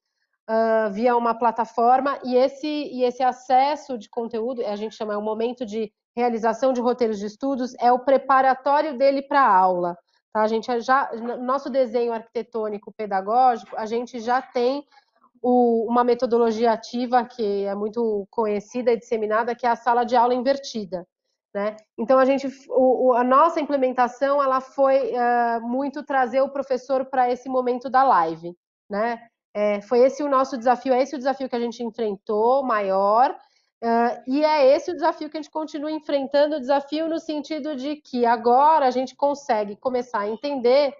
uh, 0.49 0.91
via 0.91 1.15
uma 1.15 1.33
plataforma 1.33 2.19
e 2.23 2.35
esse 2.35 2.67
e 2.67 3.03
esse 3.03 3.23
acesso 3.23 3.97
de 3.97 4.09
conteúdo, 4.09 4.65
a 4.65 4.75
gente 4.75 4.95
chama 4.95 5.13
é 5.13 5.17
um 5.17 5.21
momento 5.21 5.65
de 5.65 5.91
realização 6.15 6.73
de 6.73 6.81
roteiros 6.81 7.19
de 7.19 7.25
estudos 7.25 7.73
é 7.79 7.91
o 7.91 7.99
preparatório 7.99 8.97
dele 8.97 9.21
para 9.21 9.41
a 9.41 9.55
aula. 9.55 9.97
Tá? 10.31 10.41
A 10.41 10.47
gente 10.47 10.79
já, 10.81 11.11
nosso 11.39 11.69
desenho 11.69 12.13
arquitetônico 12.13 12.91
pedagógico, 12.91 13.75
a 13.75 13.85
gente 13.85 14.19
já 14.19 14.41
tem 14.41 14.85
o, 15.41 15.85
uma 15.89 16.03
metodologia 16.03 16.71
ativa 16.71 17.25
que 17.25 17.65
é 17.65 17.75
muito 17.75 18.27
conhecida 18.29 18.91
e 18.91 18.97
disseminada, 18.97 19.55
que 19.55 19.65
é 19.65 19.69
a 19.69 19.75
sala 19.75 20.03
de 20.03 20.15
aula 20.15 20.33
invertida. 20.33 21.05
Né? 21.53 21.75
Então 21.97 22.17
a 22.17 22.25
gente, 22.25 22.47
o, 22.69 23.13
a 23.13 23.23
nossa 23.23 23.59
implementação, 23.59 24.41
ela 24.41 24.59
foi 24.59 25.11
uh, 25.11 25.61
muito 25.61 26.01
trazer 26.01 26.41
o 26.41 26.49
professor 26.49 27.05
para 27.05 27.29
esse 27.29 27.47
momento 27.47 27.91
da 27.91 28.03
live, 28.03 28.57
né? 28.89 29.27
É, 29.53 29.81
foi 29.81 29.99
esse 29.99 30.23
o 30.23 30.29
nosso 30.29 30.57
desafio, 30.57 30.93
é 30.93 31.01
esse 31.01 31.15
o 31.15 31.17
desafio 31.17 31.47
que 31.47 31.55
a 31.55 31.59
gente 31.59 31.83
enfrentou 31.83 32.63
maior 32.63 33.37
Uh, 33.83 34.23
e 34.25 34.45
é 34.45 34.73
esse 34.73 34.91
o 34.91 34.93
desafio 34.93 35.29
que 35.29 35.35
a 35.35 35.41
gente 35.41 35.51
continua 35.51 35.91
enfrentando, 35.91 36.55
o 36.55 36.59
desafio 36.59 37.09
no 37.09 37.19
sentido 37.19 37.75
de 37.75 37.97
que 37.97 38.25
agora 38.25 38.87
a 38.87 38.91
gente 38.91 39.13
consegue 39.13 39.75
começar 39.75 40.19
a 40.19 40.29
entender 40.29 40.91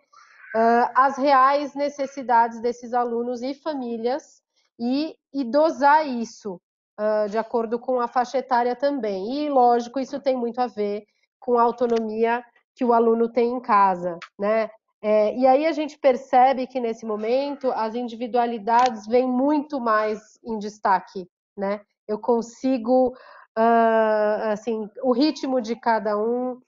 uh, 0.54 0.92
as 0.94 1.18
reais 1.18 1.74
necessidades 1.76 2.60
desses 2.60 2.94
alunos 2.94 3.42
e 3.42 3.54
famílias 3.54 4.42
e, 4.78 5.16
e 5.34 5.46
dosar 5.46 6.06
isso 6.06 6.60
uh, 7.00 7.30
de 7.30 7.38
acordo 7.38 7.80
com 7.80 8.02
a 8.02 8.08
faixa 8.10 8.40
etária 8.40 8.76
também. 8.76 9.46
E, 9.46 9.50
lógico, 9.50 9.98
isso 9.98 10.20
tem 10.20 10.36
muito 10.36 10.60
a 10.60 10.68
ver 10.68 11.06
com 11.40 11.58
a 11.58 11.64
autonomia 11.64 12.44
que 12.76 12.84
o 12.84 12.92
aluno 12.92 13.30
tem 13.30 13.50
em 13.50 13.62
casa, 13.62 14.20
né? 14.38 14.70
É, 15.04 15.36
e 15.36 15.46
aí 15.46 15.66
a 15.66 15.74
gente 15.74 16.00
percebe 16.00 16.66
que 16.66 16.80
nesse 16.80 17.06
momento 17.06 17.72
as 17.74 17.94
individualidades 17.94 19.06
vêm 19.06 19.28
muito 19.28 19.80
mais 19.80 20.40
em 20.44 20.58
destaque, 20.58 21.30
né? 21.58 21.82
eu 22.08 22.20
consigo 22.20 23.10
uh, 23.58 24.52
assim, 24.52 24.90
o 25.02 25.12
ritmo 25.12 25.62
de 25.62 25.76
cada 25.76 26.18
um. 26.18 26.60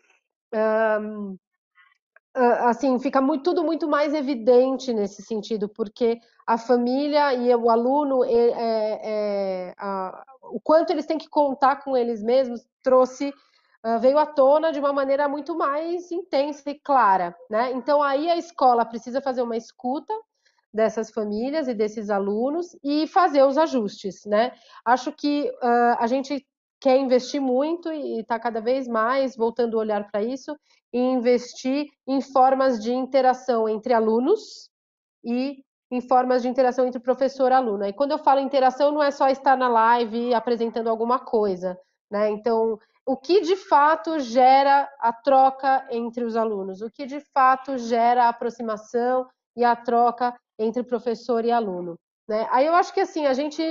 um 0.54 1.38
assim, 2.68 3.00
fica 3.00 3.22
muito, 3.22 3.44
tudo 3.44 3.64
muito 3.64 3.88
mais 3.88 4.14
evidente 4.14 4.94
nesse 4.94 5.22
sentido, 5.24 5.70
porque 5.70 6.20
a 6.46 6.58
família 6.58 7.34
e 7.34 7.56
o 7.56 7.70
aluno, 7.70 8.26
é, 8.26 9.70
é, 9.70 9.74
a, 9.78 10.26
o 10.44 10.60
quanto 10.60 10.90
eles 10.90 11.06
têm 11.06 11.18
que 11.18 11.30
contar 11.30 11.78
com 11.78 11.96
eles 11.96 12.22
mesmos, 12.22 12.68
trouxe, 12.84 13.30
uh, 13.30 13.34
veio 14.00 14.18
à 14.18 14.26
tona 14.26 14.72
de 14.72 14.80
uma 14.80 14.92
maneira 14.92 15.28
muito 15.28 15.56
mais 15.56 16.12
intensa 16.12 16.72
e 16.72 16.80
clara, 16.80 17.36
né? 17.50 17.72
Então 17.74 18.02
aí 18.02 18.30
a 18.30 18.36
escola 18.36 18.84
precisa 18.84 19.22
fazer 19.22 19.44
uma 19.44 19.56
escuta 19.56 20.14
dessas 20.74 21.12
famílias 21.12 21.68
e 21.68 21.74
desses 21.74 22.10
alunos 22.10 22.76
e 22.84 23.08
fazer 23.08 23.44
os 23.44 23.58
ajustes, 23.58 24.26
né? 24.26 24.52
Acho 24.84 25.12
que 25.12 25.50
uh, 25.64 25.96
a 26.00 26.08
gente 26.08 26.46
quer 26.82 26.98
investir 26.98 27.40
muito 27.40 27.92
e 27.92 28.20
está 28.20 28.40
cada 28.40 28.60
vez 28.60 28.88
mais 28.88 29.36
voltando 29.36 29.76
o 29.76 29.80
olhar 29.80 30.10
para 30.12 30.22
isso 30.22 30.58
e 30.92 31.00
investir 31.00 31.88
em 32.08 32.22
formas 32.22 32.82
de 32.84 32.94
interação 32.94 33.70
entre 33.70 33.94
alunos 33.94 34.70
e 35.24 35.64
em 35.92 36.02
formas 36.02 36.42
de 36.42 36.50
interação 36.50 36.86
entre 36.86 37.00
professor 37.00 37.52
e 37.52 37.56
aluno. 37.56 37.86
E 37.86 37.94
quando 37.94 38.12
eu 38.12 38.20
falo 38.20 38.40
interação, 38.40 38.92
não 38.92 39.02
é 39.02 39.12
só 39.12 39.30
estar 39.30 39.56
na 39.56 39.70
live 39.70 40.34
apresentando 40.34 40.90
alguma 40.90 41.20
coisa, 41.20 41.80
né? 42.12 42.30
Então, 42.32 42.78
o 43.06 43.16
que 43.16 43.42
de 43.42 43.56
fato 43.56 44.20
gera 44.20 44.90
a 45.00 45.14
troca 45.14 45.88
entre 45.92 46.24
os 46.24 46.36
alunos, 46.36 46.82
o 46.82 46.90
que 46.90 47.06
de 47.06 47.20
fato 47.20 47.78
gera 47.78 48.26
a 48.26 48.30
aproximação 48.30 49.28
e 49.56 49.64
a 49.64 49.76
troca 49.76 50.36
entre 50.58 50.84
professor 50.84 51.46
e 51.46 51.52
aluno. 51.52 51.98
Né? 52.28 52.48
Aí 52.52 52.66
eu 52.66 52.74
acho 52.74 52.94
que 52.94 53.00
assim, 53.00 53.26
a 53.26 53.34
gente. 53.34 53.62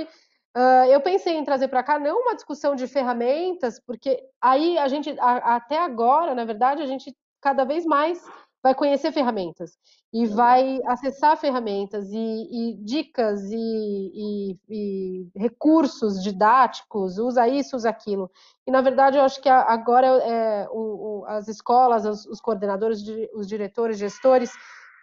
Uh, 0.57 0.85
eu 0.89 1.01
pensei 1.01 1.35
em 1.35 1.43
trazer 1.43 1.67
para 1.67 1.83
cá 1.83 1.99
não 1.99 2.21
uma 2.21 2.33
discussão 2.33 2.75
de 2.75 2.87
ferramentas, 2.87 3.77
porque 3.85 4.23
aí 4.41 4.77
a 4.77 4.87
gente, 4.87 5.13
a, 5.19 5.55
até 5.57 5.77
agora, 5.77 6.33
na 6.33 6.45
verdade, 6.45 6.81
a 6.81 6.85
gente 6.85 7.13
cada 7.41 7.65
vez 7.65 7.85
mais 7.85 8.25
vai 8.65 8.73
conhecer 8.73 9.11
ferramentas 9.11 9.77
e 10.11 10.25
vai 10.25 10.79
acessar 10.87 11.37
ferramentas 11.37 12.09
e, 12.09 12.17
e 12.17 12.73
dicas 12.83 13.43
e, 13.51 13.55
e, 13.55 14.59
e, 14.67 15.29
recursos 15.35 16.23
didáticos, 16.23 17.19
usa 17.19 17.47
isso, 17.47 17.75
usa 17.75 17.91
aquilo. 17.91 18.27
E 18.65 18.71
na 18.71 18.81
verdade 18.81 19.17
eu 19.17 19.21
acho 19.21 19.39
que 19.39 19.47
agora 19.47 20.07
é, 20.07 20.67
o, 20.71 20.79
o, 21.21 21.25
as 21.27 21.47
escolas, 21.47 22.07
os, 22.07 22.25
os 22.25 22.41
coordenadores, 22.41 23.03
os 23.35 23.47
diretores, 23.47 23.99
gestores 23.99 24.51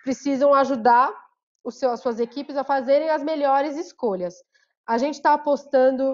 precisam 0.02 0.52
ajudar 0.54 1.14
seu, 1.70 1.92
as 1.92 2.00
suas 2.00 2.18
equipes 2.18 2.56
a 2.56 2.64
fazerem 2.64 3.10
as 3.10 3.22
melhores 3.22 3.76
escolhas. 3.76 4.34
A 4.84 4.98
gente 4.98 5.14
está 5.14 5.34
apostando 5.34 6.12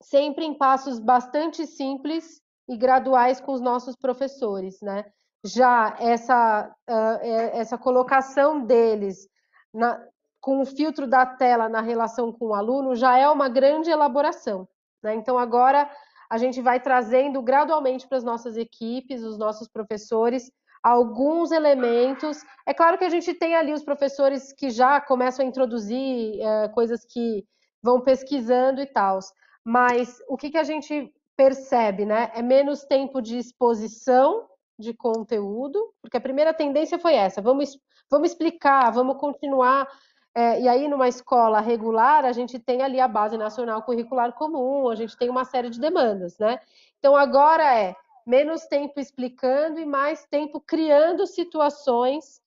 sempre 0.00 0.46
em 0.46 0.54
passos 0.54 0.98
bastante 0.98 1.66
simples 1.66 2.40
e 2.66 2.74
graduais 2.74 3.38
com 3.38 3.52
os 3.52 3.60
nossos 3.60 3.94
professores, 3.96 4.80
né? 4.80 5.04
Já 5.44 5.96
essa, 6.00 6.74
uh, 6.88 7.26
essa 7.52 7.78
colocação 7.78 8.64
deles 8.64 9.28
na, 9.72 10.00
com 10.40 10.60
o 10.60 10.66
filtro 10.66 11.06
da 11.06 11.24
tela 11.24 11.68
na 11.68 11.80
relação 11.80 12.32
com 12.32 12.48
o 12.48 12.54
aluno 12.54 12.94
já 12.94 13.16
é 13.16 13.28
uma 13.28 13.48
grande 13.48 13.90
elaboração. 13.90 14.68
Né? 15.02 15.14
Então, 15.14 15.38
agora 15.38 15.90
a 16.30 16.38
gente 16.38 16.60
vai 16.60 16.80
trazendo 16.80 17.40
gradualmente 17.40 18.06
para 18.06 18.18
as 18.18 18.24
nossas 18.24 18.56
equipes, 18.56 19.22
os 19.22 19.38
nossos 19.38 19.68
professores, 19.68 20.50
alguns 20.82 21.50
elementos. 21.50 22.44
É 22.66 22.74
claro 22.74 22.98
que 22.98 23.04
a 23.04 23.08
gente 23.08 23.32
tem 23.34 23.54
ali 23.54 23.72
os 23.72 23.82
professores 23.82 24.52
que 24.52 24.70
já 24.70 25.00
começam 25.00 25.44
a 25.44 25.48
introduzir 25.48 26.40
é, 26.40 26.68
coisas 26.68 27.04
que 27.04 27.44
vão 27.82 28.00
pesquisando 28.00 28.80
e 28.80 28.86
tal, 28.86 29.18
mas 29.64 30.18
o 30.28 30.36
que, 30.36 30.50
que 30.50 30.58
a 30.58 30.64
gente 30.64 31.12
percebe, 31.36 32.04
né? 32.04 32.30
É 32.34 32.42
menos 32.42 32.84
tempo 32.84 33.22
de 33.22 33.38
exposição 33.38 34.46
de 34.78 34.94
conteúdo, 34.94 35.92
porque 36.00 36.16
a 36.16 36.20
primeira 36.20 36.54
tendência 36.54 36.98
foi 36.98 37.14
essa: 37.14 37.42
vamos, 37.42 37.78
vamos 38.10 38.30
explicar, 38.30 38.90
vamos 38.90 39.18
continuar. 39.18 39.88
É, 40.34 40.60
e 40.60 40.68
aí, 40.68 40.86
numa 40.86 41.08
escola 41.08 41.60
regular, 41.60 42.24
a 42.24 42.32
gente 42.32 42.58
tem 42.58 42.82
ali 42.82 43.00
a 43.00 43.08
Base 43.08 43.36
Nacional 43.36 43.82
Curricular 43.82 44.32
Comum, 44.34 44.88
a 44.88 44.94
gente 44.94 45.16
tem 45.16 45.28
uma 45.28 45.44
série 45.44 45.70
de 45.70 45.80
demandas, 45.80 46.38
né? 46.38 46.60
Então, 46.98 47.16
agora 47.16 47.74
é 47.76 47.96
menos 48.24 48.66
tempo 48.66 49.00
explicando 49.00 49.80
e 49.80 49.86
mais 49.86 50.24
tempo 50.26 50.60
criando 50.60 51.26
situações 51.26 52.40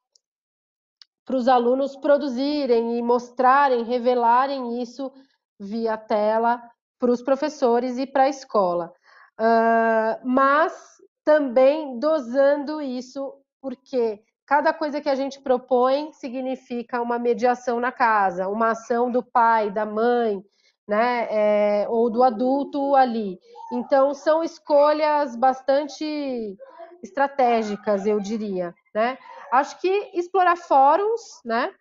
para 1.26 1.36
os 1.36 1.48
alunos 1.48 1.96
produzirem 1.96 2.98
e 2.98 3.02
mostrarem, 3.02 3.84
revelarem 3.84 4.82
isso 4.82 5.12
via 5.60 5.98
tela 5.98 6.62
para 7.00 7.12
os 7.12 7.22
professores 7.22 7.98
e 7.98 8.06
para 8.06 8.24
a 8.24 8.30
escola. 8.30 8.94
Uh, 9.40 10.22
mas 10.24 11.01
também 11.24 12.00
dosando 12.00 12.82
isso, 12.82 13.34
porque 13.62 14.22
cada 14.46 14.74
coisa 14.74 15.00
que 15.00 15.10
a 15.10 15.16
gente 15.16 15.40
propõe 15.40 16.12
significa 16.14 17.02
uma 17.02 17.18
mediação 17.20 17.80
na 17.80 17.92
casa, 17.92 18.48
uma 18.48 18.72
ação 18.72 19.12
do 19.12 19.24
pai, 19.24 19.72
da 19.72 19.86
mãe, 19.86 20.44
né? 20.88 21.28
É, 21.30 21.86
ou 21.90 22.10
do 22.10 22.24
adulto 22.24 22.96
ali. 22.96 23.40
Então, 23.72 24.14
são 24.14 24.44
escolhas 24.44 25.36
bastante 25.36 26.58
estratégicas, 27.02 28.06
eu 28.06 28.20
diria, 28.20 28.74
né? 28.94 29.18
Acho 29.52 29.80
que 29.80 30.12
explorar 30.14 30.58
fóruns, 30.58 31.22
né? 31.46 31.74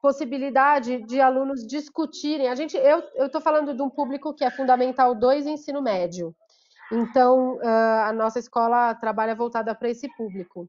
Possibilidade 0.00 1.02
de 1.02 1.20
alunos 1.20 1.66
discutirem. 1.66 2.48
A 2.48 2.54
gente, 2.54 2.76
eu 2.76 3.26
estou 3.26 3.40
falando 3.40 3.74
de 3.74 3.82
um 3.82 3.90
público 3.90 4.32
que 4.34 4.44
é 4.44 4.50
fundamental 4.50 5.14
2 5.14 5.46
ensino 5.46 5.82
médio. 5.82 6.34
Então, 6.90 7.58
a 7.62 8.12
nossa 8.12 8.38
escola 8.38 8.94
trabalha 8.94 9.34
voltada 9.34 9.74
para 9.74 9.90
esse 9.90 10.08
público. 10.16 10.68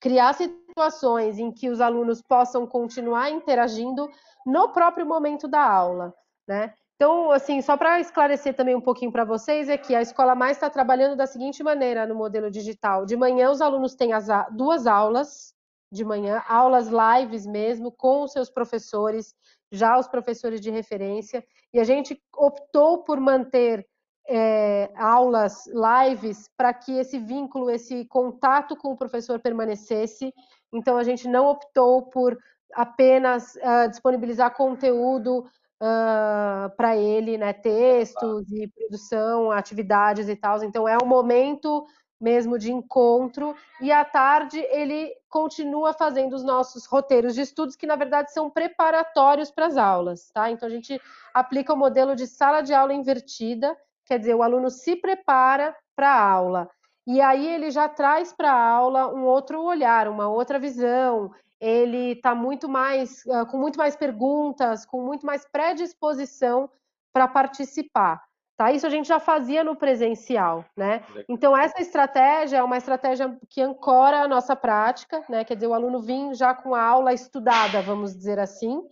Criar 0.00 0.32
situações 0.34 1.38
em 1.38 1.52
que 1.52 1.68
os 1.68 1.80
alunos 1.80 2.20
possam 2.22 2.66
continuar 2.66 3.30
interagindo 3.30 4.08
no 4.44 4.72
próprio 4.72 5.06
momento 5.06 5.46
da 5.46 5.64
aula, 5.64 6.14
né? 6.46 6.74
Então, 6.96 7.32
assim, 7.32 7.60
só 7.60 7.76
para 7.76 7.98
esclarecer 7.98 8.54
também 8.54 8.76
um 8.76 8.80
pouquinho 8.80 9.10
para 9.10 9.24
vocês, 9.24 9.68
é 9.68 9.76
que 9.76 9.92
a 9.92 10.02
Escola 10.02 10.36
Mais 10.36 10.56
está 10.56 10.70
trabalhando 10.70 11.16
da 11.16 11.26
seguinte 11.26 11.60
maneira 11.62 12.06
no 12.06 12.14
modelo 12.14 12.48
digital. 12.48 13.04
De 13.04 13.16
manhã, 13.16 13.50
os 13.50 13.60
alunos 13.60 13.96
têm 13.96 14.12
as, 14.12 14.28
duas 14.52 14.86
aulas 14.86 15.52
de 15.90 16.04
manhã, 16.04 16.42
aulas 16.48 16.88
lives 16.88 17.44
mesmo, 17.44 17.90
com 17.90 18.22
os 18.22 18.30
seus 18.30 18.48
professores, 18.48 19.34
já 19.70 19.98
os 19.98 20.06
professores 20.06 20.60
de 20.60 20.70
referência, 20.70 21.44
e 21.74 21.80
a 21.80 21.84
gente 21.84 22.22
optou 22.36 23.02
por 23.02 23.18
manter 23.18 23.84
é, 24.28 24.90
aulas 24.96 25.64
lives 25.66 26.48
para 26.56 26.72
que 26.72 26.92
esse 26.98 27.18
vínculo, 27.18 27.70
esse 27.70 28.04
contato 28.06 28.76
com 28.76 28.92
o 28.92 28.96
professor 28.96 29.40
permanecesse. 29.40 30.32
Então, 30.72 30.96
a 30.96 31.04
gente 31.04 31.28
não 31.28 31.46
optou 31.46 32.02
por 32.02 32.38
apenas 32.74 33.54
uh, 33.56 33.88
disponibilizar 33.88 34.54
conteúdo 34.54 35.40
uh, 35.40 35.48
ah, 35.82 36.72
para 36.76 36.96
ele, 36.96 37.36
né, 37.36 37.52
textos 37.52 38.50
e 38.50 38.68
produção, 38.68 39.50
atividades 39.50 40.28
e 40.28 40.36
tal. 40.36 40.62
Então 40.64 40.88
é 40.88 40.96
um 41.02 41.06
momento 41.06 41.86
mesmo 42.20 42.56
de 42.56 42.72
encontro 42.72 43.54
e 43.80 43.90
à 43.90 44.04
tarde 44.04 44.60
ele 44.70 45.12
continua 45.28 45.92
fazendo 45.92 46.34
os 46.34 46.44
nossos 46.44 46.86
roteiros 46.86 47.34
de 47.34 47.40
estudos 47.40 47.74
que 47.74 47.86
na 47.86 47.96
verdade 47.96 48.32
são 48.32 48.48
preparatórios 48.48 49.50
para 49.50 49.66
as 49.66 49.76
aulas, 49.76 50.30
tá? 50.32 50.48
Então 50.48 50.68
a 50.68 50.70
gente 50.70 51.00
aplica 51.34 51.74
o 51.74 51.76
modelo 51.76 52.14
de 52.14 52.28
sala 52.28 52.62
de 52.62 52.72
aula 52.72 52.94
invertida, 52.94 53.76
quer 54.12 54.18
dizer, 54.18 54.34
o 54.34 54.42
aluno 54.42 54.68
se 54.68 54.94
prepara 54.94 55.74
para 55.96 56.10
a 56.10 56.30
aula. 56.30 56.68
E 57.06 57.18
aí 57.18 57.48
ele 57.48 57.70
já 57.70 57.88
traz 57.88 58.30
para 58.30 58.52
a 58.52 58.68
aula 58.68 59.08
um 59.08 59.24
outro 59.24 59.62
olhar, 59.62 60.06
uma 60.06 60.28
outra 60.28 60.58
visão, 60.58 61.32
ele 61.58 62.12
está 62.12 62.34
muito 62.34 62.68
mais, 62.68 63.24
uh, 63.24 63.46
com 63.50 63.56
muito 63.56 63.78
mais 63.78 63.96
perguntas, 63.96 64.84
com 64.84 65.00
muito 65.00 65.24
mais 65.24 65.46
predisposição 65.50 66.68
para 67.10 67.26
participar. 67.26 68.22
Tá? 68.54 68.70
Isso 68.70 68.86
a 68.86 68.90
gente 68.90 69.08
já 69.08 69.18
fazia 69.18 69.64
no 69.64 69.74
presencial, 69.74 70.62
né? 70.76 71.02
Então 71.26 71.56
essa 71.56 71.80
estratégia 71.80 72.58
é 72.58 72.62
uma 72.62 72.76
estratégia 72.76 73.34
que 73.48 73.62
ancora 73.62 74.20
a 74.20 74.28
nossa 74.28 74.54
prática, 74.54 75.24
né? 75.26 75.42
Quer 75.42 75.54
dizer, 75.54 75.68
o 75.68 75.74
aluno 75.74 76.00
vem 76.02 76.34
já 76.34 76.54
com 76.54 76.74
a 76.74 76.82
aula 76.82 77.14
estudada, 77.14 77.80
vamos 77.80 78.14
dizer 78.14 78.38
assim, 78.38 78.82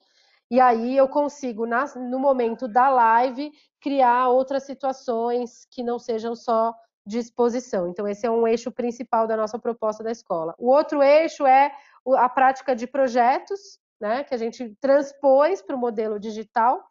e 0.50 0.58
aí 0.58 0.96
eu 0.96 1.08
consigo, 1.08 1.64
no 1.64 2.18
momento 2.18 2.66
da 2.66 2.88
live, 2.88 3.52
criar 3.80 4.28
outras 4.28 4.64
situações 4.64 5.64
que 5.70 5.82
não 5.82 5.98
sejam 5.98 6.34
só 6.34 6.74
de 7.06 7.18
exposição. 7.18 7.88
Então, 7.88 8.06
esse 8.06 8.26
é 8.26 8.30
um 8.30 8.46
eixo 8.46 8.70
principal 8.72 9.26
da 9.26 9.36
nossa 9.36 9.58
proposta 9.58 10.02
da 10.02 10.10
escola. 10.10 10.54
O 10.58 10.68
outro 10.68 11.02
eixo 11.02 11.46
é 11.46 11.72
a 12.16 12.28
prática 12.28 12.74
de 12.74 12.86
projetos, 12.86 13.78
né, 14.00 14.24
que 14.24 14.34
a 14.34 14.38
gente 14.38 14.76
transpôs 14.80 15.62
para 15.62 15.76
o 15.76 15.78
modelo 15.78 16.18
digital, 16.18 16.82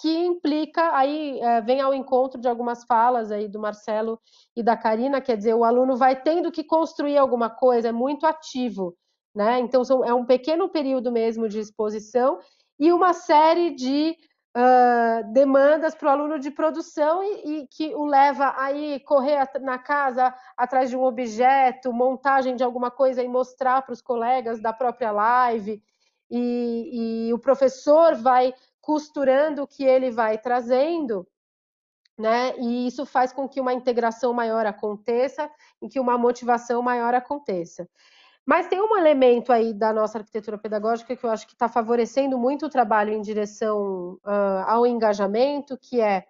que 0.00 0.14
implica, 0.26 0.94
aí 0.94 1.40
é, 1.40 1.60
vem 1.62 1.80
ao 1.80 1.94
encontro 1.94 2.38
de 2.38 2.48
algumas 2.48 2.84
falas 2.84 3.32
aí 3.32 3.48
do 3.48 3.58
Marcelo 3.58 4.20
e 4.54 4.62
da 4.62 4.76
Karina, 4.76 5.22
quer 5.22 5.38
dizer, 5.38 5.54
o 5.54 5.64
aluno 5.64 5.96
vai 5.96 6.20
tendo 6.20 6.52
que 6.52 6.62
construir 6.62 7.16
alguma 7.16 7.48
coisa, 7.48 7.88
é 7.88 7.92
muito 7.92 8.26
ativo, 8.26 8.94
né? 9.34 9.58
Então, 9.58 9.84
são, 9.84 10.04
é 10.04 10.12
um 10.12 10.26
pequeno 10.26 10.68
período 10.68 11.10
mesmo 11.10 11.48
de 11.48 11.60
exposição 11.60 12.38
e 12.78 12.92
uma 12.92 13.12
série 13.12 13.74
de 13.74 14.16
uh, 14.56 15.32
demandas 15.32 15.94
para 15.94 16.08
o 16.08 16.10
aluno 16.10 16.38
de 16.38 16.50
produção 16.50 17.22
e, 17.22 17.62
e, 17.62 17.66
que 17.66 17.94
o 17.94 18.04
leva 18.04 18.54
a 18.56 18.72
ir 18.72 19.00
correr 19.00 19.48
na 19.60 19.78
casa 19.78 20.34
atrás 20.56 20.88
de 20.88 20.96
um 20.96 21.04
objeto, 21.04 21.92
montagem 21.92 22.56
de 22.56 22.64
alguma 22.64 22.90
coisa 22.90 23.22
e 23.22 23.28
mostrar 23.28 23.82
para 23.82 23.92
os 23.92 24.00
colegas 24.00 24.60
da 24.60 24.72
própria 24.72 25.10
live. 25.10 25.82
E, 26.30 27.28
e 27.28 27.32
o 27.32 27.38
professor 27.38 28.16
vai 28.16 28.52
costurando 28.80 29.62
o 29.62 29.66
que 29.66 29.84
ele 29.84 30.10
vai 30.10 30.38
trazendo, 30.38 31.26
né? 32.18 32.56
E 32.58 32.86
isso 32.86 33.04
faz 33.04 33.32
com 33.32 33.48
que 33.48 33.60
uma 33.60 33.72
integração 33.72 34.32
maior 34.32 34.64
aconteça 34.64 35.50
e 35.82 35.88
que 35.88 36.00
uma 36.00 36.16
motivação 36.16 36.80
maior 36.82 37.14
aconteça. 37.14 37.88
Mas 38.46 38.68
tem 38.68 38.80
um 38.80 38.96
elemento 38.96 39.52
aí 39.52 39.74
da 39.74 39.92
nossa 39.92 40.18
arquitetura 40.18 40.56
pedagógica 40.56 41.16
que 41.16 41.26
eu 41.26 41.30
acho 41.30 41.46
que 41.46 41.54
está 41.54 41.68
favorecendo 41.68 42.38
muito 42.38 42.66
o 42.66 42.70
trabalho 42.70 43.12
em 43.12 43.20
direção 43.20 44.20
uh, 44.24 44.62
ao 44.66 44.86
engajamento, 44.86 45.76
que 45.76 46.00
é 46.00 46.24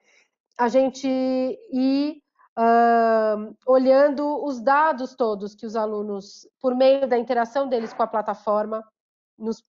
a 0.59 0.67
gente 0.69 1.07
ir 1.07 2.23
uh, 2.59 3.55
olhando 3.67 4.43
os 4.43 4.62
dados 4.62 5.14
todos 5.14 5.55
que 5.55 5.67
os 5.67 5.77
alunos, 5.77 6.49
por 6.59 6.75
meio 6.75 7.07
da 7.07 7.19
interação 7.19 7.69
deles 7.69 7.93
com 7.93 8.03
a 8.03 8.07
plataforma, 8.07 8.83
nos, 9.39 9.62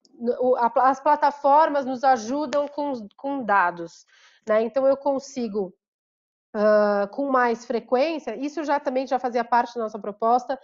as 0.77 1.01
plataformas 1.01 1.85
nos 1.85 2.01
ajudam 2.03 2.65
com, 2.69 2.93
com 3.17 3.43
dados. 3.43 4.05
Né? 4.47 4.63
Então, 4.63 4.87
eu 4.87 4.95
consigo 4.95 5.73
uh, 6.55 7.07
com 7.11 7.29
mais 7.29 7.65
frequência, 7.65 8.37
isso 8.37 8.63
já 8.63 8.79
também 8.79 9.05
já 9.05 9.19
fazia 9.19 9.43
parte 9.43 9.75
da 9.75 9.83
nossa 9.83 9.99
proposta, 9.99 10.57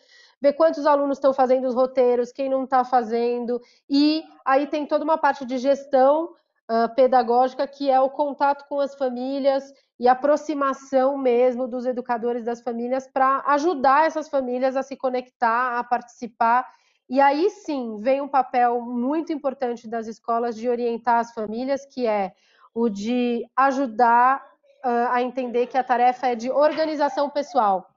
ver 0.43 0.53
quantos 0.53 0.85
alunos 0.85 1.17
estão 1.17 1.33
fazendo 1.33 1.65
os 1.69 1.73
roteiros, 1.73 2.33
quem 2.33 2.49
não 2.49 2.65
está 2.65 2.83
fazendo, 2.83 3.61
e 3.89 4.25
aí 4.43 4.67
tem 4.67 4.85
toda 4.85 5.01
uma 5.05 5.17
parte 5.17 5.45
de 5.45 5.57
gestão 5.57 6.33
uh, 6.69 6.93
pedagógica 6.93 7.65
que 7.65 7.89
é 7.89 7.97
o 7.97 8.09
contato 8.09 8.67
com 8.67 8.81
as 8.81 8.93
famílias 8.93 9.63
e 9.97 10.05
aproximação 10.05 11.17
mesmo 11.17 11.65
dos 11.65 11.85
educadores 11.85 12.43
das 12.43 12.61
famílias 12.61 13.07
para 13.07 13.41
ajudar 13.47 14.05
essas 14.05 14.27
famílias 14.27 14.75
a 14.75 14.83
se 14.83 14.97
conectar, 14.97 15.79
a 15.79 15.83
participar. 15.83 16.69
E 17.09 17.21
aí 17.21 17.49
sim 17.49 17.99
vem 18.01 18.19
um 18.19 18.27
papel 18.27 18.81
muito 18.81 19.31
importante 19.31 19.87
das 19.87 20.07
escolas 20.07 20.57
de 20.57 20.67
orientar 20.67 21.19
as 21.19 21.33
famílias, 21.33 21.85
que 21.85 22.05
é 22.05 22.33
o 22.73 22.89
de 22.89 23.45
ajudar 23.55 24.43
a 25.09 25.21
entender 25.21 25.67
que 25.67 25.77
a 25.77 25.83
tarefa 25.83 26.27
é 26.27 26.35
de 26.35 26.51
organização 26.51 27.29
pessoal, 27.29 27.87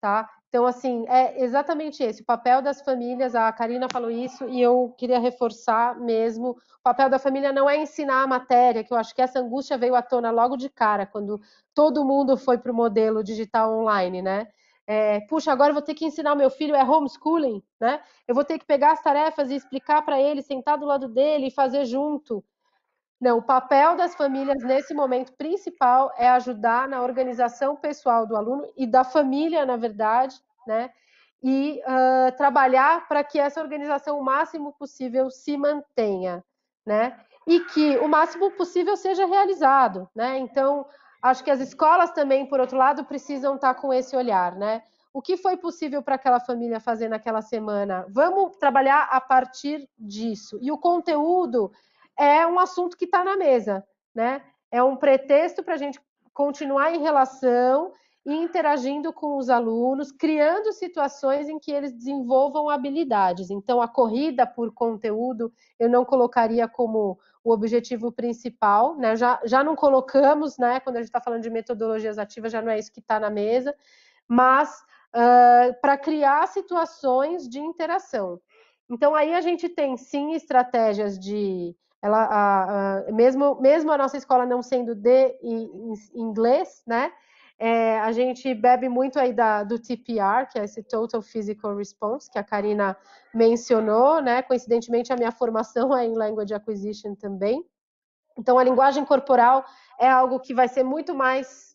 tá? 0.00 0.30
Então, 0.54 0.66
assim, 0.66 1.04
é 1.08 1.42
exatamente 1.42 2.00
esse, 2.00 2.22
o 2.22 2.24
papel 2.24 2.62
das 2.62 2.80
famílias, 2.80 3.34
a 3.34 3.50
Karina 3.52 3.88
falou 3.90 4.08
isso, 4.08 4.48
e 4.48 4.62
eu 4.62 4.94
queria 4.96 5.18
reforçar 5.18 5.98
mesmo, 5.98 6.50
o 6.50 6.56
papel 6.80 7.10
da 7.10 7.18
família 7.18 7.52
não 7.52 7.68
é 7.68 7.76
ensinar 7.76 8.22
a 8.22 8.26
matéria, 8.28 8.84
que 8.84 8.92
eu 8.92 8.96
acho 8.96 9.12
que 9.12 9.20
essa 9.20 9.40
angústia 9.40 9.76
veio 9.76 9.96
à 9.96 10.00
tona 10.00 10.30
logo 10.30 10.56
de 10.56 10.68
cara, 10.70 11.06
quando 11.06 11.40
todo 11.74 12.04
mundo 12.04 12.36
foi 12.36 12.56
para 12.56 12.70
o 12.70 12.74
modelo 12.74 13.24
digital 13.24 13.76
online, 13.76 14.22
né? 14.22 14.46
É, 14.86 15.22
puxa, 15.22 15.50
agora 15.50 15.70
eu 15.70 15.74
vou 15.74 15.82
ter 15.82 15.92
que 15.94 16.04
ensinar 16.04 16.36
meu 16.36 16.48
filho, 16.48 16.76
é 16.76 16.84
homeschooling, 16.84 17.60
né? 17.80 18.00
Eu 18.28 18.32
vou 18.32 18.44
ter 18.44 18.56
que 18.56 18.64
pegar 18.64 18.92
as 18.92 19.02
tarefas 19.02 19.50
e 19.50 19.56
explicar 19.56 20.02
para 20.02 20.20
ele, 20.20 20.40
sentar 20.40 20.78
do 20.78 20.86
lado 20.86 21.08
dele 21.08 21.48
e 21.48 21.50
fazer 21.50 21.84
junto. 21.84 22.44
Não, 23.24 23.38
o 23.38 23.42
papel 23.42 23.96
das 23.96 24.14
famílias 24.14 24.62
nesse 24.62 24.92
momento 24.92 25.32
principal 25.32 26.12
é 26.18 26.28
ajudar 26.28 26.86
na 26.86 27.00
organização 27.00 27.74
pessoal 27.74 28.26
do 28.26 28.36
aluno 28.36 28.70
e 28.76 28.86
da 28.86 29.02
família, 29.02 29.64
na 29.64 29.78
verdade, 29.78 30.38
né? 30.66 30.90
E 31.42 31.80
uh, 31.86 32.36
trabalhar 32.36 33.08
para 33.08 33.24
que 33.24 33.38
essa 33.38 33.62
organização 33.62 34.18
o 34.18 34.22
máximo 34.22 34.74
possível 34.74 35.30
se 35.30 35.56
mantenha, 35.56 36.44
né? 36.84 37.18
E 37.46 37.60
que 37.60 37.96
o 37.96 38.08
máximo 38.08 38.50
possível 38.50 38.94
seja 38.94 39.24
realizado, 39.24 40.06
né? 40.14 40.36
Então, 40.36 40.84
acho 41.22 41.42
que 41.42 41.50
as 41.50 41.60
escolas 41.60 42.10
também, 42.10 42.44
por 42.44 42.60
outro 42.60 42.76
lado, 42.76 43.06
precisam 43.06 43.54
estar 43.54 43.72
com 43.72 43.90
esse 43.90 44.14
olhar, 44.14 44.54
né? 44.54 44.82
O 45.14 45.22
que 45.22 45.38
foi 45.38 45.56
possível 45.56 46.02
para 46.02 46.16
aquela 46.16 46.40
família 46.40 46.78
fazer 46.78 47.08
naquela 47.08 47.40
semana? 47.40 48.04
Vamos 48.10 48.58
trabalhar 48.58 49.08
a 49.10 49.18
partir 49.18 49.88
disso. 49.98 50.58
E 50.60 50.70
o 50.70 50.76
conteúdo 50.76 51.72
é 52.18 52.46
um 52.46 52.58
assunto 52.58 52.96
que 52.96 53.04
está 53.04 53.24
na 53.24 53.36
mesa, 53.36 53.84
né? 54.14 54.42
É 54.70 54.82
um 54.82 54.96
pretexto 54.96 55.62
para 55.62 55.74
a 55.74 55.78
gente 55.78 56.00
continuar 56.32 56.94
em 56.94 57.00
relação 57.00 57.92
e 58.26 58.34
interagindo 58.34 59.12
com 59.12 59.36
os 59.36 59.50
alunos, 59.50 60.10
criando 60.10 60.72
situações 60.72 61.48
em 61.48 61.58
que 61.58 61.70
eles 61.70 61.92
desenvolvam 61.92 62.70
habilidades. 62.70 63.50
Então, 63.50 63.82
a 63.82 63.88
corrida 63.88 64.46
por 64.46 64.72
conteúdo 64.72 65.52
eu 65.78 65.90
não 65.90 66.04
colocaria 66.04 66.66
como 66.66 67.18
o 67.42 67.52
objetivo 67.52 68.10
principal, 68.10 68.96
né? 68.96 69.14
Já, 69.14 69.40
já 69.44 69.62
não 69.62 69.76
colocamos, 69.76 70.56
né? 70.56 70.80
Quando 70.80 70.96
a 70.96 71.00
gente 71.00 71.08
está 71.08 71.20
falando 71.20 71.42
de 71.42 71.50
metodologias 71.50 72.18
ativas, 72.18 72.50
já 72.50 72.62
não 72.62 72.72
é 72.72 72.78
isso 72.78 72.92
que 72.92 73.00
está 73.00 73.20
na 73.20 73.28
mesa, 73.28 73.74
mas 74.26 74.70
uh, 75.14 75.78
para 75.82 75.98
criar 75.98 76.48
situações 76.48 77.46
de 77.46 77.60
interação. 77.60 78.40
Então, 78.88 79.14
aí 79.14 79.34
a 79.34 79.40
gente 79.42 79.68
tem 79.68 79.96
sim 79.98 80.32
estratégias 80.32 81.18
de 81.18 81.76
ela, 82.04 82.22
a, 82.24 82.98
a, 82.98 83.12
mesmo, 83.12 83.58
mesmo 83.62 83.90
a 83.90 83.96
nossa 83.96 84.18
escola 84.18 84.44
não 84.44 84.60
sendo 84.60 84.94
de 84.94 85.38
inglês, 86.14 86.82
né? 86.86 87.10
É, 87.58 87.98
a 88.00 88.12
gente 88.12 88.52
bebe 88.52 88.90
muito 88.90 89.18
aí 89.18 89.32
da, 89.32 89.62
do 89.64 89.78
TPR, 89.78 90.46
que 90.50 90.58
é 90.58 90.64
esse 90.64 90.82
Total 90.82 91.22
Physical 91.22 91.74
Response, 91.74 92.30
que 92.30 92.38
a 92.38 92.44
Karina 92.44 92.94
mencionou, 93.32 94.20
né? 94.20 94.42
Coincidentemente, 94.42 95.14
a 95.14 95.16
minha 95.16 95.32
formação 95.32 95.96
é 95.96 96.04
em 96.04 96.14
Language 96.14 96.52
Acquisition 96.52 97.14
também. 97.14 97.64
Então, 98.36 98.58
a 98.58 98.64
linguagem 98.64 99.02
corporal 99.06 99.64
é 99.98 100.10
algo 100.10 100.40
que 100.40 100.52
vai 100.52 100.68
ser 100.68 100.82
muito 100.82 101.14
mais 101.14 101.74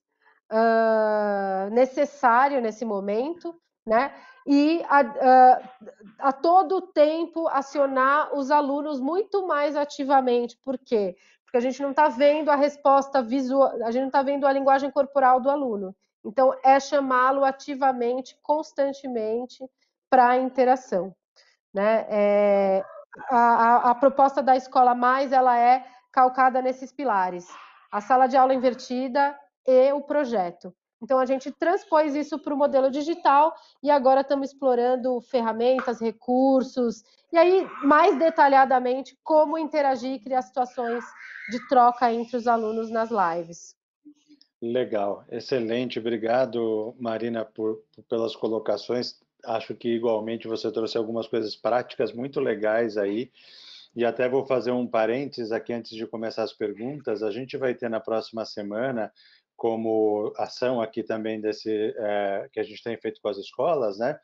uh, 0.51 1.73
necessário 1.73 2.61
nesse 2.61 2.85
momento, 2.85 3.59
né? 3.83 4.13
E 4.51 4.83
a, 4.89 4.99
a, 5.01 6.29
a, 6.29 6.33
todo 6.33 6.81
tempo 6.81 7.47
acionar 7.49 8.35
os 8.35 8.49
alunos 8.49 8.99
muito 8.99 9.45
mais 9.45 9.75
ativamente. 9.75 10.57
Por 10.65 10.75
quê? 10.75 11.15
Porque 11.45 11.57
a 11.57 11.61
gente 11.61 11.79
não 11.83 11.91
está 11.91 12.09
vendo 12.09 12.49
a 12.49 12.55
resposta 12.55 13.21
visual, 13.21 13.71
a 13.83 13.91
gente 13.91 14.01
não 14.01 14.07
está 14.07 14.23
vendo 14.23 14.47
a 14.47 14.51
linguagem 14.51 14.89
corporal 14.89 15.39
do 15.39 15.51
aluno. 15.51 15.95
Então, 16.25 16.51
é 16.63 16.79
chamá-lo 16.79 17.45
ativamente, 17.45 18.35
constantemente, 18.41 19.63
para 20.09 20.29
a 20.29 20.37
interação. 20.37 21.15
Né? 21.71 22.07
É, 22.09 22.85
a, 23.29 23.91
a 23.91 23.95
proposta 23.95 24.41
da 24.41 24.55
Escola 24.55 24.95
Mais 24.95 25.31
ela 25.31 25.55
é 25.59 25.85
calcada 26.11 26.59
nesses 26.59 26.91
pilares: 26.91 27.47
a 27.91 28.01
sala 28.01 28.25
de 28.25 28.35
aula 28.35 28.55
invertida 28.55 29.39
e 29.63 29.93
o 29.93 30.01
projeto. 30.01 30.73
Então, 31.01 31.17
a 31.17 31.25
gente 31.25 31.51
transpôs 31.51 32.15
isso 32.15 32.37
para 32.39 32.53
o 32.53 32.57
modelo 32.57 32.91
digital 32.91 33.55
e 33.81 33.89
agora 33.89 34.21
estamos 34.21 34.49
explorando 34.49 35.19
ferramentas, 35.21 36.01
recursos, 36.01 37.03
e 37.31 37.37
aí, 37.37 37.67
mais 37.83 38.17
detalhadamente, 38.17 39.15
como 39.23 39.57
interagir 39.57 40.13
e 40.13 40.19
criar 40.19 40.41
situações 40.41 41.03
de 41.51 41.67
troca 41.67 42.11
entre 42.11 42.35
os 42.35 42.47
alunos 42.47 42.89
nas 42.89 43.09
lives. 43.11 43.75
Legal, 44.61 45.23
excelente. 45.29 45.99
Obrigado, 45.99 46.95
Marina, 46.99 47.45
por, 47.45 47.83
pelas 48.09 48.35
colocações. 48.35 49.19
Acho 49.45 49.75
que, 49.75 49.89
igualmente, 49.89 50.47
você 50.47 50.71
trouxe 50.71 50.97
algumas 50.97 51.27
coisas 51.27 51.55
práticas 51.55 52.11
muito 52.11 52.39
legais 52.39 52.97
aí. 52.97 53.31
E 53.95 54.03
até 54.03 54.27
vou 54.27 54.45
fazer 54.45 54.71
um 54.71 54.87
parênteses 54.87 55.51
aqui 55.51 55.71
antes 55.71 55.95
de 55.95 56.05
começar 56.05 56.43
as 56.43 56.53
perguntas. 56.53 57.23
A 57.23 57.31
gente 57.31 57.57
vai 57.57 57.73
ter 57.73 57.89
na 57.89 57.99
próxima 57.99 58.43
semana 58.43 59.11
como 59.59 60.33
ação 60.37 60.81
aqui 60.81 61.03
também 61.03 61.39
desse 61.39 61.93
é, 61.97 62.49
que 62.51 62.59
a 62.59 62.63
gente 62.63 62.81
tem 62.81 62.97
feito 62.97 63.19
com 63.21 63.27
as 63.27 63.37
escolas, 63.37 63.99
né? 63.99 64.17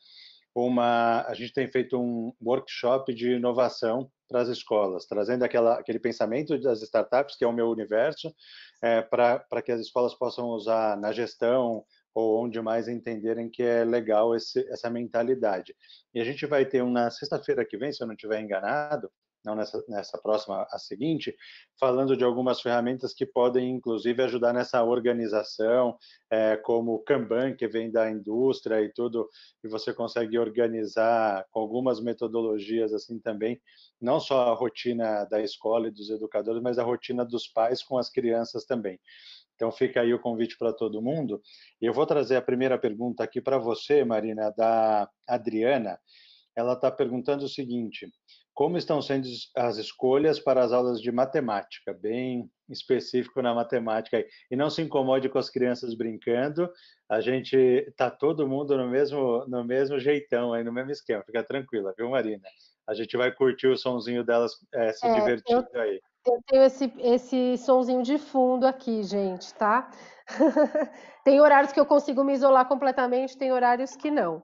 Uma, 0.55 1.23
a 1.27 1.33
gente 1.33 1.51
tem 1.51 1.67
feito 1.67 1.99
um 1.99 2.31
workshop 2.41 3.13
de 3.13 3.33
inovação 3.33 4.09
para 4.29 4.41
as 4.41 4.47
escolas, 4.47 5.05
trazendo 5.05 5.43
aquela, 5.43 5.77
aquele 5.77 5.99
pensamento 5.99 6.57
das 6.57 6.81
startups, 6.81 7.35
que 7.35 7.43
é 7.43 7.47
o 7.47 7.51
meu 7.51 7.69
universo, 7.69 8.33
é, 8.81 9.01
para 9.01 9.61
que 9.63 9.73
as 9.73 9.81
escolas 9.81 10.15
possam 10.15 10.47
usar 10.47 10.97
na 10.97 11.11
gestão 11.11 11.83
ou 12.13 12.41
onde 12.41 12.61
mais 12.61 12.87
entenderem 12.87 13.49
que 13.49 13.61
é 13.61 13.83
legal 13.83 14.33
esse, 14.33 14.65
essa 14.71 14.89
mentalidade. 14.89 15.75
E 16.13 16.21
a 16.21 16.23
gente 16.23 16.45
vai 16.45 16.65
ter 16.65 16.81
um 16.81 16.89
na 16.89 17.11
sexta-feira 17.11 17.65
que 17.65 17.77
vem, 17.77 17.91
se 17.91 18.01
eu 18.01 18.07
não 18.07 18.15
estiver 18.15 18.39
enganado, 18.39 19.11
não 19.45 19.55
nessa, 19.55 19.83
nessa 19.87 20.17
próxima, 20.17 20.67
a 20.69 20.79
seguinte, 20.79 21.35
falando 21.79 22.17
de 22.17 22.23
algumas 22.23 22.61
ferramentas 22.61 23.13
que 23.13 23.25
podem, 23.25 23.69
inclusive, 23.69 24.23
ajudar 24.23 24.53
nessa 24.53 24.83
organização, 24.83 25.97
é, 26.29 26.57
como 26.57 26.95
o 26.95 26.99
Kanban, 26.99 27.55
que 27.55 27.67
vem 27.67 27.91
da 27.91 28.09
indústria 28.09 28.81
e 28.81 28.91
tudo, 28.91 29.29
e 29.63 29.67
você 29.67 29.93
consegue 29.93 30.37
organizar 30.39 31.45
com 31.51 31.59
algumas 31.59 32.01
metodologias 32.01 32.93
assim 32.93 33.19
também, 33.19 33.61
não 34.01 34.19
só 34.19 34.51
a 34.51 34.55
rotina 34.55 35.25
da 35.25 35.41
escola 35.41 35.87
e 35.87 35.91
dos 35.91 36.09
educadores, 36.09 36.61
mas 36.61 36.79
a 36.79 36.83
rotina 36.83 37.23
dos 37.23 37.47
pais 37.47 37.83
com 37.83 37.97
as 37.97 38.09
crianças 38.09 38.65
também. 38.65 38.99
Então 39.55 39.71
fica 39.71 40.01
aí 40.01 40.13
o 40.13 40.19
convite 40.19 40.57
para 40.57 40.73
todo 40.73 41.01
mundo. 41.01 41.41
Eu 41.79 41.93
vou 41.93 42.05
trazer 42.05 42.35
a 42.35 42.41
primeira 42.41 42.77
pergunta 42.77 43.23
aqui 43.23 43.39
para 43.39 43.57
você, 43.57 44.03
Marina, 44.03 44.51
da 44.51 45.09
Adriana 45.25 45.97
ela 46.55 46.73
está 46.73 46.89
perguntando 46.89 47.45
o 47.45 47.49
seguinte: 47.49 48.09
como 48.55 48.77
estão 48.77 49.01
sendo 49.01 49.27
as 49.53 49.75
escolhas 49.75 50.39
para 50.39 50.63
as 50.63 50.71
aulas 50.71 51.01
de 51.01 51.11
matemática? 51.11 51.93
Bem 51.93 52.49
específico 52.69 53.41
na 53.41 53.53
matemática. 53.53 54.25
E 54.49 54.55
não 54.55 54.69
se 54.69 54.81
incomode 54.81 55.27
com 55.27 55.37
as 55.37 55.49
crianças 55.49 55.93
brincando, 55.93 56.71
a 57.09 57.19
gente 57.19 57.55
está 57.55 58.09
todo 58.09 58.47
mundo 58.47 58.77
no 58.77 58.87
mesmo, 58.87 59.45
no 59.47 59.63
mesmo 59.63 59.99
jeitão, 59.99 60.53
aí, 60.53 60.63
no 60.63 60.71
mesmo 60.71 60.89
esquema. 60.89 61.21
Fica 61.23 61.43
tranquila, 61.43 61.93
viu, 61.97 62.09
Marina? 62.09 62.47
A 62.87 62.93
gente 62.93 63.17
vai 63.17 63.29
curtir 63.31 63.67
o 63.67 63.77
sonzinho 63.77 64.23
delas 64.23 64.53
é, 64.73 64.93
se 64.93 65.05
é, 65.05 65.13
divertindo 65.13 65.67
eu, 65.73 65.81
aí. 65.81 65.99
Eu 66.25 66.41
tenho 66.47 66.63
esse, 66.63 66.93
esse 66.99 67.57
sonzinho 67.57 68.01
de 68.03 68.17
fundo 68.17 68.65
aqui, 68.65 69.03
gente, 69.03 69.53
tá? 69.55 69.91
tem 71.25 71.41
horários 71.41 71.73
que 71.73 71.79
eu 71.79 71.85
consigo 71.85 72.23
me 72.23 72.33
isolar 72.33 72.67
completamente, 72.67 73.37
tem 73.37 73.51
horários 73.51 73.97
que 73.97 74.09
não. 74.09 74.41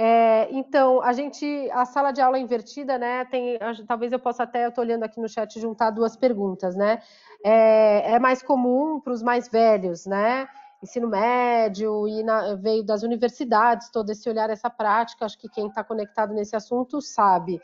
É, 0.00 0.48
então, 0.52 1.02
a 1.02 1.12
gente, 1.12 1.68
a 1.72 1.84
sala 1.84 2.12
de 2.12 2.20
aula 2.20 2.38
invertida, 2.38 2.96
né? 2.96 3.24
Tem, 3.24 3.58
talvez 3.86 4.12
eu 4.12 4.20
possa 4.20 4.44
até, 4.44 4.64
eu 4.64 4.68
estou 4.68 4.84
olhando 4.84 5.02
aqui 5.02 5.20
no 5.20 5.28
chat, 5.28 5.58
juntar 5.58 5.90
duas 5.90 6.16
perguntas, 6.16 6.76
né? 6.76 7.02
É, 7.44 8.12
é 8.12 8.18
mais 8.20 8.40
comum 8.40 9.00
para 9.00 9.12
os 9.12 9.22
mais 9.22 9.48
velhos, 9.48 10.06
né? 10.06 10.48
Ensino 10.80 11.08
médio 11.08 12.06
e 12.06 12.22
na, 12.22 12.54
veio 12.54 12.84
das 12.84 13.02
universidades, 13.02 13.90
todo 13.90 14.10
esse 14.10 14.28
olhar, 14.30 14.48
essa 14.50 14.70
prática. 14.70 15.24
Acho 15.24 15.36
que 15.36 15.48
quem 15.48 15.66
está 15.66 15.82
conectado 15.82 16.32
nesse 16.32 16.54
assunto 16.54 17.00
sabe. 17.00 17.60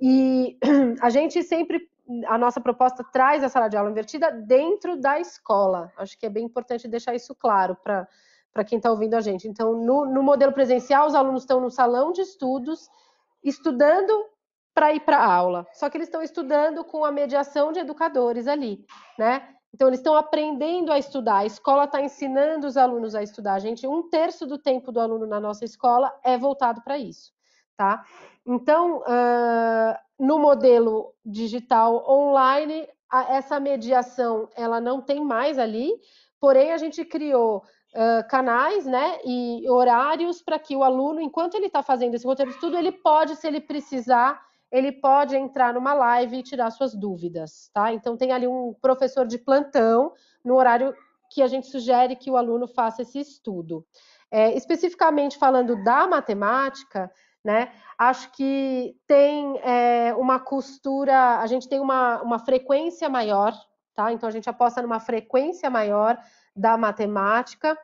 E 0.00 0.56
a 1.02 1.10
gente 1.10 1.42
sempre 1.42 1.90
a 2.26 2.36
nossa 2.36 2.60
proposta 2.60 3.04
traz 3.04 3.42
a 3.42 3.48
sala 3.48 3.68
de 3.68 3.76
aula 3.76 3.90
invertida 3.90 4.30
dentro 4.30 4.96
da 4.96 5.18
escola. 5.18 5.92
Acho 5.96 6.18
que 6.18 6.26
é 6.26 6.30
bem 6.30 6.44
importante 6.44 6.86
deixar 6.86 7.14
isso 7.14 7.34
claro 7.34 7.76
para 7.82 8.06
para 8.52 8.64
quem 8.64 8.76
está 8.76 8.90
ouvindo 8.90 9.14
a 9.14 9.20
gente. 9.20 9.48
Então, 9.48 9.74
no, 9.74 10.04
no, 10.04 10.22
modelo 10.22 10.52
presencial, 10.52 11.06
os 11.06 11.14
alunos 11.14 11.42
estão 11.42 11.60
no 11.60 11.70
salão 11.70 12.12
de 12.12 12.20
estudos, 12.20 12.88
estudando 13.42 14.12
para 14.74 14.92
ir 14.92 15.00
para 15.00 15.18
a 15.18 15.34
aula. 15.34 15.66
Só 15.72 15.88
que 15.88 15.96
eles 15.96 16.08
estão 16.08 16.22
estudando 16.22 16.84
com 16.84 17.04
a 17.04 17.12
mediação 17.12 17.72
de 17.72 17.80
educadores 17.80 18.46
ali, 18.46 18.84
né? 19.18 19.48
Então, 19.74 19.88
eles 19.88 20.00
estão 20.00 20.14
aprendendo 20.14 20.92
a 20.92 20.98
estudar. 20.98 21.38
A 21.38 21.46
escola 21.46 21.84
está 21.84 22.00
ensinando 22.02 22.66
os 22.66 22.76
alunos 22.76 23.14
a 23.14 23.22
estudar. 23.22 23.58
Gente, 23.58 23.86
um 23.86 24.08
terço 24.10 24.46
do 24.46 24.58
tempo 24.58 24.92
do 24.92 25.00
aluno 25.00 25.26
na 25.26 25.40
nossa 25.40 25.64
escola 25.64 26.12
é 26.22 26.36
voltado 26.36 26.82
para 26.82 26.98
isso, 26.98 27.32
tá? 27.74 28.04
Então, 28.46 28.98
uh, 28.98 29.96
no 30.18 30.38
modelo 30.38 31.14
digital 31.24 32.04
online, 32.06 32.86
a, 33.10 33.34
essa 33.34 33.58
mediação 33.58 34.48
ela 34.54 34.78
não 34.78 35.00
tem 35.00 35.24
mais 35.24 35.58
ali. 35.58 35.90
Porém, 36.38 36.72
a 36.72 36.76
gente 36.76 37.02
criou 37.04 37.62
uh, 37.94 38.26
canais 38.28 38.86
né, 38.86 39.18
e 39.24 39.68
horários 39.68 40.42
para 40.42 40.58
que 40.58 40.76
o 40.76 40.82
aluno, 40.82 41.20
enquanto 41.20 41.54
ele 41.54 41.66
está 41.66 41.82
fazendo 41.82 42.14
esse 42.14 42.26
roteiro 42.26 42.50
de 42.50 42.56
estudo, 42.56 42.76
ele 42.76 42.92
pode, 42.92 43.36
se 43.36 43.46
ele 43.46 43.60
precisar, 43.60 44.40
ele 44.70 44.92
pode 44.92 45.36
entrar 45.36 45.74
numa 45.74 45.92
live 45.92 46.38
e 46.38 46.42
tirar 46.42 46.70
suas 46.70 46.94
dúvidas, 46.94 47.70
tá? 47.72 47.92
Então 47.92 48.16
tem 48.16 48.32
ali 48.32 48.46
um 48.46 48.74
professor 48.80 49.26
de 49.26 49.38
plantão 49.38 50.12
no 50.44 50.54
horário 50.56 50.94
que 51.30 51.42
a 51.42 51.46
gente 51.46 51.66
sugere 51.66 52.16
que 52.16 52.30
o 52.30 52.36
aluno 52.36 52.66
faça 52.66 53.02
esse 53.02 53.18
estudo. 53.18 53.84
É, 54.30 54.54
especificamente 54.56 55.36
falando 55.36 55.82
da 55.84 56.06
matemática, 56.06 57.10
né? 57.44 57.70
Acho 57.98 58.32
que 58.32 58.96
tem 59.06 59.58
é, 59.62 60.14
uma 60.14 60.40
costura, 60.40 61.38
a 61.38 61.46
gente 61.46 61.68
tem 61.68 61.80
uma, 61.80 62.22
uma 62.22 62.38
frequência 62.38 63.08
maior, 63.08 63.52
tá? 63.94 64.10
Então 64.10 64.26
a 64.28 64.32
gente 64.32 64.48
aposta 64.48 64.80
numa 64.80 65.00
frequência 65.00 65.68
maior 65.68 66.18
da 66.54 66.76
matemática 66.76 67.76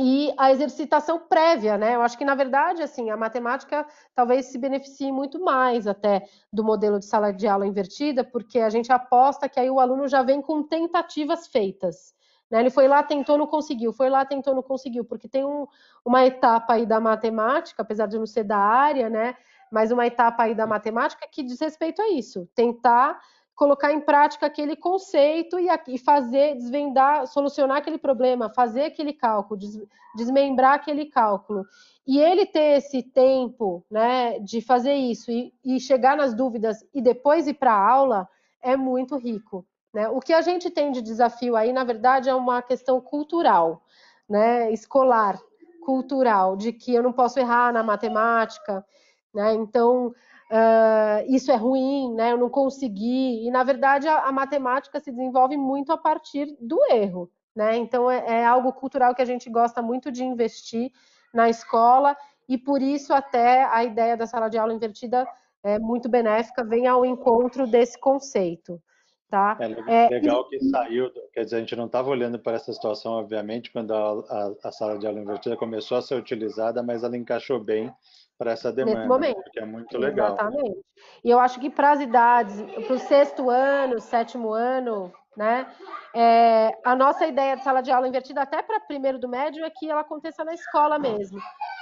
e 0.00 0.32
a 0.38 0.52
exercitação 0.52 1.18
prévia, 1.18 1.76
né? 1.76 1.96
Eu 1.96 2.02
acho 2.02 2.16
que 2.16 2.24
na 2.24 2.36
verdade, 2.36 2.82
assim, 2.82 3.10
a 3.10 3.16
matemática 3.16 3.84
talvez 4.14 4.46
se 4.46 4.56
beneficie 4.56 5.10
muito 5.10 5.42
mais 5.42 5.88
até 5.88 6.24
do 6.52 6.62
modelo 6.62 7.00
de 7.00 7.04
sala 7.04 7.32
de 7.32 7.48
aula 7.48 7.66
invertida, 7.66 8.22
porque 8.22 8.60
a 8.60 8.70
gente 8.70 8.92
aposta 8.92 9.48
que 9.48 9.58
aí 9.58 9.68
o 9.68 9.80
aluno 9.80 10.06
já 10.06 10.22
vem 10.22 10.40
com 10.40 10.62
tentativas 10.62 11.48
feitas. 11.48 12.14
Né? 12.48 12.60
Ele 12.60 12.70
foi 12.70 12.86
lá, 12.86 13.02
tentou, 13.02 13.36
não 13.36 13.46
conseguiu, 13.46 13.92
foi 13.92 14.08
lá, 14.08 14.24
tentou, 14.24 14.54
não 14.54 14.62
conseguiu, 14.62 15.04
porque 15.04 15.28
tem 15.28 15.44
um, 15.44 15.66
uma 16.04 16.24
etapa 16.24 16.74
aí 16.74 16.86
da 16.86 17.00
matemática, 17.00 17.82
apesar 17.82 18.06
de 18.06 18.18
não 18.18 18.26
ser 18.26 18.44
da 18.44 18.56
área, 18.56 19.10
né? 19.10 19.36
Mas 19.70 19.90
uma 19.90 20.06
etapa 20.06 20.44
aí 20.44 20.54
da 20.54 20.66
matemática 20.66 21.28
que 21.30 21.42
diz 21.42 21.60
respeito 21.60 22.00
a 22.00 22.08
isso, 22.08 22.48
tentar 22.54 23.20
colocar 23.58 23.92
em 23.92 24.00
prática 24.00 24.46
aquele 24.46 24.76
conceito 24.76 25.58
e, 25.58 25.66
e 25.88 25.98
fazer, 25.98 26.54
desvendar, 26.54 27.26
solucionar 27.26 27.78
aquele 27.78 27.98
problema, 27.98 28.48
fazer 28.48 28.84
aquele 28.84 29.12
cálculo, 29.12 29.58
des, 29.58 29.82
desmembrar 30.14 30.74
aquele 30.74 31.06
cálculo. 31.06 31.66
E 32.06 32.20
ele 32.20 32.46
ter 32.46 32.78
esse 32.78 33.02
tempo 33.02 33.84
né, 33.90 34.38
de 34.38 34.60
fazer 34.60 34.94
isso 34.94 35.32
e, 35.32 35.52
e 35.64 35.80
chegar 35.80 36.16
nas 36.16 36.34
dúvidas 36.34 36.86
e 36.94 37.02
depois 37.02 37.48
ir 37.48 37.54
para 37.54 37.72
a 37.72 37.90
aula 37.90 38.28
é 38.62 38.76
muito 38.76 39.16
rico. 39.16 39.66
Né? 39.92 40.08
O 40.08 40.20
que 40.20 40.32
a 40.32 40.40
gente 40.40 40.70
tem 40.70 40.92
de 40.92 41.02
desafio 41.02 41.56
aí, 41.56 41.72
na 41.72 41.82
verdade, 41.82 42.28
é 42.28 42.34
uma 42.36 42.62
questão 42.62 43.00
cultural, 43.00 43.82
né, 44.28 44.70
escolar, 44.70 45.36
cultural, 45.84 46.56
de 46.56 46.72
que 46.72 46.94
eu 46.94 47.02
não 47.02 47.12
posso 47.12 47.40
errar 47.40 47.72
na 47.72 47.82
matemática. 47.82 48.86
Né? 49.34 49.54
Então, 49.54 50.14
uh, 50.50 51.24
isso 51.28 51.50
é 51.50 51.56
ruim, 51.56 52.14
né? 52.14 52.32
Eu 52.32 52.38
não 52.38 52.50
consegui. 52.50 53.46
E 53.46 53.50
na 53.50 53.62
verdade 53.62 54.08
a, 54.08 54.24
a, 54.24 54.32
matemática 54.32 55.00
se 55.00 55.10
desenvolve 55.10 55.56
muito 55.56 55.92
a 55.92 55.98
partir 55.98 56.56
do 56.60 56.78
erro, 56.90 57.30
né? 57.54 57.76
Então 57.76 58.10
é, 58.10 58.24
é 58.26 58.44
algo 58.46 58.72
cultural 58.72 59.14
que 59.14 59.22
a 59.22 59.26
gente 59.26 59.48
gosta 59.50 59.82
muito 59.82 60.10
de 60.10 60.24
investir 60.24 60.90
na 61.32 61.48
escola 61.48 62.16
e 62.48 62.56
por 62.56 62.80
isso 62.80 63.12
até 63.12 63.64
a 63.64 63.84
ideia 63.84 64.16
da 64.16 64.26
sala 64.26 64.48
de 64.48 64.58
aula 64.58 64.72
invertida 64.72 65.26
é 65.62 65.78
muito 65.78 66.08
benéfica, 66.08 66.64
vem 66.64 66.86
ao 66.86 67.04
encontro 67.04 67.66
desse 67.66 67.98
conceito. 67.98 68.80
Tá? 69.28 69.58
É 69.60 70.08
legal 70.08 70.46
é, 70.46 70.48
que 70.48 70.64
saiu, 70.70 71.10
quer 71.34 71.44
dizer, 71.44 71.56
a 71.56 71.60
gente 71.60 71.76
não 71.76 71.84
estava 71.84 72.08
olhando 72.08 72.38
para 72.38 72.56
essa 72.56 72.72
situação, 72.72 73.12
obviamente, 73.12 73.70
quando 73.70 73.92
a, 73.92 74.12
a, 74.12 74.68
a, 74.68 74.72
sala 74.72 74.98
de 74.98 75.06
aula 75.06 75.20
invertida 75.20 75.54
começou 75.54 75.98
a 75.98 76.02
ser 76.02 76.14
utilizada, 76.14 76.82
mas 76.82 77.04
ela 77.04 77.14
encaixou 77.14 77.60
bem 77.60 77.92
para 78.38 78.52
essa 78.52 78.72
demanda, 78.72 78.98
Nesse 78.98 79.08
momento. 79.08 79.50
que 79.50 79.58
é 79.58 79.66
muito 79.66 79.98
legal. 79.98 80.28
Exatamente. 80.28 80.78
E 81.24 81.28
eu 81.28 81.40
acho 81.40 81.58
que 81.58 81.68
para 81.68 81.90
as 81.90 82.00
idades, 82.00 82.62
para 82.86 82.94
o 82.94 82.98
sexto 82.98 83.50
ano, 83.50 84.00
sétimo 84.00 84.52
ano, 84.52 85.12
né? 85.36 85.66
É, 86.14 86.70
a 86.84 86.94
nossa 86.94 87.26
ideia 87.26 87.56
de 87.56 87.64
sala 87.64 87.82
de 87.82 87.90
aula 87.90 88.06
invertida, 88.06 88.42
até 88.42 88.62
para 88.62 88.80
primeiro 88.80 89.18
do 89.18 89.28
médio, 89.28 89.64
é 89.64 89.70
que 89.70 89.90
ela 89.90 90.02
aconteça 90.02 90.44
na 90.44 90.54
escola 90.54 90.98
mesmo. 90.98 91.40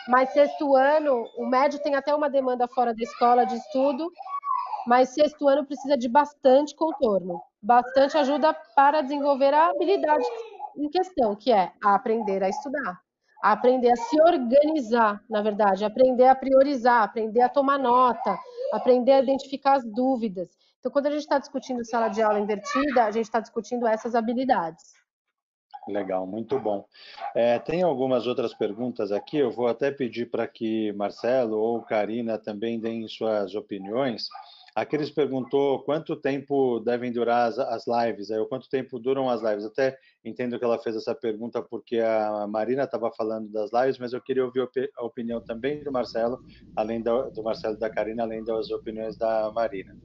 Mas 0.08 0.32
sexto 0.32 0.74
ano, 0.74 1.24
o 1.36 1.46
médio 1.46 1.82
tem 1.82 1.94
até 1.94 2.14
uma 2.14 2.30
demanda 2.30 2.66
fora 2.68 2.94
da 2.94 3.02
escola 3.02 3.44
de 3.44 3.56
estudo, 3.56 4.10
mas 4.86 5.10
sexto 5.10 5.48
ano 5.48 5.66
precisa 5.66 5.96
de 5.96 6.08
bastante 6.08 6.74
contorno, 6.74 7.40
bastante 7.62 8.16
ajuda 8.16 8.54
para 8.74 9.02
desenvolver 9.02 9.52
a 9.52 9.68
habilidade 9.68 10.24
em 10.76 10.88
questão, 10.88 11.34
que 11.34 11.52
é 11.52 11.72
aprender 11.82 12.42
a 12.42 12.48
estudar 12.48 13.05
a 13.42 13.52
aprender 13.52 13.90
a 13.90 13.96
se 13.96 14.20
organizar, 14.20 15.22
na 15.28 15.42
verdade, 15.42 15.84
aprender 15.84 16.26
a 16.26 16.34
priorizar, 16.34 17.02
aprender 17.02 17.42
a 17.42 17.48
tomar 17.48 17.78
nota, 17.78 18.38
aprender 18.72 19.12
a 19.12 19.22
identificar 19.22 19.76
as 19.76 19.84
dúvidas. 19.84 20.48
Então, 20.80 20.90
quando 20.90 21.06
a 21.06 21.10
gente 21.10 21.22
está 21.22 21.38
discutindo 21.38 21.84
sala 21.84 22.08
de 22.08 22.22
aula 22.22 22.38
invertida, 22.38 23.04
a 23.04 23.10
gente 23.10 23.24
está 23.24 23.40
discutindo 23.40 23.86
essas 23.86 24.14
habilidades. 24.14 24.94
Legal, 25.88 26.26
muito 26.26 26.58
bom. 26.58 26.84
É, 27.34 27.58
tem 27.60 27.82
algumas 27.82 28.26
outras 28.26 28.52
perguntas 28.52 29.12
aqui, 29.12 29.36
eu 29.36 29.52
vou 29.52 29.68
até 29.68 29.90
pedir 29.90 30.30
para 30.30 30.46
que 30.46 30.92
Marcelo 30.92 31.56
ou 31.56 31.82
Karina 31.82 32.38
também 32.38 32.80
deem 32.80 33.06
suas 33.06 33.54
opiniões. 33.54 34.28
Aqueles 34.76 35.08
perguntou 35.08 35.82
quanto 35.84 36.14
tempo 36.14 36.80
devem 36.80 37.10
durar 37.10 37.48
as, 37.48 37.58
as 37.58 37.84
lives, 37.86 38.30
aí, 38.30 38.38
ou 38.38 38.44
quanto 38.44 38.68
tempo 38.68 38.98
duram 38.98 39.30
as 39.30 39.40
lives. 39.40 39.64
Até 39.64 39.96
entendo 40.22 40.58
que 40.58 40.64
ela 40.66 40.78
fez 40.78 40.94
essa 40.94 41.14
pergunta 41.14 41.62
porque 41.62 41.98
a 41.98 42.46
Marina 42.46 42.82
estava 42.82 43.10
falando 43.10 43.50
das 43.50 43.70
lives, 43.72 43.98
mas 43.98 44.12
eu 44.12 44.20
queria 44.20 44.44
ouvir 44.44 44.68
a 44.98 45.02
opinião 45.02 45.40
também 45.40 45.82
do 45.82 45.90
Marcelo, 45.90 46.44
além 46.76 47.00
do, 47.00 47.30
do 47.30 47.42
Marcelo 47.42 47.78
da 47.78 47.88
Karina, 47.88 48.24
além 48.24 48.44
das 48.44 48.70
opiniões 48.70 49.16
da 49.16 49.50
Marina. 49.50 49.96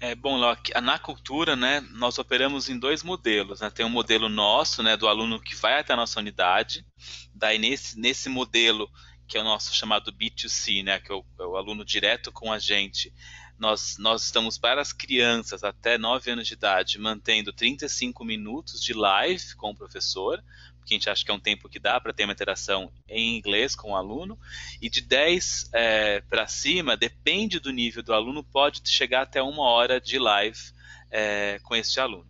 É, 0.00 0.14
bom, 0.14 0.38
na 0.82 0.98
cultura, 0.98 1.54
né, 1.54 1.82
nós 1.92 2.18
operamos 2.18 2.70
em 2.70 2.78
dois 2.78 3.02
modelos. 3.02 3.60
Né? 3.60 3.68
Tem 3.68 3.84
um 3.84 3.90
modelo 3.90 4.30
nosso, 4.30 4.82
né, 4.82 4.96
do 4.96 5.08
aluno 5.08 5.38
que 5.38 5.54
vai 5.54 5.78
até 5.78 5.92
a 5.92 5.96
nossa 5.96 6.20
unidade. 6.20 6.86
Daí, 7.34 7.58
nesse, 7.58 8.00
nesse 8.00 8.30
modelo, 8.30 8.88
que 9.26 9.36
é 9.36 9.40
o 9.40 9.44
nosso 9.44 9.74
chamado 9.74 10.12
B2C, 10.12 10.84
né, 10.84 10.98
que 11.00 11.10
é 11.10 11.14
o, 11.14 11.24
é 11.38 11.44
o 11.44 11.56
aluno 11.56 11.84
direto 11.84 12.30
com 12.30 12.52
a 12.52 12.58
gente. 12.58 13.12
Nós, 13.58 13.96
nós 13.98 14.24
estamos 14.24 14.58
para 14.58 14.80
as 14.80 14.92
crianças 14.92 15.62
até 15.62 15.96
9 15.96 16.30
anos 16.30 16.46
de 16.46 16.54
idade 16.54 16.98
mantendo 16.98 17.52
35 17.52 18.24
minutos 18.24 18.82
de 18.82 18.92
live 18.92 19.54
com 19.54 19.70
o 19.70 19.76
professor, 19.76 20.42
porque 20.78 20.94
a 20.94 20.96
gente 20.96 21.08
acha 21.08 21.24
que 21.24 21.30
é 21.30 21.34
um 21.34 21.40
tempo 21.40 21.68
que 21.68 21.78
dá 21.78 21.98
para 22.00 22.12
ter 22.12 22.24
uma 22.24 22.32
interação 22.32 22.92
em 23.08 23.36
inglês 23.36 23.74
com 23.74 23.92
o 23.92 23.96
aluno, 23.96 24.38
e 24.82 24.90
de 24.90 25.00
10 25.00 25.70
é, 25.72 26.20
para 26.22 26.46
cima, 26.46 26.96
depende 26.96 27.58
do 27.58 27.70
nível 27.70 28.02
do 28.02 28.12
aluno, 28.12 28.44
pode 28.44 28.82
chegar 28.84 29.22
até 29.22 29.40
uma 29.40 29.62
hora 29.62 30.00
de 30.00 30.18
live 30.18 30.74
é, 31.16 31.60
com 31.62 31.76
este 31.76 32.00
aluno. 32.00 32.26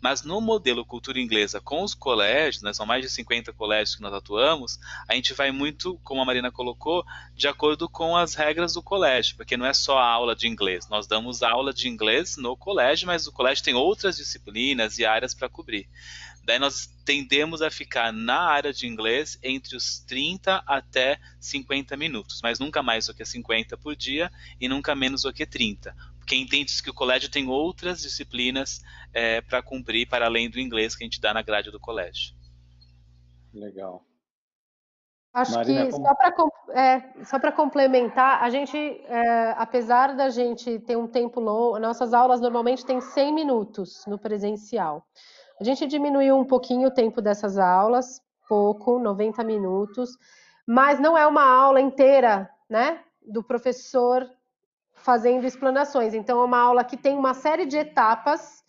Mas 0.00 0.22
no 0.22 0.40
modelo 0.40 0.84
cultura 0.84 1.20
inglesa 1.20 1.60
com 1.60 1.82
os 1.82 1.94
colégios, 1.94 2.62
né, 2.62 2.72
são 2.72 2.86
mais 2.86 3.02
de 3.02 3.10
50 3.10 3.52
colégios 3.52 3.96
que 3.96 4.02
nós 4.02 4.14
atuamos, 4.14 4.78
a 5.08 5.16
gente 5.16 5.34
vai 5.34 5.50
muito, 5.50 5.98
como 6.04 6.22
a 6.22 6.24
Marina 6.24 6.50
colocou, 6.52 7.04
de 7.34 7.48
acordo 7.48 7.88
com 7.88 8.16
as 8.16 8.36
regras 8.36 8.74
do 8.74 8.82
colégio, 8.82 9.36
porque 9.36 9.56
não 9.56 9.66
é 9.66 9.74
só 9.74 9.98
a 9.98 10.06
aula 10.06 10.36
de 10.36 10.46
inglês. 10.46 10.88
Nós 10.88 11.08
damos 11.08 11.42
aula 11.42 11.74
de 11.74 11.88
inglês 11.88 12.36
no 12.36 12.56
colégio, 12.56 13.08
mas 13.08 13.26
o 13.26 13.32
colégio 13.32 13.64
tem 13.64 13.74
outras 13.74 14.16
disciplinas 14.16 14.96
e 14.98 15.04
áreas 15.04 15.34
para 15.34 15.48
cobrir. 15.48 15.88
Daí 16.44 16.58
nós 16.58 16.88
tendemos 17.04 17.60
a 17.60 17.70
ficar 17.70 18.12
na 18.12 18.40
área 18.40 18.72
de 18.72 18.86
inglês 18.86 19.38
entre 19.42 19.76
os 19.76 19.98
30 20.00 20.62
até 20.66 21.18
50 21.38 21.96
minutos, 21.96 22.40
mas 22.42 22.58
nunca 22.58 22.82
mais 22.82 23.06
do 23.06 23.14
que 23.14 23.24
50 23.24 23.76
por 23.76 23.94
dia 23.94 24.30
e 24.60 24.68
nunca 24.68 24.94
menos 24.94 25.22
do 25.22 25.32
que 25.32 25.44
30. 25.44 25.94
Porque 26.30 26.40
entende-se 26.40 26.80
que 26.80 26.90
o 26.90 26.94
colégio 26.94 27.28
tem 27.28 27.48
outras 27.48 28.02
disciplinas 28.02 28.80
é, 29.12 29.40
para 29.40 29.60
cumprir 29.60 30.08
para 30.08 30.26
além 30.26 30.48
do 30.48 30.60
inglês 30.60 30.94
que 30.94 31.02
a 31.02 31.06
gente 31.06 31.20
dá 31.20 31.34
na 31.34 31.42
grade 31.42 31.72
do 31.72 31.80
colégio. 31.80 32.36
Legal. 33.52 34.04
Acho 35.34 35.54
Marina, 35.54 35.86
que 35.86 35.90
como... 35.90 36.06
só 37.24 37.36
para 37.40 37.48
é, 37.48 37.52
complementar, 37.52 38.44
a 38.44 38.48
gente, 38.48 38.76
é, 38.76 39.56
apesar 39.58 40.14
da 40.14 40.30
gente 40.30 40.78
ter 40.78 40.96
um 40.96 41.08
tempo 41.08 41.40
longo, 41.40 41.80
nossas 41.80 42.14
aulas 42.14 42.40
normalmente 42.40 42.86
têm 42.86 43.00
100 43.00 43.34
minutos 43.34 44.04
no 44.06 44.16
presencial. 44.16 45.04
A 45.60 45.64
gente 45.64 45.84
diminuiu 45.84 46.38
um 46.38 46.44
pouquinho 46.44 46.86
o 46.86 46.94
tempo 46.94 47.20
dessas 47.20 47.58
aulas, 47.58 48.22
pouco, 48.48 49.00
90 49.00 49.42
minutos, 49.42 50.10
mas 50.64 51.00
não 51.00 51.18
é 51.18 51.26
uma 51.26 51.42
aula 51.42 51.80
inteira, 51.80 52.48
né, 52.68 53.02
do 53.20 53.42
professor 53.42 54.30
fazendo 55.02 55.44
explanações. 55.44 56.14
Então, 56.14 56.40
é 56.40 56.44
uma 56.44 56.58
aula 56.58 56.84
que 56.84 56.96
tem 56.96 57.16
uma 57.16 57.34
série 57.34 57.66
de 57.66 57.76
etapas 57.76 58.62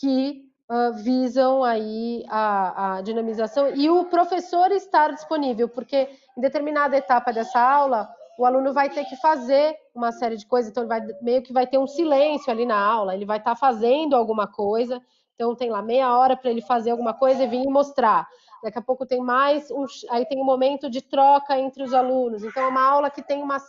que 0.00 0.44
uh, 0.70 0.92
visam 1.02 1.64
aí 1.64 2.24
a, 2.28 2.96
a 2.96 3.02
dinamização 3.02 3.74
e 3.74 3.90
o 3.90 4.04
professor 4.04 4.70
estar 4.70 5.12
disponível, 5.12 5.68
porque 5.68 6.08
em 6.36 6.40
determinada 6.40 6.96
etapa 6.96 7.32
dessa 7.32 7.60
aula, 7.60 8.08
o 8.38 8.46
aluno 8.46 8.72
vai 8.72 8.88
ter 8.88 9.04
que 9.04 9.16
fazer 9.16 9.76
uma 9.94 10.12
série 10.12 10.36
de 10.36 10.46
coisas, 10.46 10.70
então 10.70 10.84
ele 10.84 10.88
vai 10.88 11.00
meio 11.20 11.42
que 11.42 11.52
vai 11.52 11.66
ter 11.66 11.78
um 11.78 11.86
silêncio 11.86 12.50
ali 12.50 12.64
na 12.64 12.78
aula, 12.78 13.14
ele 13.14 13.26
vai 13.26 13.38
estar 13.38 13.50
tá 13.50 13.56
fazendo 13.56 14.14
alguma 14.14 14.46
coisa 14.46 15.02
então 15.38 15.54
tem 15.54 15.70
lá 15.70 15.80
meia 15.80 16.18
hora 16.18 16.36
para 16.36 16.50
ele 16.50 16.60
fazer 16.60 16.90
alguma 16.90 17.14
coisa 17.14 17.44
e 17.44 17.46
vir 17.46 17.64
mostrar. 17.68 18.26
Daqui 18.60 18.76
a 18.76 18.82
pouco 18.82 19.06
tem 19.06 19.20
mais 19.20 19.70
um, 19.70 19.86
aí 20.10 20.26
tem 20.26 20.42
um 20.42 20.44
momento 20.44 20.90
de 20.90 21.00
troca 21.00 21.56
entre 21.56 21.80
os 21.80 21.94
alunos. 21.94 22.42
Então 22.42 22.64
é 22.64 22.66
uma 22.66 22.84
aula 22.84 23.08
que 23.08 23.22
tem 23.22 23.40
umas 23.40 23.62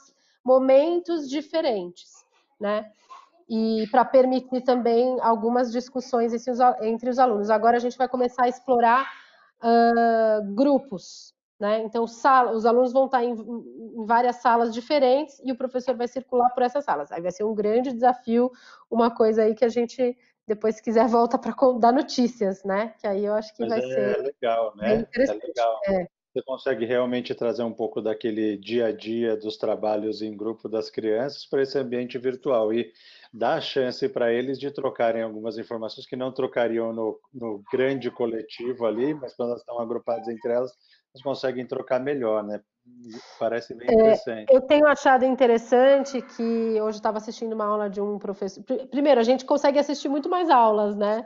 momentos 0.43 1.29
diferentes, 1.29 2.25
né? 2.59 2.89
E 3.47 3.87
para 3.89 4.05
permitir 4.05 4.61
também 4.61 5.19
algumas 5.21 5.71
discussões 5.71 6.33
entre 6.81 7.09
os 7.09 7.19
alunos. 7.19 7.49
Agora 7.49 7.77
a 7.77 7.79
gente 7.79 7.97
vai 7.97 8.07
começar 8.07 8.43
a 8.43 8.47
explorar 8.47 9.09
uh, 9.63 10.53
grupos, 10.53 11.33
né? 11.59 11.81
Então, 11.81 12.05
sala, 12.05 12.51
os 12.51 12.65
alunos 12.65 12.93
vão 12.93 13.05
estar 13.05 13.23
em, 13.23 13.33
em, 13.33 14.05
várias 14.05 14.37
salas 14.37 14.73
diferentes 14.73 15.41
e 15.43 15.51
o 15.51 15.57
professor 15.57 15.95
vai 15.95 16.07
circular 16.07 16.49
por 16.51 16.63
essas 16.63 16.85
salas. 16.85 17.11
Aí 17.11 17.21
vai 17.21 17.31
ser 17.31 17.43
um 17.43 17.55
grande 17.55 17.91
desafio, 17.91 18.51
uma 18.89 19.09
coisa 19.09 19.43
aí 19.43 19.55
que 19.55 19.65
a 19.65 19.69
gente 19.69 20.15
depois, 20.49 20.77
se 20.77 20.81
quiser, 20.81 21.07
volta 21.07 21.37
para 21.37 21.53
dar 21.79 21.93
notícias, 21.93 22.63
né? 22.63 22.95
Que 22.97 23.05
aí 23.05 23.23
eu 23.23 23.35
acho 23.35 23.55
que 23.55 23.61
Mas 23.61 23.69
vai 23.69 23.79
é 23.79 23.93
ser. 23.93 24.17
legal, 24.23 24.75
né? 24.75 25.05
É 25.15 25.33
legal. 25.33 25.79
É. 25.85 26.07
Você 26.39 26.43
consegue 26.43 26.85
realmente 26.85 27.35
trazer 27.35 27.63
um 27.63 27.73
pouco 27.73 28.01
daquele 28.01 28.55
dia 28.55 28.85
a 28.85 28.91
dia 28.93 29.35
dos 29.35 29.57
trabalhos 29.57 30.21
em 30.21 30.35
grupo 30.35 30.69
das 30.69 30.89
crianças 30.89 31.45
para 31.45 31.61
esse 31.61 31.77
ambiente 31.77 32.17
virtual 32.17 32.73
e 32.73 32.93
dar 33.33 33.59
chance 33.61 34.07
para 34.07 34.31
eles 34.31 34.57
de 34.57 34.71
trocarem 34.71 35.21
algumas 35.21 35.57
informações 35.57 36.07
que 36.07 36.15
não 36.15 36.31
trocariam 36.31 36.93
no, 36.93 37.19
no 37.33 37.61
grande 37.69 38.09
coletivo 38.09 38.85
ali, 38.85 39.13
mas 39.13 39.35
quando 39.35 39.49
elas 39.49 39.61
estão 39.61 39.79
agrupadas 39.79 40.29
entre 40.29 40.49
elas, 40.49 40.71
elas 41.13 41.23
conseguem 41.23 41.67
trocar 41.67 41.99
melhor, 41.99 42.41
né? 42.43 42.61
Parece 43.39 43.73
bem 43.73 43.87
é, 43.89 43.93
interessante. 43.93 44.51
É, 44.51 44.55
eu 44.55 44.61
tenho 44.61 44.85
achado 44.85 45.25
interessante 45.25 46.21
que 46.21 46.79
hoje 46.81 46.97
estava 46.97 47.17
assistindo 47.17 47.53
uma 47.53 47.65
aula 47.65 47.89
de 47.89 47.99
um 48.01 48.19
professor. 48.19 48.63
Primeiro, 48.91 49.19
a 49.19 49.23
gente 49.23 49.45
consegue 49.45 49.79
assistir 49.79 50.09
muito 50.09 50.29
mais 50.29 50.49
aulas, 50.49 50.95
né? 50.95 51.25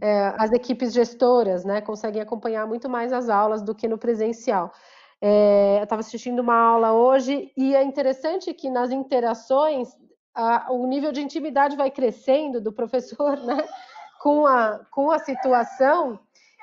É, 0.00 0.32
as 0.38 0.52
equipes 0.52 0.92
gestoras, 0.92 1.64
né, 1.64 1.80
conseguem 1.80 2.22
acompanhar 2.22 2.66
muito 2.66 2.88
mais 2.88 3.12
as 3.12 3.28
aulas 3.28 3.62
do 3.62 3.74
que 3.74 3.88
no 3.88 3.98
presencial. 3.98 4.72
É, 5.20 5.78
eu 5.78 5.84
estava 5.84 6.00
assistindo 6.00 6.40
uma 6.40 6.54
aula 6.54 6.92
hoje 6.92 7.50
e 7.56 7.74
é 7.74 7.82
interessante 7.82 8.52
que 8.52 8.68
nas 8.68 8.90
interações 8.90 9.88
a, 10.34 10.72
o 10.72 10.86
nível 10.86 11.12
de 11.12 11.22
intimidade 11.22 11.76
vai 11.76 11.90
crescendo 11.90 12.60
do 12.60 12.72
professor, 12.72 13.38
né, 13.40 13.64
com 14.20 14.46
a, 14.46 14.80
com 14.90 15.10
a 15.10 15.18
situação 15.18 16.18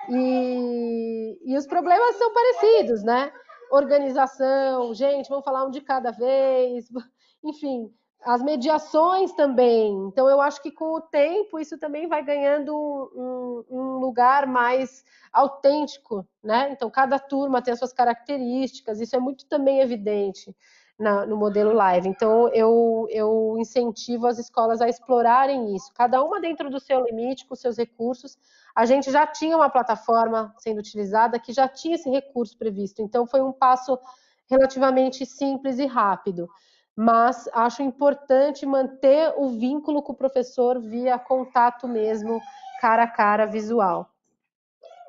e, 0.10 1.39
e 1.43 1.58
os 1.58 1.66
problemas 1.66 2.16
são 2.16 2.34
parecidos, 2.34 3.04
né? 3.04 3.32
Organização, 3.72 4.93
gente, 4.93 5.30
vamos 5.30 5.45
falar 5.45 5.65
um 5.65 5.72
de 5.72 5.82
cada 5.82 6.11
vez, 6.11 6.89
enfim, 7.43 7.91
as 8.24 8.43
mediações 8.43 9.34
também. 9.34 9.93
Então, 10.07 10.30
eu 10.30 10.39
acho 10.39 10.61
que 10.61 10.72
com 10.72 10.93
o 10.93 11.01
tempo 11.01 11.59
isso 11.59 11.78
também 11.80 12.07
vai 12.07 12.24
ganhando 12.24 12.76
um, 13.15 13.65
um, 13.69 13.97
lugar 13.99 14.45
mais 14.45 15.03
autêntico, 15.34 16.28
né? 16.43 16.69
Então, 16.72 16.89
cada 16.89 17.17
turma 17.17 17.61
tem 17.61 17.72
as 17.72 17.80
suas 17.80 17.93
características, 17.93 18.99
isso 18.99 19.15
é 19.15 19.19
muito 19.19 19.45
também 19.47 19.80
evidente 19.80 20.55
na, 21.02 21.26
no 21.26 21.36
modelo 21.36 21.74
live. 21.74 22.08
Então, 22.08 22.47
eu, 22.49 23.08
eu 23.10 23.56
incentivo 23.60 24.28
as 24.28 24.38
escolas 24.38 24.82
a 24.82 24.88
explorarem 24.88 25.76
isso, 25.76 25.91
cada 25.95 26.24
uma 26.24 26.39
dentro 26.39 26.70
do 26.70 26.80
seu 26.80 27.04
limite, 27.04 27.45
com 27.47 27.56
seus 27.56 27.78
recursos. 27.78 28.38
A 28.76 28.86
gente 28.86 29.12
já 29.12 29.26
tinha 29.26 29.58
uma 29.58 29.70
plataforma 29.70 30.54
sendo 30.60 30.78
utilizada 30.80 31.39
que 31.39 31.52
já 31.52 31.68
tinha 31.68 31.95
esse 31.95 32.10
recurso 32.10 32.58
previsto, 32.58 33.02
então 33.02 33.26
foi 33.26 33.41
um 33.41 33.52
passo 33.52 33.97
relativamente 34.49 35.26
simples 35.26 35.80
e 35.80 35.86
rápido. 35.86 36.47
Mas 36.95 37.49
acho 37.54 37.82
importante 37.82 38.66
manter 38.66 39.34
o 39.38 39.49
vínculo 39.49 40.04
com 40.04 40.12
o 40.12 40.16
professor 40.16 40.80
via 40.80 41.18
contato 41.18 41.88
mesmo, 41.88 42.39
cara 42.80 43.04
a 43.04 43.08
cara, 43.08 43.45
visual. 43.47 44.08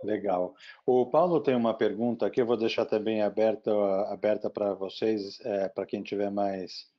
Legal. 0.02 0.54
O 0.84 1.06
Paulo 1.06 1.40
tem 1.40 1.54
uma 1.54 1.74
pergunta 1.74 2.26
aqui, 2.26 2.40
eu 2.40 2.46
vou 2.46 2.56
deixar 2.56 2.84
também 2.86 3.22
aberta, 3.22 3.70
aberta 4.12 4.50
para 4.50 4.74
vocês, 4.74 5.40
é, 5.44 5.68
para 5.68 5.86
quem 5.86 6.02
tiver 6.02 6.30
mais 6.30 6.90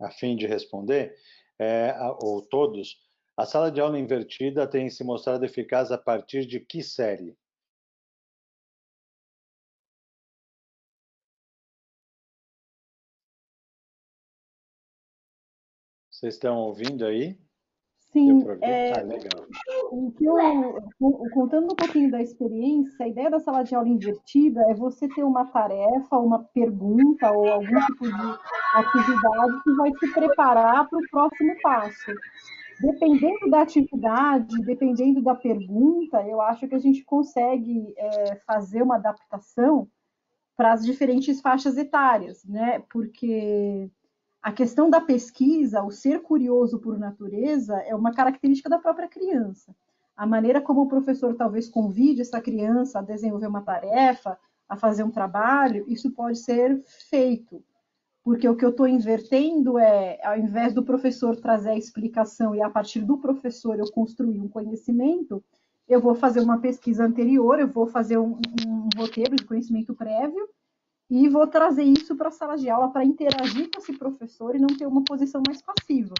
afim 0.00 0.36
de 0.36 0.46
responder, 0.46 1.14
é, 1.58 1.94
ou 2.20 2.42
todos. 2.42 2.96
A 3.36 3.46
sala 3.46 3.70
de 3.70 3.80
aula 3.80 3.98
invertida 3.98 4.66
tem 4.66 4.90
se 4.90 5.04
mostrado 5.04 5.44
eficaz 5.44 5.92
a 5.92 5.98
partir 5.98 6.44
de 6.46 6.58
que 6.60 6.82
série? 6.82 7.36
Vocês 16.10 16.34
estão 16.34 16.58
ouvindo 16.58 17.06
aí? 17.06 17.38
Sim, 18.12 18.42
é, 18.62 18.90
ah, 18.90 19.04
o 19.90 20.12
que 20.12 20.24
eu, 20.24 20.36
contando 21.32 21.72
um 21.72 21.76
pouquinho 21.76 22.10
da 22.10 22.20
experiência, 22.20 23.04
a 23.04 23.08
ideia 23.08 23.30
da 23.30 23.40
sala 23.40 23.62
de 23.62 23.74
aula 23.74 23.88
invertida 23.88 24.60
é 24.68 24.74
você 24.74 25.08
ter 25.08 25.22
uma 25.22 25.46
tarefa, 25.46 26.18
uma 26.18 26.44
pergunta 26.44 27.30
ou 27.32 27.48
algum 27.48 27.80
tipo 27.86 28.04
de 28.04 28.38
atividade 28.74 29.62
que 29.62 29.72
vai 29.74 29.90
te 29.92 30.12
preparar 30.12 30.88
para 30.88 30.98
o 30.98 31.08
próximo 31.10 31.54
passo. 31.62 32.12
Dependendo 32.80 33.50
da 33.50 33.62
atividade, 33.62 34.56
dependendo 34.62 35.20
da 35.20 35.34
pergunta, 35.34 36.22
eu 36.22 36.40
acho 36.40 36.68
que 36.68 36.74
a 36.74 36.78
gente 36.78 37.04
consegue 37.04 37.92
é, 37.96 38.36
fazer 38.46 38.82
uma 38.82 38.96
adaptação 38.96 39.88
para 40.56 40.72
as 40.72 40.84
diferentes 40.84 41.40
faixas 41.40 41.76
etárias, 41.76 42.44
né? 42.44 42.82
Porque 42.90 43.90
a 44.42 44.52
questão 44.52 44.88
da 44.88 45.00
pesquisa, 45.00 45.82
o 45.82 45.90
ser 45.90 46.22
curioso 46.22 46.78
por 46.78 46.98
natureza, 46.98 47.76
é 47.80 47.94
uma 47.94 48.12
característica 48.12 48.68
da 48.68 48.78
própria 48.78 49.08
criança. 49.08 49.74
A 50.16 50.26
maneira 50.26 50.60
como 50.60 50.82
o 50.82 50.88
professor 50.88 51.34
talvez 51.34 51.68
convide 51.68 52.22
essa 52.22 52.40
criança 52.40 52.98
a 52.98 53.02
desenvolver 53.02 53.46
uma 53.46 53.62
tarefa, 53.62 54.38
a 54.68 54.76
fazer 54.76 55.02
um 55.02 55.10
trabalho, 55.10 55.84
isso 55.88 56.10
pode 56.10 56.38
ser 56.38 56.82
feito. 57.08 57.62
Porque 58.22 58.48
o 58.48 58.56
que 58.56 58.64
eu 58.64 58.70
estou 58.70 58.86
invertendo 58.86 59.78
é, 59.78 60.18
ao 60.22 60.36
invés 60.36 60.74
do 60.74 60.82
professor 60.82 61.36
trazer 61.36 61.70
a 61.70 61.78
explicação 61.78 62.54
e 62.54 62.60
a 62.60 62.68
partir 62.68 63.00
do 63.00 63.18
professor 63.18 63.78
eu 63.78 63.90
construir 63.90 64.38
um 64.40 64.48
conhecimento, 64.48 65.42
eu 65.88 66.00
vou 66.00 66.14
fazer 66.14 66.40
uma 66.40 66.58
pesquisa 66.58 67.04
anterior, 67.04 67.58
eu 67.58 67.68
vou 67.68 67.86
fazer 67.86 68.18
um, 68.18 68.38
um 68.66 68.88
roteiro 68.96 69.34
de 69.34 69.44
conhecimento 69.44 69.94
prévio, 69.94 70.48
e 71.10 71.28
vou 71.28 71.46
trazer 71.46 71.84
isso 71.84 72.14
para 72.16 72.28
a 72.28 72.32
sala 72.32 72.56
de 72.56 72.68
aula 72.68 72.90
para 72.90 73.04
interagir 73.04 73.70
com 73.70 73.80
esse 73.80 73.92
professor 73.92 74.54
e 74.54 74.58
não 74.58 74.68
ter 74.68 74.86
uma 74.86 75.02
posição 75.04 75.42
mais 75.46 75.62
passiva. 75.62 76.14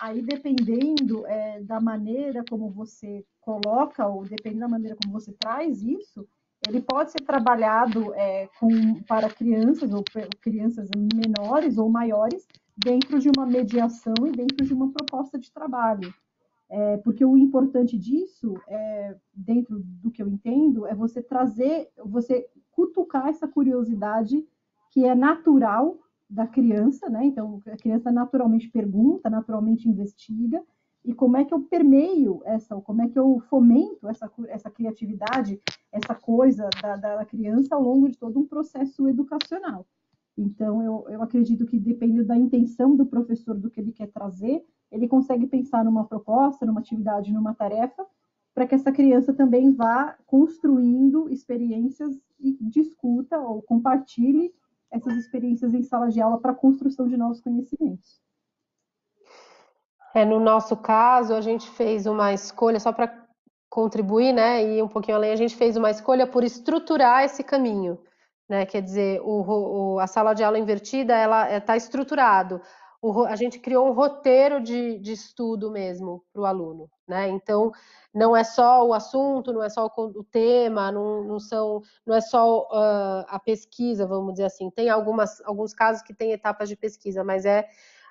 Aí, 0.00 0.22
dependendo 0.22 1.26
é, 1.26 1.60
da 1.62 1.80
maneira 1.80 2.44
como 2.48 2.70
você 2.70 3.24
coloca, 3.40 4.06
ou 4.06 4.24
dependendo 4.24 4.60
da 4.60 4.68
maneira 4.68 4.96
como 5.02 5.18
você 5.18 5.32
traz 5.32 5.82
isso, 5.82 6.28
ele 6.68 6.80
pode 6.80 7.12
ser 7.12 7.20
trabalhado 7.20 8.14
é, 8.14 8.48
com, 8.58 9.02
para 9.04 9.30
crianças, 9.30 9.92
ou 9.92 10.04
crianças 10.40 10.88
menores 11.14 11.78
ou 11.78 11.88
maiores, 11.88 12.46
dentro 12.76 13.18
de 13.18 13.30
uma 13.34 13.46
mediação 13.46 14.14
e 14.26 14.32
dentro 14.32 14.64
de 14.66 14.74
uma 14.74 14.90
proposta 14.90 15.38
de 15.38 15.50
trabalho. 15.50 16.12
É, 16.68 16.96
porque 16.98 17.24
o 17.24 17.36
importante 17.36 17.96
disso, 17.96 18.54
é, 18.66 19.16
dentro 19.32 19.78
do 19.78 20.10
que 20.10 20.22
eu 20.22 20.28
entendo, 20.28 20.86
é 20.86 20.94
você 20.94 21.22
trazer, 21.22 21.88
você 22.04 22.48
cutucar 22.72 23.28
essa 23.28 23.46
curiosidade 23.46 24.44
que 24.90 25.04
é 25.04 25.14
natural 25.14 25.98
da 26.28 26.46
criança, 26.46 27.08
né? 27.08 27.24
Então, 27.24 27.62
a 27.66 27.76
criança 27.76 28.10
naturalmente 28.10 28.68
pergunta, 28.68 29.30
naturalmente 29.30 29.88
investiga, 29.88 30.62
e 31.04 31.14
como 31.14 31.36
é 31.36 31.44
que 31.44 31.54
eu 31.54 31.60
permeio 31.60 32.42
essa, 32.44 32.74
como 32.80 33.00
é 33.00 33.08
que 33.08 33.16
eu 33.16 33.38
fomento 33.48 34.08
essa, 34.08 34.28
essa 34.48 34.68
criatividade, 34.68 35.60
essa 35.92 36.16
coisa 36.16 36.68
da, 36.82 36.96
da 36.96 37.24
criança 37.24 37.76
ao 37.76 37.82
longo 37.82 38.08
de 38.08 38.18
todo 38.18 38.40
um 38.40 38.46
processo 38.46 39.06
educacional. 39.06 39.86
Então, 40.36 40.82
eu, 40.82 41.06
eu 41.08 41.22
acredito 41.22 41.64
que 41.64 41.78
depende 41.78 42.24
da 42.24 42.36
intenção 42.36 42.96
do 42.96 43.06
professor, 43.06 43.56
do 43.56 43.70
que 43.70 43.80
ele 43.80 43.92
quer 43.92 44.08
trazer, 44.08 44.66
ele 44.90 45.08
consegue 45.08 45.46
pensar 45.46 45.84
numa 45.84 46.04
proposta, 46.04 46.64
numa 46.64 46.80
atividade, 46.80 47.32
numa 47.32 47.54
tarefa, 47.54 48.06
para 48.54 48.66
que 48.66 48.74
essa 48.74 48.90
criança 48.90 49.34
também 49.34 49.74
vá 49.74 50.16
construindo 50.26 51.28
experiências 51.28 52.14
e 52.40 52.56
discuta 52.62 53.38
ou 53.38 53.60
compartilhe 53.62 54.54
essas 54.90 55.14
experiências 55.16 55.74
em 55.74 55.82
sala 55.82 56.08
de 56.08 56.20
aula 56.20 56.38
para 56.38 56.52
a 56.52 56.54
construção 56.54 57.06
de 57.06 57.16
novos 57.16 57.40
conhecimentos. 57.40 58.20
É, 60.14 60.24
no 60.24 60.40
nosso 60.40 60.74
caso, 60.76 61.34
a 61.34 61.42
gente 61.42 61.68
fez 61.68 62.06
uma 62.06 62.32
escolha, 62.32 62.80
só 62.80 62.90
para 62.92 63.26
contribuir, 63.68 64.32
né, 64.32 64.64
e 64.64 64.82
um 64.82 64.88
pouquinho 64.88 65.18
além, 65.18 65.32
a 65.32 65.36
gente 65.36 65.54
fez 65.54 65.76
uma 65.76 65.90
escolha 65.90 66.26
por 66.26 66.42
estruturar 66.42 67.24
esse 67.24 67.44
caminho, 67.44 67.98
né, 68.48 68.64
quer 68.64 68.80
dizer, 68.80 69.20
o, 69.22 69.96
o, 69.96 70.00
a 70.00 70.06
sala 70.06 70.32
de 70.32 70.42
aula 70.42 70.58
invertida, 70.58 71.14
ela 71.14 71.54
está 71.54 71.74
é, 71.74 71.76
estruturado, 71.76 72.62
o, 73.06 73.24
a 73.24 73.36
gente 73.36 73.58
criou 73.58 73.86
um 73.86 73.92
roteiro 73.92 74.60
de, 74.60 74.98
de 74.98 75.12
estudo 75.12 75.70
mesmo 75.70 76.24
para 76.32 76.42
o 76.42 76.46
aluno, 76.46 76.90
né, 77.06 77.28
então 77.28 77.70
não 78.12 78.36
é 78.36 78.42
só 78.42 78.86
o 78.86 78.92
assunto, 78.92 79.52
não 79.52 79.62
é 79.62 79.68
só 79.68 79.86
o, 79.86 80.02
o 80.06 80.24
tema, 80.24 80.90
não, 80.90 81.22
não, 81.22 81.38
são, 81.38 81.82
não 82.04 82.14
é 82.14 82.20
só 82.20 82.62
uh, 82.62 83.26
a 83.28 83.38
pesquisa, 83.38 84.06
vamos 84.06 84.32
dizer 84.34 84.46
assim, 84.46 84.70
tem 84.70 84.88
algumas, 84.88 85.40
alguns 85.44 85.72
casos 85.74 86.02
que 86.02 86.14
tem 86.14 86.32
etapas 86.32 86.68
de 86.68 86.76
pesquisa, 86.76 87.22
mas 87.22 87.44
é 87.44 87.68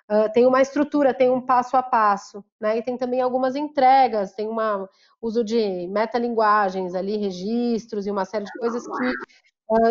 Uh, 0.08 0.32
tem 0.32 0.46
uma 0.46 0.62
estrutura, 0.62 1.16
tem 1.16 1.32
um 1.32 1.42
passo 1.42 1.76
a 1.76 1.82
passo, 1.82 2.46
né? 2.62 2.78
E 2.78 2.84
tem 2.84 2.96
também 2.96 3.22
algumas 3.22 3.56
entregas, 3.56 4.34
tem 4.34 4.48
um 4.48 4.88
uso 5.20 5.44
de 5.44 5.88
metalinguagens 5.88 6.94
ali, 6.94 7.18
registros 7.18 8.06
e 8.06 8.12
uma 8.12 8.24
série 8.24 8.46
de 8.46 8.52
coisas 8.60 8.86
que 8.86 9.14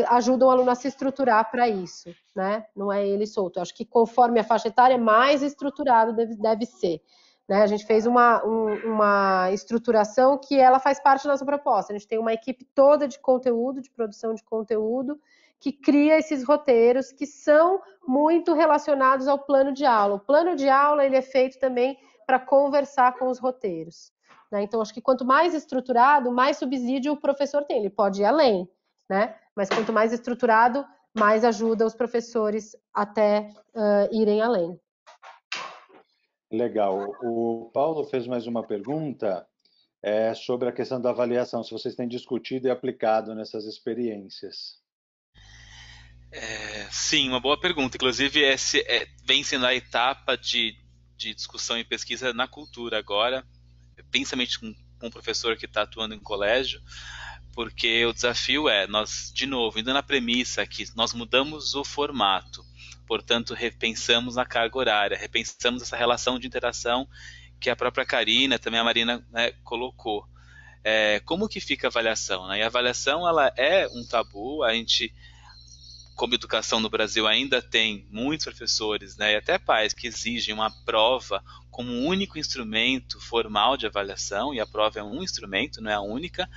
ajudam 0.09 0.49
o 0.49 0.51
aluno 0.51 0.70
a 0.70 0.75
se 0.75 0.89
estruturar 0.89 1.51
para 1.51 1.68
isso, 1.68 2.14
né? 2.35 2.64
Não 2.77 2.93
é 2.93 3.07
ele 3.07 3.27
solto. 3.27 3.59
Eu 3.59 3.62
acho 3.62 3.75
que 3.75 3.85
conforme 3.85 4.39
a 4.39 4.45
faixa 4.45 4.68
etária, 4.68 4.97
mais 4.97 5.43
estruturado 5.43 6.12
deve, 6.12 6.37
deve 6.37 6.66
ser. 6.66 7.01
Né? 7.49 7.62
A 7.62 7.66
gente 7.66 7.85
fez 7.85 8.07
uma, 8.07 8.45
um, 8.45 8.95
uma 8.95 9.51
estruturação 9.53 10.39
que 10.39 10.59
ela 10.59 10.79
faz 10.79 11.01
parte 11.01 11.25
da 11.25 11.31
nossa 11.31 11.45
proposta. 11.45 11.93
A 11.93 11.99
gente 11.99 12.09
tem 12.09 12.18
uma 12.18 12.33
equipe 12.33 12.64
toda 12.75 13.09
de 13.09 13.18
conteúdo, 13.18 13.83
de 13.83 13.91
produção 13.91 14.35
de 14.35 14.43
conteúdo, 14.45 15.18
que 15.59 15.72
cria 15.72 16.18
esses 16.18 16.45
roteiros 16.45 17.11
que 17.11 17.27
são 17.27 17.81
muito 18.07 18.55
relacionados 18.55 19.27
ao 19.27 19.39
plano 19.39 19.72
de 19.72 19.85
aula. 19.85 20.16
O 20.16 20.20
plano 20.20 20.55
de 20.55 20.68
aula 20.68 21.05
ele 21.05 21.16
é 21.16 21.22
feito 21.22 21.59
também 21.59 21.99
para 22.27 22.39
conversar 22.39 23.18
com 23.18 23.29
os 23.29 23.39
roteiros. 23.39 24.12
Né? 24.51 24.62
Então, 24.62 24.81
acho 24.81 24.95
que 24.95 25.01
quanto 25.01 25.25
mais 25.25 25.55
estruturado, 25.55 26.31
mais 26.31 26.59
subsídio 26.59 27.12
o 27.12 27.20
professor 27.20 27.64
tem. 27.64 27.79
Ele 27.79 27.91
pode 27.91 28.22
ir 28.22 28.25
além, 28.25 28.68
né? 29.09 29.37
mas 29.55 29.69
quanto 29.69 29.93
mais 29.93 30.13
estruturado, 30.13 30.85
mais 31.17 31.45
ajuda 31.45 31.87
os 31.87 31.95
professores 31.95 32.77
até 32.93 33.49
uh, 33.75 34.13
irem 34.13 34.43
além. 34.43 34.79
Legal. 36.51 37.11
O 37.23 37.71
Paulo 37.73 38.05
fez 38.05 38.27
mais 38.27 38.47
uma 38.47 38.67
pergunta 38.67 39.47
é, 40.03 40.35
sobre 40.35 40.69
a 40.69 40.73
questão 40.73 41.01
da 41.01 41.11
avaliação, 41.11 41.63
se 41.63 41.71
vocês 41.71 41.95
têm 41.95 42.07
discutido 42.07 42.67
e 42.67 42.71
aplicado 42.71 43.35
nessas 43.35 43.65
experiências. 43.65 44.83
É, 46.31 46.89
sim, 46.91 47.29
uma 47.29 47.41
boa 47.41 47.59
pergunta. 47.59 47.97
Inclusive, 47.97 48.41
esse 48.41 48.81
é, 48.81 49.07
vem 49.25 49.43
sendo 49.43 49.67
a 49.67 49.75
etapa 49.75 50.37
de, 50.37 50.77
de 51.17 51.33
discussão 51.35 51.79
e 51.79 51.85
pesquisa 51.85 52.33
na 52.33 52.49
cultura 52.49 52.99
agora, 52.99 53.47
principalmente 54.11 54.59
com, 54.59 54.75
com 54.99 55.07
um 55.07 55.11
professor 55.11 55.57
que 55.57 55.67
está 55.67 55.83
atuando 55.83 56.15
em 56.15 56.21
colégio, 56.21 56.81
porque 57.55 58.05
o 58.05 58.13
desafio 58.13 58.69
é, 58.69 58.87
nós, 58.87 59.31
de 59.35 59.47
novo, 59.47 59.79
indo 59.79 59.93
na 59.93 60.03
premissa 60.03 60.67
que 60.67 60.85
nós 60.97 61.15
mudamos 61.15 61.75
o 61.75 61.85
formato, 61.85 62.65
portanto, 63.07 63.55
repensamos 63.55 64.37
a 64.37 64.45
carga 64.45 64.79
horária, 64.79 65.17
repensamos 65.17 65.83
essa 65.83 65.97
relação 65.97 66.39
de 66.39 66.47
interação 66.47 67.09
que 67.61 67.71
a 67.71 67.77
própria 67.77 68.05
Karina, 68.05 68.59
também 68.59 68.81
a 68.81 68.85
Marina, 68.85 69.25
né, 69.31 69.53
colocou. 69.63 70.27
É, 70.83 71.21
como 71.21 71.49
que 71.49 71.61
fica 71.61 71.87
a 71.87 71.91
avaliação? 71.91 72.47
Né? 72.49 72.59
E 72.59 72.63
a 72.63 72.67
avaliação 72.67 73.27
ela 73.27 73.51
é 73.57 73.87
um 73.89 74.07
tabu, 74.07 74.63
a 74.63 74.75
gente 74.75 75.15
como 76.15 76.35
educação 76.35 76.81
no 76.81 76.89
Brasil 76.89 77.27
ainda 77.27 77.61
tem 77.61 78.07
muitos 78.11 78.47
professores 78.47 79.17
né, 79.17 79.33
e 79.33 79.37
até 79.37 79.59
pais 79.59 79.93
que 79.93 80.07
exigem 80.07 80.55
uma 80.55 80.71
prova 80.85 81.43
como 81.71 82.07
único 82.07 82.39
instrumento 82.39 83.21
formal 83.21 83.77
de 83.77 83.87
avaliação, 83.87 84.55
e 84.55 84.61
a 84.61 84.67
prova 84.67 85.01
é 85.01 85.03
um 85.03 85.23
instrumento, 85.23 85.81
não 85.81 85.91
é 85.91 85.95
a 85.95 86.01
única, 86.01 86.49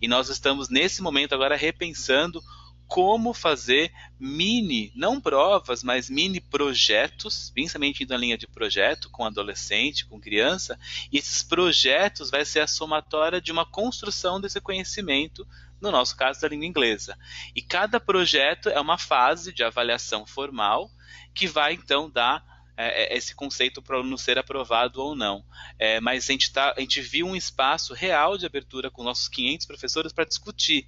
e 0.00 0.08
nós 0.08 0.30
estamos 0.30 0.70
nesse 0.70 1.02
momento 1.02 1.34
agora 1.34 1.56
repensando 1.56 2.42
como 2.86 3.32
fazer 3.32 3.90
mini, 4.20 4.92
não 4.94 5.18
provas, 5.18 5.82
mas 5.82 6.10
mini 6.10 6.40
projetos, 6.40 7.50
principalmente 7.50 8.02
indo 8.02 8.10
na 8.10 8.18
linha 8.18 8.36
de 8.36 8.46
projeto 8.46 9.08
com 9.10 9.24
adolescente, 9.24 10.04
com 10.04 10.20
criança, 10.20 10.78
e 11.10 11.16
esses 11.16 11.42
projetos 11.42 12.30
vai 12.30 12.44
ser 12.44 12.60
a 12.60 12.66
somatória 12.66 13.40
de 13.40 13.50
uma 13.50 13.64
construção 13.64 14.38
desse 14.38 14.60
conhecimento 14.60 15.46
no 15.82 15.90
nosso 15.90 16.16
caso 16.16 16.40
da 16.40 16.48
língua 16.48 16.66
inglesa. 16.66 17.18
E 17.54 17.60
cada 17.60 17.98
projeto 17.98 18.68
é 18.68 18.80
uma 18.80 18.96
fase 18.96 19.52
de 19.52 19.64
avaliação 19.64 20.24
formal 20.24 20.90
que 21.34 21.46
vai 21.46 21.74
então 21.74 22.08
dar 22.08 22.42
é, 22.76 23.14
é 23.14 23.16
esse 23.16 23.34
conceito 23.34 23.82
para 23.82 23.96
o 23.96 23.98
aluno 24.00 24.16
ser 24.16 24.38
aprovado 24.38 25.02
ou 25.02 25.14
não. 25.14 25.44
É, 25.78 26.00
mas 26.00 26.24
a 26.24 26.32
gente, 26.32 26.52
tá, 26.52 26.74
a 26.76 26.80
gente 26.80 27.00
viu 27.00 27.26
um 27.26 27.36
espaço 27.36 27.92
real 27.92 28.38
de 28.38 28.46
abertura 28.46 28.90
com 28.90 29.02
nossos 29.02 29.28
500 29.28 29.66
professores 29.66 30.12
para 30.12 30.24
discutir, 30.24 30.86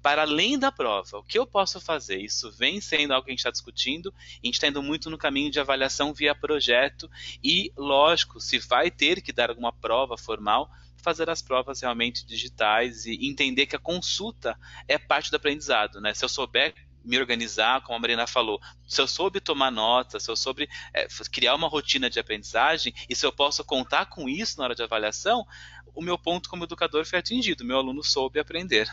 para 0.00 0.22
além 0.22 0.58
da 0.58 0.72
prova, 0.72 1.18
o 1.18 1.22
que 1.24 1.38
eu 1.38 1.46
posso 1.46 1.80
fazer? 1.80 2.20
Isso 2.20 2.50
vem 2.52 2.80
sendo 2.80 3.12
algo 3.12 3.24
que 3.24 3.30
a 3.30 3.34
gente 3.34 3.40
está 3.40 3.50
discutindo, 3.50 4.14
a 4.16 4.46
gente 4.46 4.54
está 4.54 4.68
indo 4.68 4.82
muito 4.82 5.10
no 5.10 5.18
caminho 5.18 5.50
de 5.50 5.60
avaliação 5.60 6.14
via 6.14 6.34
projeto, 6.34 7.10
e, 7.42 7.72
lógico, 7.76 8.40
se 8.40 8.58
vai 8.58 8.90
ter 8.90 9.20
que 9.20 9.32
dar 9.32 9.50
alguma 9.50 9.72
prova 9.72 10.16
formal, 10.16 10.70
fazer 11.06 11.30
as 11.30 11.40
provas 11.40 11.80
realmente 11.80 12.26
digitais 12.26 13.06
e 13.06 13.28
entender 13.28 13.66
que 13.66 13.76
a 13.76 13.78
consulta 13.78 14.58
é 14.88 14.98
parte 14.98 15.30
do 15.30 15.36
aprendizado, 15.36 16.00
né? 16.00 16.12
Se 16.12 16.24
eu 16.24 16.28
souber 16.28 16.74
me 17.04 17.16
organizar, 17.16 17.80
como 17.82 17.96
a 17.96 18.00
Marina 18.00 18.26
falou, 18.26 18.60
se 18.88 19.00
eu 19.00 19.06
soube 19.06 19.40
tomar 19.40 19.70
nota, 19.70 20.18
se 20.18 20.28
eu 20.28 20.34
soube 20.34 20.68
é, 20.92 21.06
criar 21.30 21.54
uma 21.54 21.68
rotina 21.68 22.10
de 22.10 22.18
aprendizagem 22.18 22.92
e 23.08 23.14
se 23.14 23.24
eu 23.24 23.30
posso 23.30 23.64
contar 23.64 24.06
com 24.06 24.28
isso 24.28 24.58
na 24.58 24.64
hora 24.64 24.74
de 24.74 24.82
avaliação, 24.82 25.46
o 25.94 26.02
meu 26.02 26.18
ponto 26.18 26.48
como 26.48 26.64
educador 26.64 27.06
foi 27.06 27.20
atingido, 27.20 27.64
meu 27.64 27.78
aluno 27.78 28.02
soube 28.02 28.40
aprender. 28.40 28.88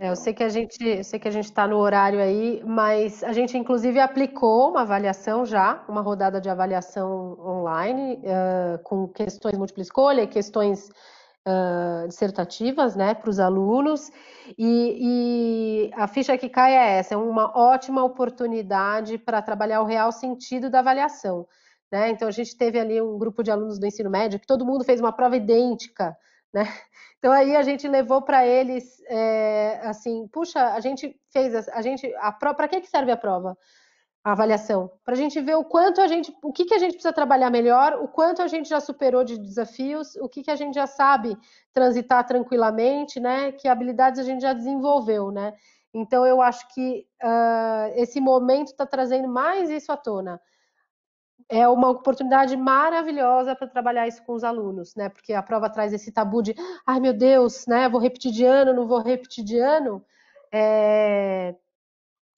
É, 0.00 0.08
eu 0.08 0.16
sei 0.16 0.32
que 0.32 0.42
a 0.42 0.48
gente, 0.48 0.82
eu 0.82 1.04
sei 1.04 1.18
que 1.18 1.28
a 1.28 1.30
gente 1.30 1.44
está 1.44 1.66
no 1.66 1.76
horário 1.76 2.18
aí, 2.18 2.62
mas 2.64 3.22
a 3.22 3.32
gente 3.32 3.56
inclusive 3.56 4.00
aplicou 4.00 4.70
uma 4.70 4.82
avaliação 4.82 5.44
já, 5.44 5.84
uma 5.88 6.00
rodada 6.00 6.40
de 6.40 6.48
avaliação 6.48 7.38
online 7.40 8.14
uh, 8.16 8.82
com 8.82 9.06
questões 9.06 9.56
múltipla 9.56 9.82
escolha, 9.82 10.26
questões 10.26 10.88
uh, 11.46 12.08
dissertativas, 12.08 12.96
né, 12.96 13.14
para 13.14 13.28
os 13.28 13.38
alunos. 13.38 14.10
E, 14.58 15.90
e 15.90 15.90
a 15.94 16.06
ficha 16.08 16.36
que 16.38 16.48
cai 16.48 16.72
é 16.72 16.98
essa, 16.98 17.14
é 17.14 17.16
uma 17.16 17.56
ótima 17.56 18.02
oportunidade 18.02 19.18
para 19.18 19.42
trabalhar 19.42 19.82
o 19.82 19.86
real 19.86 20.10
sentido 20.10 20.70
da 20.70 20.78
avaliação. 20.78 21.46
Né? 21.92 22.10
Então 22.10 22.26
a 22.26 22.32
gente 22.32 22.56
teve 22.56 22.80
ali 22.80 23.00
um 23.00 23.18
grupo 23.18 23.42
de 23.42 23.50
alunos 23.50 23.78
do 23.78 23.86
ensino 23.86 24.10
médio 24.10 24.40
que 24.40 24.46
todo 24.46 24.64
mundo 24.64 24.84
fez 24.84 25.00
uma 25.00 25.12
prova 25.12 25.36
idêntica 25.36 26.16
né? 26.52 26.64
Então 27.22 27.32
aí 27.32 27.54
a 27.54 27.62
gente 27.62 27.86
levou 27.86 28.20
para 28.20 28.44
eles 28.44 29.00
é, 29.06 29.78
assim, 29.84 30.26
puxa, 30.26 30.74
a 30.74 30.80
gente 30.80 31.16
fez 31.32 31.54
a, 31.54 31.78
a 31.78 31.80
gente 31.80 32.12
a 32.16 32.32
para 32.32 32.66
que, 32.66 32.80
que 32.80 32.88
serve 32.88 33.12
a 33.12 33.16
prova? 33.16 33.56
A 34.24 34.32
avaliação, 34.32 34.90
para 35.04 35.14
a 35.14 35.16
gente 35.16 35.40
ver 35.40 35.54
o 35.54 35.64
quanto 35.64 36.00
a 36.00 36.08
gente, 36.08 36.36
o 36.42 36.52
que, 36.52 36.64
que 36.64 36.74
a 36.74 36.78
gente 36.78 36.94
precisa 36.94 37.12
trabalhar 37.12 37.48
melhor, 37.48 37.94
o 38.02 38.08
quanto 38.08 38.42
a 38.42 38.48
gente 38.48 38.68
já 38.68 38.80
superou 38.80 39.22
de 39.22 39.38
desafios, 39.38 40.16
o 40.16 40.28
que, 40.28 40.42
que 40.42 40.50
a 40.50 40.56
gente 40.56 40.74
já 40.74 40.86
sabe 40.88 41.36
transitar 41.72 42.26
tranquilamente, 42.26 43.20
né? 43.20 43.52
Que 43.52 43.68
habilidades 43.68 44.18
a 44.18 44.24
gente 44.24 44.40
já 44.40 44.52
desenvolveu, 44.52 45.30
né? 45.30 45.54
Então 45.94 46.26
eu 46.26 46.42
acho 46.42 46.66
que 46.74 47.06
uh, 47.22 47.92
esse 47.94 48.20
momento 48.20 48.72
está 48.72 48.84
trazendo 48.84 49.28
mais 49.28 49.70
isso 49.70 49.92
à 49.92 49.96
tona 49.96 50.40
é 51.48 51.66
uma 51.68 51.90
oportunidade 51.90 52.56
maravilhosa 52.56 53.54
para 53.54 53.66
trabalhar 53.66 54.06
isso 54.08 54.22
com 54.24 54.32
os 54.32 54.44
alunos, 54.44 54.94
né? 54.94 55.08
Porque 55.08 55.32
a 55.32 55.42
prova 55.42 55.70
traz 55.70 55.92
esse 55.92 56.12
tabu 56.12 56.42
de, 56.42 56.54
ai 56.86 57.00
meu 57.00 57.12
Deus, 57.12 57.66
né? 57.66 57.88
Vou 57.88 58.00
repetir 58.00 58.32
de 58.32 58.44
ano, 58.44 58.72
não 58.72 58.86
vou 58.86 59.00
repetir 59.00 59.44
de 59.44 59.58
ano. 59.58 60.04
É, 60.52 61.54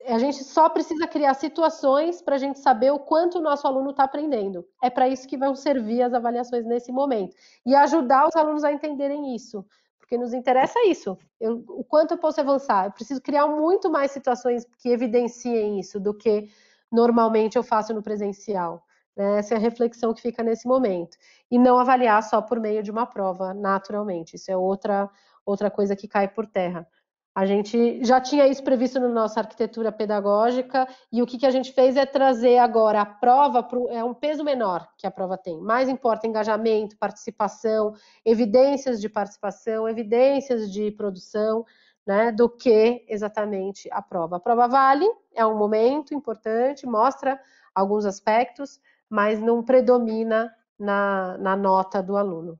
a 0.06 0.18
gente 0.18 0.44
só 0.44 0.68
precisa 0.68 1.06
criar 1.06 1.34
situações 1.34 2.20
para 2.20 2.34
a 2.36 2.38
gente 2.38 2.58
saber 2.58 2.92
o 2.92 2.98
quanto 2.98 3.38
o 3.38 3.42
nosso 3.42 3.66
aluno 3.66 3.90
está 3.90 4.04
aprendendo. 4.04 4.66
É 4.82 4.90
para 4.90 5.08
isso 5.08 5.26
que 5.26 5.36
vão 5.36 5.54
servir 5.54 6.02
as 6.02 6.12
avaliações 6.12 6.64
nesse 6.66 6.92
momento. 6.92 7.34
E 7.64 7.74
ajudar 7.74 8.28
os 8.28 8.36
alunos 8.36 8.64
a 8.64 8.72
entenderem 8.72 9.34
isso. 9.34 9.64
Porque 9.98 10.18
nos 10.18 10.34
interessa 10.34 10.78
isso. 10.86 11.16
Eu, 11.40 11.64
o 11.68 11.82
quanto 11.82 12.12
eu 12.12 12.18
posso 12.18 12.40
avançar. 12.40 12.86
Eu 12.86 12.92
preciso 12.92 13.20
criar 13.22 13.46
muito 13.46 13.90
mais 13.90 14.10
situações 14.10 14.66
que 14.78 14.90
evidenciem 14.90 15.80
isso 15.80 15.98
do 15.98 16.12
que 16.12 16.50
normalmente 16.92 17.56
eu 17.56 17.62
faço 17.62 17.94
no 17.94 18.02
presencial. 18.02 18.84
Né? 19.16 19.38
Essa 19.38 19.54
é 19.54 19.56
a 19.56 19.60
reflexão 19.60 20.12
que 20.12 20.20
fica 20.20 20.42
nesse 20.42 20.66
momento. 20.66 21.16
E 21.50 21.58
não 21.58 21.78
avaliar 21.78 22.22
só 22.22 22.40
por 22.42 22.60
meio 22.60 22.82
de 22.82 22.90
uma 22.90 23.06
prova, 23.06 23.54
naturalmente. 23.54 24.36
Isso 24.36 24.50
é 24.50 24.56
outra, 24.56 25.10
outra 25.44 25.70
coisa 25.70 25.96
que 25.96 26.08
cai 26.08 26.28
por 26.28 26.46
terra. 26.46 26.86
A 27.34 27.46
gente 27.46 28.04
já 28.04 28.20
tinha 28.20 28.46
isso 28.46 28.62
previsto 28.62 29.00
na 29.00 29.08
nossa 29.08 29.40
arquitetura 29.40 29.90
pedagógica 29.90 30.86
e 31.10 31.20
o 31.20 31.26
que, 31.26 31.36
que 31.36 31.46
a 31.46 31.50
gente 31.50 31.72
fez 31.72 31.96
é 31.96 32.06
trazer 32.06 32.58
agora 32.58 33.00
a 33.00 33.06
prova 33.06 33.60
para 33.60 33.76
é 33.90 34.04
um 34.04 34.14
peso 34.14 34.44
menor 34.44 34.88
que 34.96 35.04
a 35.04 35.10
prova 35.10 35.36
tem. 35.36 35.60
Mais 35.60 35.88
importa 35.88 36.28
engajamento, 36.28 36.96
participação, 36.96 37.92
evidências 38.24 39.00
de 39.00 39.08
participação, 39.08 39.88
evidências 39.88 40.70
de 40.70 40.92
produção, 40.92 41.64
né, 42.06 42.30
do 42.30 42.48
que 42.48 43.04
exatamente 43.08 43.88
a 43.90 44.00
prova. 44.00 44.36
A 44.36 44.40
prova 44.40 44.68
vale, 44.68 45.06
é 45.34 45.44
um 45.44 45.58
momento 45.58 46.14
importante, 46.14 46.86
mostra 46.86 47.40
alguns 47.74 48.04
aspectos, 48.04 48.78
mas 49.10 49.40
não 49.40 49.64
predomina 49.64 50.52
na, 50.78 51.38
na 51.38 51.56
nota 51.56 52.02
do 52.02 52.16
aluno. 52.16 52.58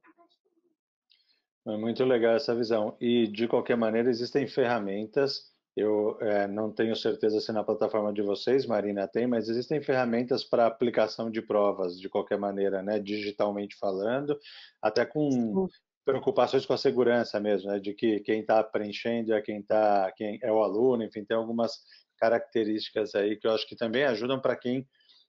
É 1.67 1.77
muito 1.77 2.05
legal 2.05 2.35
essa 2.35 2.55
visão. 2.55 2.97
E, 3.01 3.27
de 3.27 3.49
qualquer 3.49 3.77
maneira, 3.77 4.11
existem 4.11 4.47
ferramentas. 4.47 5.53
Eu 5.77 6.17
é, 6.21 6.47
não 6.47 6.71
tenho 6.71 6.95
certeza 6.95 7.41
se 7.41 7.51
na 7.51 7.65
plataforma 7.65 8.13
de 8.13 8.23
vocês, 8.23 8.65
Marina, 8.65 9.09
tem, 9.09 9.27
mas 9.27 9.49
existem 9.49 9.83
ferramentas 9.83 10.45
para 10.45 10.67
aplicação 10.67 11.31
de 11.31 11.43
provas, 11.43 11.99
de 11.99 12.09
qualquer 12.09 12.39
maneira, 12.39 12.81
né? 12.81 13.01
digitalmente 13.01 13.77
falando, 13.77 14.39
até 14.81 15.05
com 15.05 15.67
preocupações 16.05 16.65
com 16.65 16.75
a 16.75 16.79
segurança 16.79 17.41
mesmo, 17.41 17.71
né? 17.71 17.81
de 17.81 17.93
que 17.93 18.21
quem 18.21 18.41
está 18.41 18.63
preenchendo 18.63 19.33
é 19.33 19.43
quem, 19.43 19.63
tá, 19.63 20.13
quem 20.17 20.39
é 20.43 20.53
o 20.53 20.63
aluno, 20.63 21.03
enfim, 21.03 21.25
tem 21.25 21.37
algumas 21.37 21.81
características 22.19 23.15
aí 23.17 23.37
que 23.37 23.47
eu 23.47 23.51
acho 23.51 23.67
que 23.67 23.75
também 23.75 24.05
ajudam 24.05 24.39
para 24.39 24.55
quem 24.55 24.87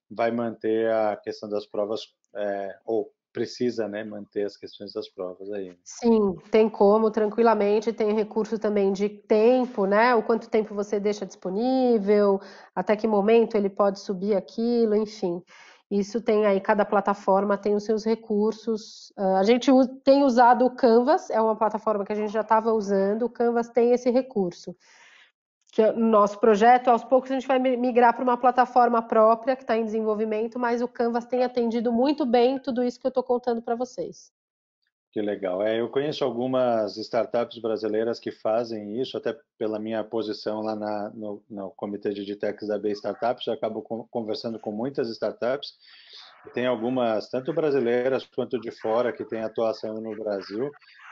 vai 0.09 0.31
manter 0.31 0.91
a 0.91 1.15
questão 1.15 1.49
das 1.49 1.65
provas 1.65 2.01
é, 2.35 2.77
ou 2.85 3.11
precisa 3.35 3.85
né, 3.85 4.01
manter 4.01 4.45
as 4.45 4.55
questões 4.55 4.93
das 4.93 5.09
provas 5.09 5.51
aí. 5.51 5.77
Sim, 5.83 6.37
tem 6.49 6.69
como, 6.69 7.11
tranquilamente, 7.11 7.91
tem 7.91 8.13
recurso 8.13 8.57
também 8.57 8.93
de 8.93 9.09
tempo, 9.09 9.85
né? 9.85 10.15
O 10.15 10.23
quanto 10.23 10.49
tempo 10.49 10.73
você 10.73 11.01
deixa 11.01 11.25
disponível, 11.25 12.39
até 12.73 12.95
que 12.95 13.05
momento 13.05 13.57
ele 13.57 13.69
pode 13.69 13.99
subir 13.99 14.35
aquilo, 14.37 14.95
enfim. 14.95 15.43
Isso 15.91 16.21
tem 16.21 16.45
aí, 16.45 16.61
cada 16.61 16.85
plataforma 16.85 17.57
tem 17.57 17.75
os 17.75 17.83
seus 17.83 18.05
recursos. 18.05 19.11
Uh, 19.17 19.35
a 19.35 19.43
gente 19.43 19.69
tem 20.05 20.23
usado 20.23 20.65
o 20.65 20.73
Canvas, 20.73 21.29
é 21.29 21.41
uma 21.41 21.57
plataforma 21.57 22.05
que 22.05 22.13
a 22.13 22.15
gente 22.15 22.31
já 22.31 22.41
estava 22.41 22.71
usando, 22.71 23.23
o 23.23 23.29
Canvas 23.29 23.67
tem 23.67 23.91
esse 23.91 24.09
recurso 24.09 24.73
que 25.75 25.81
é 25.81 25.91
no 25.91 26.07
nosso 26.07 26.39
projeto, 26.39 26.87
aos 26.87 27.03
poucos 27.03 27.29
a 27.29 27.33
gente 27.33 27.45
vai 27.45 27.59
migrar 27.59 28.15
para 28.15 28.23
uma 28.23 28.37
plataforma 28.37 29.01
própria 29.01 29.57
que 29.57 29.63
está 29.63 29.75
em 29.75 29.83
desenvolvimento, 29.83 30.57
mas 30.57 30.81
o 30.81 30.87
Canvas 30.87 31.25
tem 31.25 31.43
atendido 31.43 31.91
muito 31.91 32.25
bem 32.25 32.57
tudo 32.57 32.81
isso 32.81 32.97
que 32.97 33.05
eu 33.05 33.09
estou 33.09 33.21
contando 33.21 33.61
para 33.61 33.75
vocês. 33.75 34.31
Que 35.11 35.21
legal. 35.21 35.61
É, 35.61 35.81
eu 35.81 35.89
conheço 35.89 36.23
algumas 36.23 36.95
startups 36.95 37.59
brasileiras 37.59 38.21
que 38.21 38.31
fazem 38.31 39.01
isso, 39.01 39.17
até 39.17 39.37
pela 39.57 39.77
minha 39.77 40.01
posição 40.01 40.61
lá 40.61 40.77
na, 40.77 41.09
no, 41.13 41.43
no 41.49 41.71
comitê 41.71 42.13
de 42.13 42.21
Digitex 42.21 42.69
da 42.69 42.79
B 42.79 42.91
Startups, 42.91 43.45
eu 43.45 43.53
acabo 43.53 43.81
conversando 44.09 44.57
com 44.57 44.71
muitas 44.71 45.09
startups. 45.09 45.73
Tem 46.53 46.65
algumas, 46.65 47.29
tanto 47.29 47.53
brasileiras 47.53 48.25
quanto 48.33 48.57
de 48.61 48.71
fora, 48.71 49.11
que 49.11 49.25
têm 49.25 49.41
atuação 49.41 49.95
no 49.95 50.15
Brasil, 50.15 50.71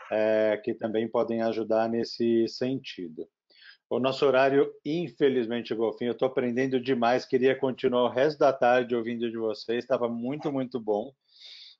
é, 0.09 0.55
que 0.63 0.73
também 0.73 1.05
podem 1.05 1.41
ajudar 1.41 1.89
nesse 1.89 2.47
sentido. 2.47 3.27
O 3.93 3.99
nosso 3.99 4.25
horário, 4.25 4.73
infelizmente, 4.83 5.67
chegou 5.67 5.85
ao 5.85 5.95
fim. 5.95 6.05
Eu 6.05 6.13
estou 6.13 6.27
aprendendo 6.27 6.79
demais. 6.79 7.25
Queria 7.25 7.55
continuar 7.55 8.05
o 8.05 8.09
resto 8.09 8.39
da 8.39 8.51
tarde 8.51 8.95
ouvindo 8.95 9.29
de 9.29 9.37
vocês. 9.37 9.83
Estava 9.83 10.09
muito, 10.09 10.51
muito 10.51 10.79
bom. 10.79 11.13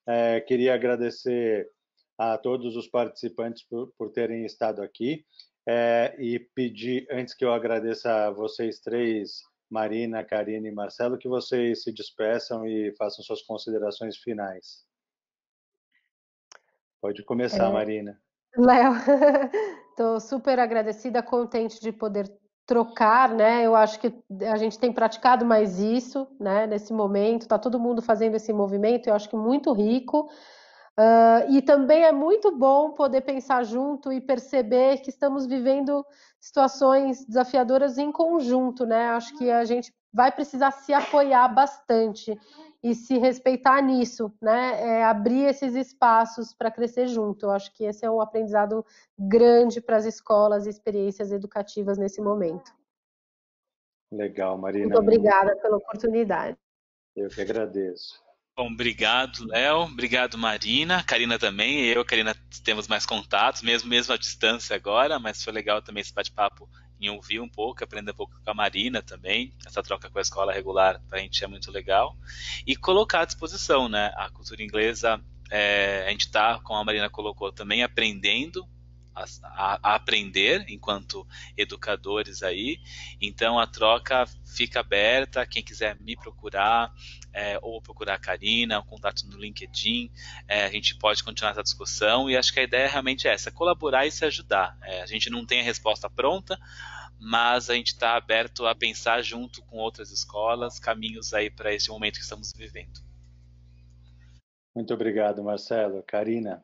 É, 0.05 0.39
queria 0.41 0.75
agradecer 0.75 1.67
a 2.15 2.37
todos 2.37 2.75
os 2.75 2.87
participantes 2.87 3.63
por, 3.63 3.91
por 3.97 4.11
terem 4.11 4.45
estado 4.45 4.83
aqui 4.83 5.25
é, 5.67 6.15
e 6.19 6.37
pedir, 6.37 7.07
antes 7.09 7.33
que 7.33 7.43
eu 7.43 7.51
agradeça 7.51 8.27
a 8.27 8.29
vocês 8.29 8.79
três, 8.79 9.41
Marina, 9.67 10.23
Karine 10.23 10.69
e 10.69 10.71
Marcelo, 10.71 11.17
que 11.17 11.27
vocês 11.27 11.81
se 11.81 11.91
despeçam 11.91 12.63
e 12.67 12.95
façam 12.95 13.25
suas 13.25 13.41
considerações 13.41 14.17
finais. 14.17 14.85
Pode 17.01 17.23
começar, 17.23 17.69
é... 17.69 17.73
Marina. 17.73 18.21
Léo, 18.55 18.93
estou 19.93 20.19
super 20.19 20.59
agradecida, 20.59 21.23
contente 21.23 21.79
de 21.79 21.91
poder 21.91 22.29
trocar, 22.65 23.29
né? 23.29 23.65
Eu 23.65 23.75
acho 23.75 23.99
que 23.99 24.13
a 24.49 24.57
gente 24.57 24.79
tem 24.79 24.91
praticado 24.91 25.45
mais 25.45 25.79
isso, 25.79 26.27
né? 26.39 26.65
Nesse 26.67 26.93
momento, 26.93 27.43
está 27.43 27.59
todo 27.59 27.79
mundo 27.79 28.01
fazendo 28.01 28.35
esse 28.35 28.51
movimento, 28.51 29.07
eu 29.07 29.13
acho 29.13 29.29
que 29.29 29.35
muito 29.35 29.71
rico. 29.71 30.29
Uh, 30.97 31.51
e 31.51 31.61
também 31.61 32.03
é 32.03 32.11
muito 32.11 32.55
bom 32.55 32.91
poder 32.91 33.21
pensar 33.21 33.63
junto 33.63 34.11
e 34.11 34.21
perceber 34.21 34.97
que 34.97 35.09
estamos 35.09 35.47
vivendo 35.47 36.05
situações 36.39 37.25
desafiadoras 37.25 37.97
em 37.97 38.11
conjunto, 38.11 38.85
né? 38.85 39.09
Acho 39.09 39.35
que 39.37 39.49
a 39.49 39.65
gente 39.65 39.91
vai 40.13 40.31
precisar 40.31 40.71
se 40.71 40.93
apoiar 40.93 41.47
bastante 41.47 42.39
e 42.83 42.93
se 42.93 43.17
respeitar 43.17 43.81
nisso, 43.81 44.31
né? 44.41 44.81
É 44.81 45.03
abrir 45.05 45.45
esses 45.45 45.73
espaços 45.73 46.53
para 46.53 46.69
crescer 46.69 47.07
junto. 47.07 47.45
Eu 47.45 47.51
acho 47.51 47.73
que 47.73 47.85
esse 47.85 48.05
é 48.05 48.11
um 48.11 48.19
aprendizado 48.19 48.85
grande 49.17 49.79
para 49.79 49.95
as 49.95 50.05
escolas 50.05 50.65
e 50.65 50.69
experiências 50.69 51.31
educativas 51.31 51.97
nesse 51.97 52.21
momento. 52.21 52.73
Legal, 54.11 54.57
Marina. 54.57 54.85
Muito 54.85 54.99
obrigada 54.99 55.55
pela 55.55 55.77
oportunidade. 55.77 56.57
Eu 57.15 57.29
que 57.29 57.41
agradeço. 57.41 58.21
Bom, 58.55 58.67
obrigado, 58.67 59.47
Léo. 59.47 59.83
Obrigado, 59.83 60.37
Marina. 60.37 61.03
Karina 61.03 61.39
também. 61.39 61.85
Eu 61.85 62.01
e 62.01 62.03
a 62.03 62.05
Karina 62.05 62.35
temos 62.63 62.87
mais 62.87 63.05
contatos, 63.05 63.63
mesmo, 63.63 63.89
mesmo 63.89 64.13
à 64.13 64.17
distância 64.17 64.75
agora, 64.75 65.17
mas 65.17 65.43
foi 65.43 65.53
legal 65.53 65.81
também 65.81 66.01
esse 66.01 66.13
bate-papo 66.13 66.69
em 67.03 67.09
ouvir 67.09 67.39
um 67.39 67.49
pouco, 67.49 67.83
aprender 67.83 68.11
um 68.11 68.15
pouco 68.15 68.39
com 68.41 68.49
a 68.49 68.53
Marina 68.53 69.01
também. 69.01 69.53
Essa 69.65 69.83
troca 69.83 70.09
com 70.09 70.17
a 70.17 70.21
escola 70.21 70.53
regular 70.53 71.01
para 71.07 71.19
a 71.19 71.21
gente 71.21 71.43
é 71.43 71.47
muito 71.47 71.69
legal. 71.69 72.17
E 72.65 72.75
colocar 72.75 73.21
à 73.21 73.25
disposição, 73.25 73.89
né? 73.89 74.13
A 74.15 74.29
cultura 74.29 74.63
inglesa, 74.63 75.21
é, 75.51 76.05
a 76.07 76.11
gente 76.11 76.27
está, 76.27 76.59
como 76.59 76.79
a 76.79 76.83
Marina 76.85 77.09
colocou, 77.09 77.51
também 77.51 77.83
aprendendo 77.83 78.67
a, 79.15 79.25
a, 79.43 79.95
aprender 79.95 80.65
enquanto 80.67 81.27
educadores 81.55 82.41
aí. 82.41 82.79
Então 83.21 83.59
a 83.59 83.67
troca 83.67 84.25
fica 84.45 84.79
aberta. 84.79 85.45
Quem 85.45 85.63
quiser 85.63 85.97
me 85.99 86.15
procurar 86.15 86.91
é, 87.31 87.57
ou 87.61 87.81
procurar 87.81 88.15
a 88.15 88.19
Karina, 88.19 88.79
o 88.79 88.83
contato 88.83 89.25
no 89.27 89.37
LinkedIn, 89.37 90.11
é, 90.47 90.65
a 90.65 90.69
gente 90.69 90.95
pode 90.95 91.23
continuar 91.23 91.51
essa 91.51 91.63
discussão. 91.63 92.29
E 92.29 92.37
acho 92.37 92.53
que 92.53 92.59
a 92.59 92.63
ideia 92.63 92.85
é 92.85 92.89
realmente 92.89 93.27
é 93.27 93.33
essa: 93.33 93.51
colaborar 93.51 94.05
e 94.05 94.11
se 94.11 94.25
ajudar. 94.25 94.77
É, 94.81 95.01
a 95.01 95.05
gente 95.05 95.29
não 95.29 95.45
tem 95.45 95.61
a 95.61 95.63
resposta 95.63 96.09
pronta. 96.09 96.59
Mas 97.23 97.69
a 97.69 97.73
gente 97.73 97.87
está 97.87 98.15
aberto 98.15 98.65
a 98.65 98.75
pensar 98.75 99.21
junto 99.21 99.63
com 99.65 99.77
outras 99.77 100.11
escolas 100.11 100.79
caminhos 100.79 101.33
aí 101.33 101.49
para 101.49 101.73
esse 101.73 101.89
momento 101.89 102.15
que 102.15 102.23
estamos 102.23 102.51
vivendo. 102.55 102.99
Muito 104.75 104.93
obrigado, 104.93 105.43
Marcelo. 105.43 106.03
Karina. 106.05 106.63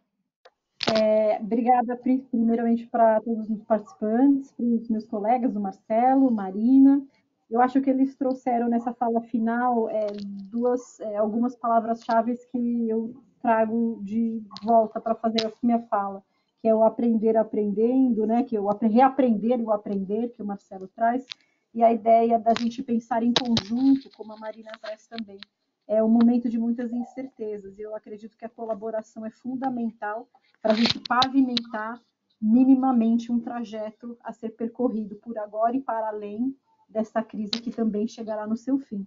É, 0.94 1.38
obrigada, 1.40 1.96
primeiramente, 1.96 2.88
para 2.88 3.22
todos 3.22 3.50
os 3.50 3.64
participantes, 3.64 4.52
para 4.52 4.66
os 4.66 4.90
meus 4.90 5.06
colegas, 5.06 5.56
o 5.56 5.60
Marcelo, 5.60 6.32
Marina. 6.32 7.06
Eu 7.50 7.62
acho 7.62 7.82
que 7.82 7.90
eles 7.90 8.16
trouxeram 8.16 8.70
nessa 8.70 8.94
fala 8.94 9.22
final 9.22 9.90
é, 9.90 10.08
duas, 10.52 11.00
é, 11.00 11.18
algumas 11.18 11.56
palavras-chave 11.56 12.38
que 12.52 12.90
eu 12.90 13.16
trago 13.42 14.00
de 14.04 14.42
volta 14.64 15.00
para 15.00 15.16
fazer 15.16 15.48
a 15.48 15.52
minha 15.62 15.80
fala, 15.88 16.24
que 16.62 16.68
é 16.68 16.76
o 16.76 16.84
aprender 16.84 17.38
aprendendo, 17.38 18.26
né? 18.26 18.44
Que 18.44 18.56
é 18.56 18.60
o 18.60 18.68
reaprender 18.68 19.60
e 19.60 19.64
o 19.64 19.72
aprender 19.72 20.30
que 20.30 20.42
o 20.42 20.46
Marcelo 20.46 20.88
traz, 20.88 21.26
e 21.74 21.84
a 21.84 21.92
ideia 21.92 22.40
da 22.40 22.54
gente 22.54 22.84
pensar 22.84 23.24
em 23.24 23.34
conjunto, 23.34 24.10
como 24.16 24.34
a 24.34 24.38
Marina 24.38 24.72
traz 24.82 25.08
também. 25.08 25.40
É 25.88 26.04
um 26.04 26.10
momento 26.10 26.50
de 26.50 26.58
muitas 26.58 26.92
incertezas. 26.92 27.78
e 27.78 27.82
Eu 27.82 27.96
acredito 27.96 28.38
que 28.38 28.46
a 28.46 28.50
colaboração 28.50 29.26
é 29.26 29.30
fundamental 29.30 30.28
para 30.62 30.74
a 30.74 30.76
gente 30.76 31.00
pavimentar 31.08 32.00
minimamente 32.42 33.32
um 33.32 33.40
trajeto 33.40 34.18
a 34.24 34.32
ser 34.32 34.50
percorrido 34.50 35.16
por 35.16 35.38
agora 35.38 35.76
e 35.76 35.82
para 35.82 36.08
além 36.08 36.56
dessa 36.88 37.22
crise 37.22 37.52
que 37.52 37.72
também 37.72 38.08
chegará 38.08 38.48
no 38.48 38.58
seu 38.58 38.80
fim. 38.80 39.06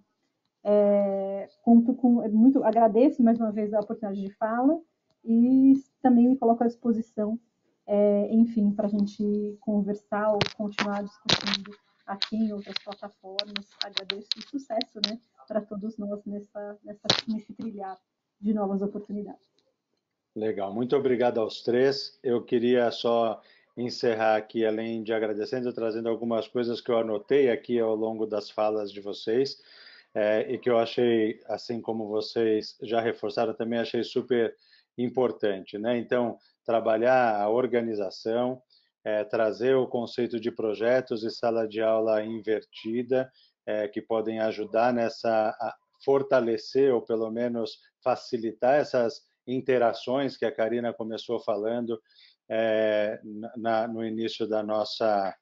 É, 0.63 1.49
conto 1.61 1.93
com 1.93 2.27
muito 2.29 2.63
agradeço 2.63 3.21
mais 3.21 3.37
uma 3.37 3.51
vez 3.51 3.73
a 3.73 3.81
oportunidade 3.81 4.21
de 4.21 4.33
fala 4.35 4.79
e 5.23 5.73
também 6.01 6.27
me 6.27 6.37
coloco 6.37 6.63
à 6.63 6.67
disposição, 6.67 7.39
é, 7.85 8.33
enfim, 8.33 8.71
para 8.71 8.87
a 8.87 8.89
gente 8.89 9.57
conversar 9.59 10.31
ou 10.31 10.39
continuar 10.55 11.03
discutindo 11.03 11.75
aqui 12.05 12.35
em 12.35 12.51
outras 12.51 12.75
plataformas. 12.83 13.65
Agradeço 13.83 14.29
e 14.37 14.41
sucesso, 14.41 14.99
né, 15.05 15.19
para 15.47 15.61
todos 15.61 15.97
nós 15.97 16.23
nessa, 16.25 16.79
nessa, 16.83 17.07
nesse 17.27 17.53
trilhar 17.53 17.97
de 18.39 18.53
novas 18.53 18.81
oportunidades. 18.81 19.51
Legal, 20.35 20.73
muito 20.73 20.95
obrigado 20.95 21.39
aos 21.39 21.61
três. 21.61 22.19
Eu 22.23 22.43
queria 22.43 22.89
só 22.91 23.41
encerrar 23.77 24.35
aqui, 24.35 24.65
além 24.65 25.03
de 25.03 25.13
agradecendo, 25.13 25.71
trazendo 25.73 26.09
algumas 26.09 26.47
coisas 26.47 26.81
que 26.81 26.91
eu 26.91 26.97
anotei 26.97 27.49
aqui 27.49 27.79
ao 27.79 27.95
longo 27.95 28.25
das 28.25 28.49
falas 28.49 28.91
de 28.91 28.99
vocês 28.99 29.61
é, 30.13 30.51
e 30.51 30.57
que 30.57 30.69
eu 30.69 30.77
achei, 30.77 31.39
assim 31.47 31.81
como 31.81 32.07
vocês 32.07 32.77
já 32.81 33.01
reforçaram, 33.01 33.53
também 33.53 33.79
achei 33.79 34.03
super 34.03 34.55
importante, 34.97 35.77
né? 35.77 35.97
Então, 35.97 36.37
trabalhar 36.65 37.41
a 37.41 37.49
organização, 37.49 38.61
é, 39.03 39.23
trazer 39.23 39.75
o 39.75 39.87
conceito 39.87 40.39
de 40.39 40.51
projetos 40.51 41.23
e 41.23 41.31
sala 41.31 41.67
de 41.67 41.81
aula 41.81 42.23
invertida, 42.23 43.29
é, 43.65 43.87
que 43.87 44.01
podem 44.01 44.39
ajudar 44.39 44.93
nessa 44.93 45.55
fortalecer 46.03 46.93
ou 46.93 47.01
pelo 47.01 47.31
menos 47.31 47.77
facilitar 48.03 48.75
essas 48.75 49.21
interações 49.47 50.37
que 50.37 50.45
a 50.45 50.51
Karina 50.51 50.93
começou 50.93 51.39
falando 51.39 51.99
é, 52.49 53.19
na, 53.55 53.87
no 53.87 54.05
início 54.05 54.47
da 54.47 54.61
nossa 54.61 55.33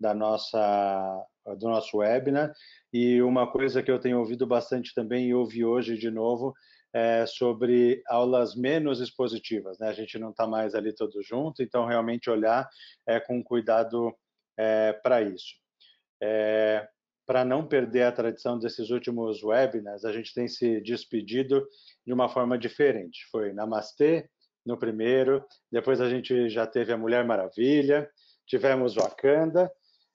da 0.00 0.14
nossa 0.14 1.26
do 1.58 1.68
nosso 1.68 1.98
webinar 1.98 2.52
e 2.92 3.20
uma 3.20 3.50
coisa 3.50 3.82
que 3.82 3.90
eu 3.90 3.98
tenho 3.98 4.18
ouvido 4.18 4.46
bastante 4.46 4.94
também 4.94 5.26
e 5.26 5.34
ouvi 5.34 5.64
hoje 5.64 5.96
de 5.96 6.10
novo 6.10 6.54
é 6.92 7.26
sobre 7.26 8.02
aulas 8.06 8.54
menos 8.54 9.00
expositivas, 9.00 9.78
né? 9.78 9.88
A 9.88 9.92
gente 9.92 10.18
não 10.18 10.30
está 10.30 10.46
mais 10.46 10.74
ali 10.74 10.94
todo 10.94 11.22
junto, 11.22 11.62
então 11.62 11.86
realmente 11.86 12.30
olhar 12.30 12.68
é, 13.06 13.20
com 13.20 13.42
cuidado 13.42 14.14
é, 14.56 14.92
para 14.92 15.20
isso. 15.22 15.54
É, 16.20 16.88
para 17.26 17.44
não 17.44 17.66
perder 17.66 18.04
a 18.04 18.12
tradição 18.12 18.58
desses 18.58 18.88
últimos 18.88 19.42
webinars, 19.42 20.04
a 20.04 20.12
gente 20.12 20.32
tem 20.32 20.48
se 20.48 20.80
despedido 20.80 21.66
de 22.06 22.12
uma 22.12 22.28
forma 22.28 22.56
diferente. 22.56 23.26
Foi 23.30 23.52
Namastê 23.52 24.28
no 24.64 24.78
primeiro, 24.78 25.44
depois 25.70 26.00
a 26.00 26.08
gente 26.08 26.48
já 26.48 26.66
teve 26.66 26.92
a 26.92 26.96
Mulher 26.96 27.24
Maravilha, 27.24 28.10
tivemos 28.46 28.94
Wakanda, 28.94 29.70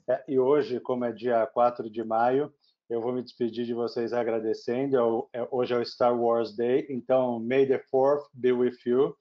é, 0.09 0.24
e 0.28 0.39
hoje, 0.39 0.80
como 0.80 1.05
é 1.05 1.11
dia 1.11 1.45
4 1.45 1.89
de 1.89 2.03
maio, 2.03 2.53
eu 2.93 3.01
vou 3.01 3.11
me 3.11 3.23
despedir 3.23 3.65
de 3.65 3.73
vocês 3.73 4.13
agradecendo. 4.13 5.27
É, 5.33 5.39
é, 5.39 5.47
hoje 5.49 5.73
é 5.73 5.77
o 5.77 5.85
Star 5.85 6.15
Wars 6.15 6.55
Day, 6.55 6.85
então 6.89 7.39
May 7.39 7.65
the 7.65 7.79
Fourth 7.89 8.29
be 8.33 8.51
with 8.51 8.77
you. 8.85 9.15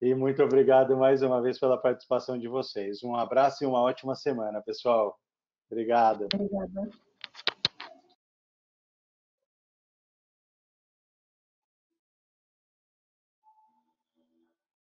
E 0.00 0.14
muito 0.14 0.42
obrigado 0.42 0.96
mais 0.96 1.20
uma 1.20 1.42
vez 1.42 1.58
pela 1.58 1.76
participação 1.76 2.38
de 2.38 2.46
vocês. 2.46 3.02
Um 3.02 3.16
abraço 3.16 3.64
e 3.64 3.66
uma 3.66 3.82
ótima 3.82 4.14
semana, 4.14 4.62
pessoal. 4.62 5.18
Obrigado. 5.68 6.28
Obrigada. 6.32 7.09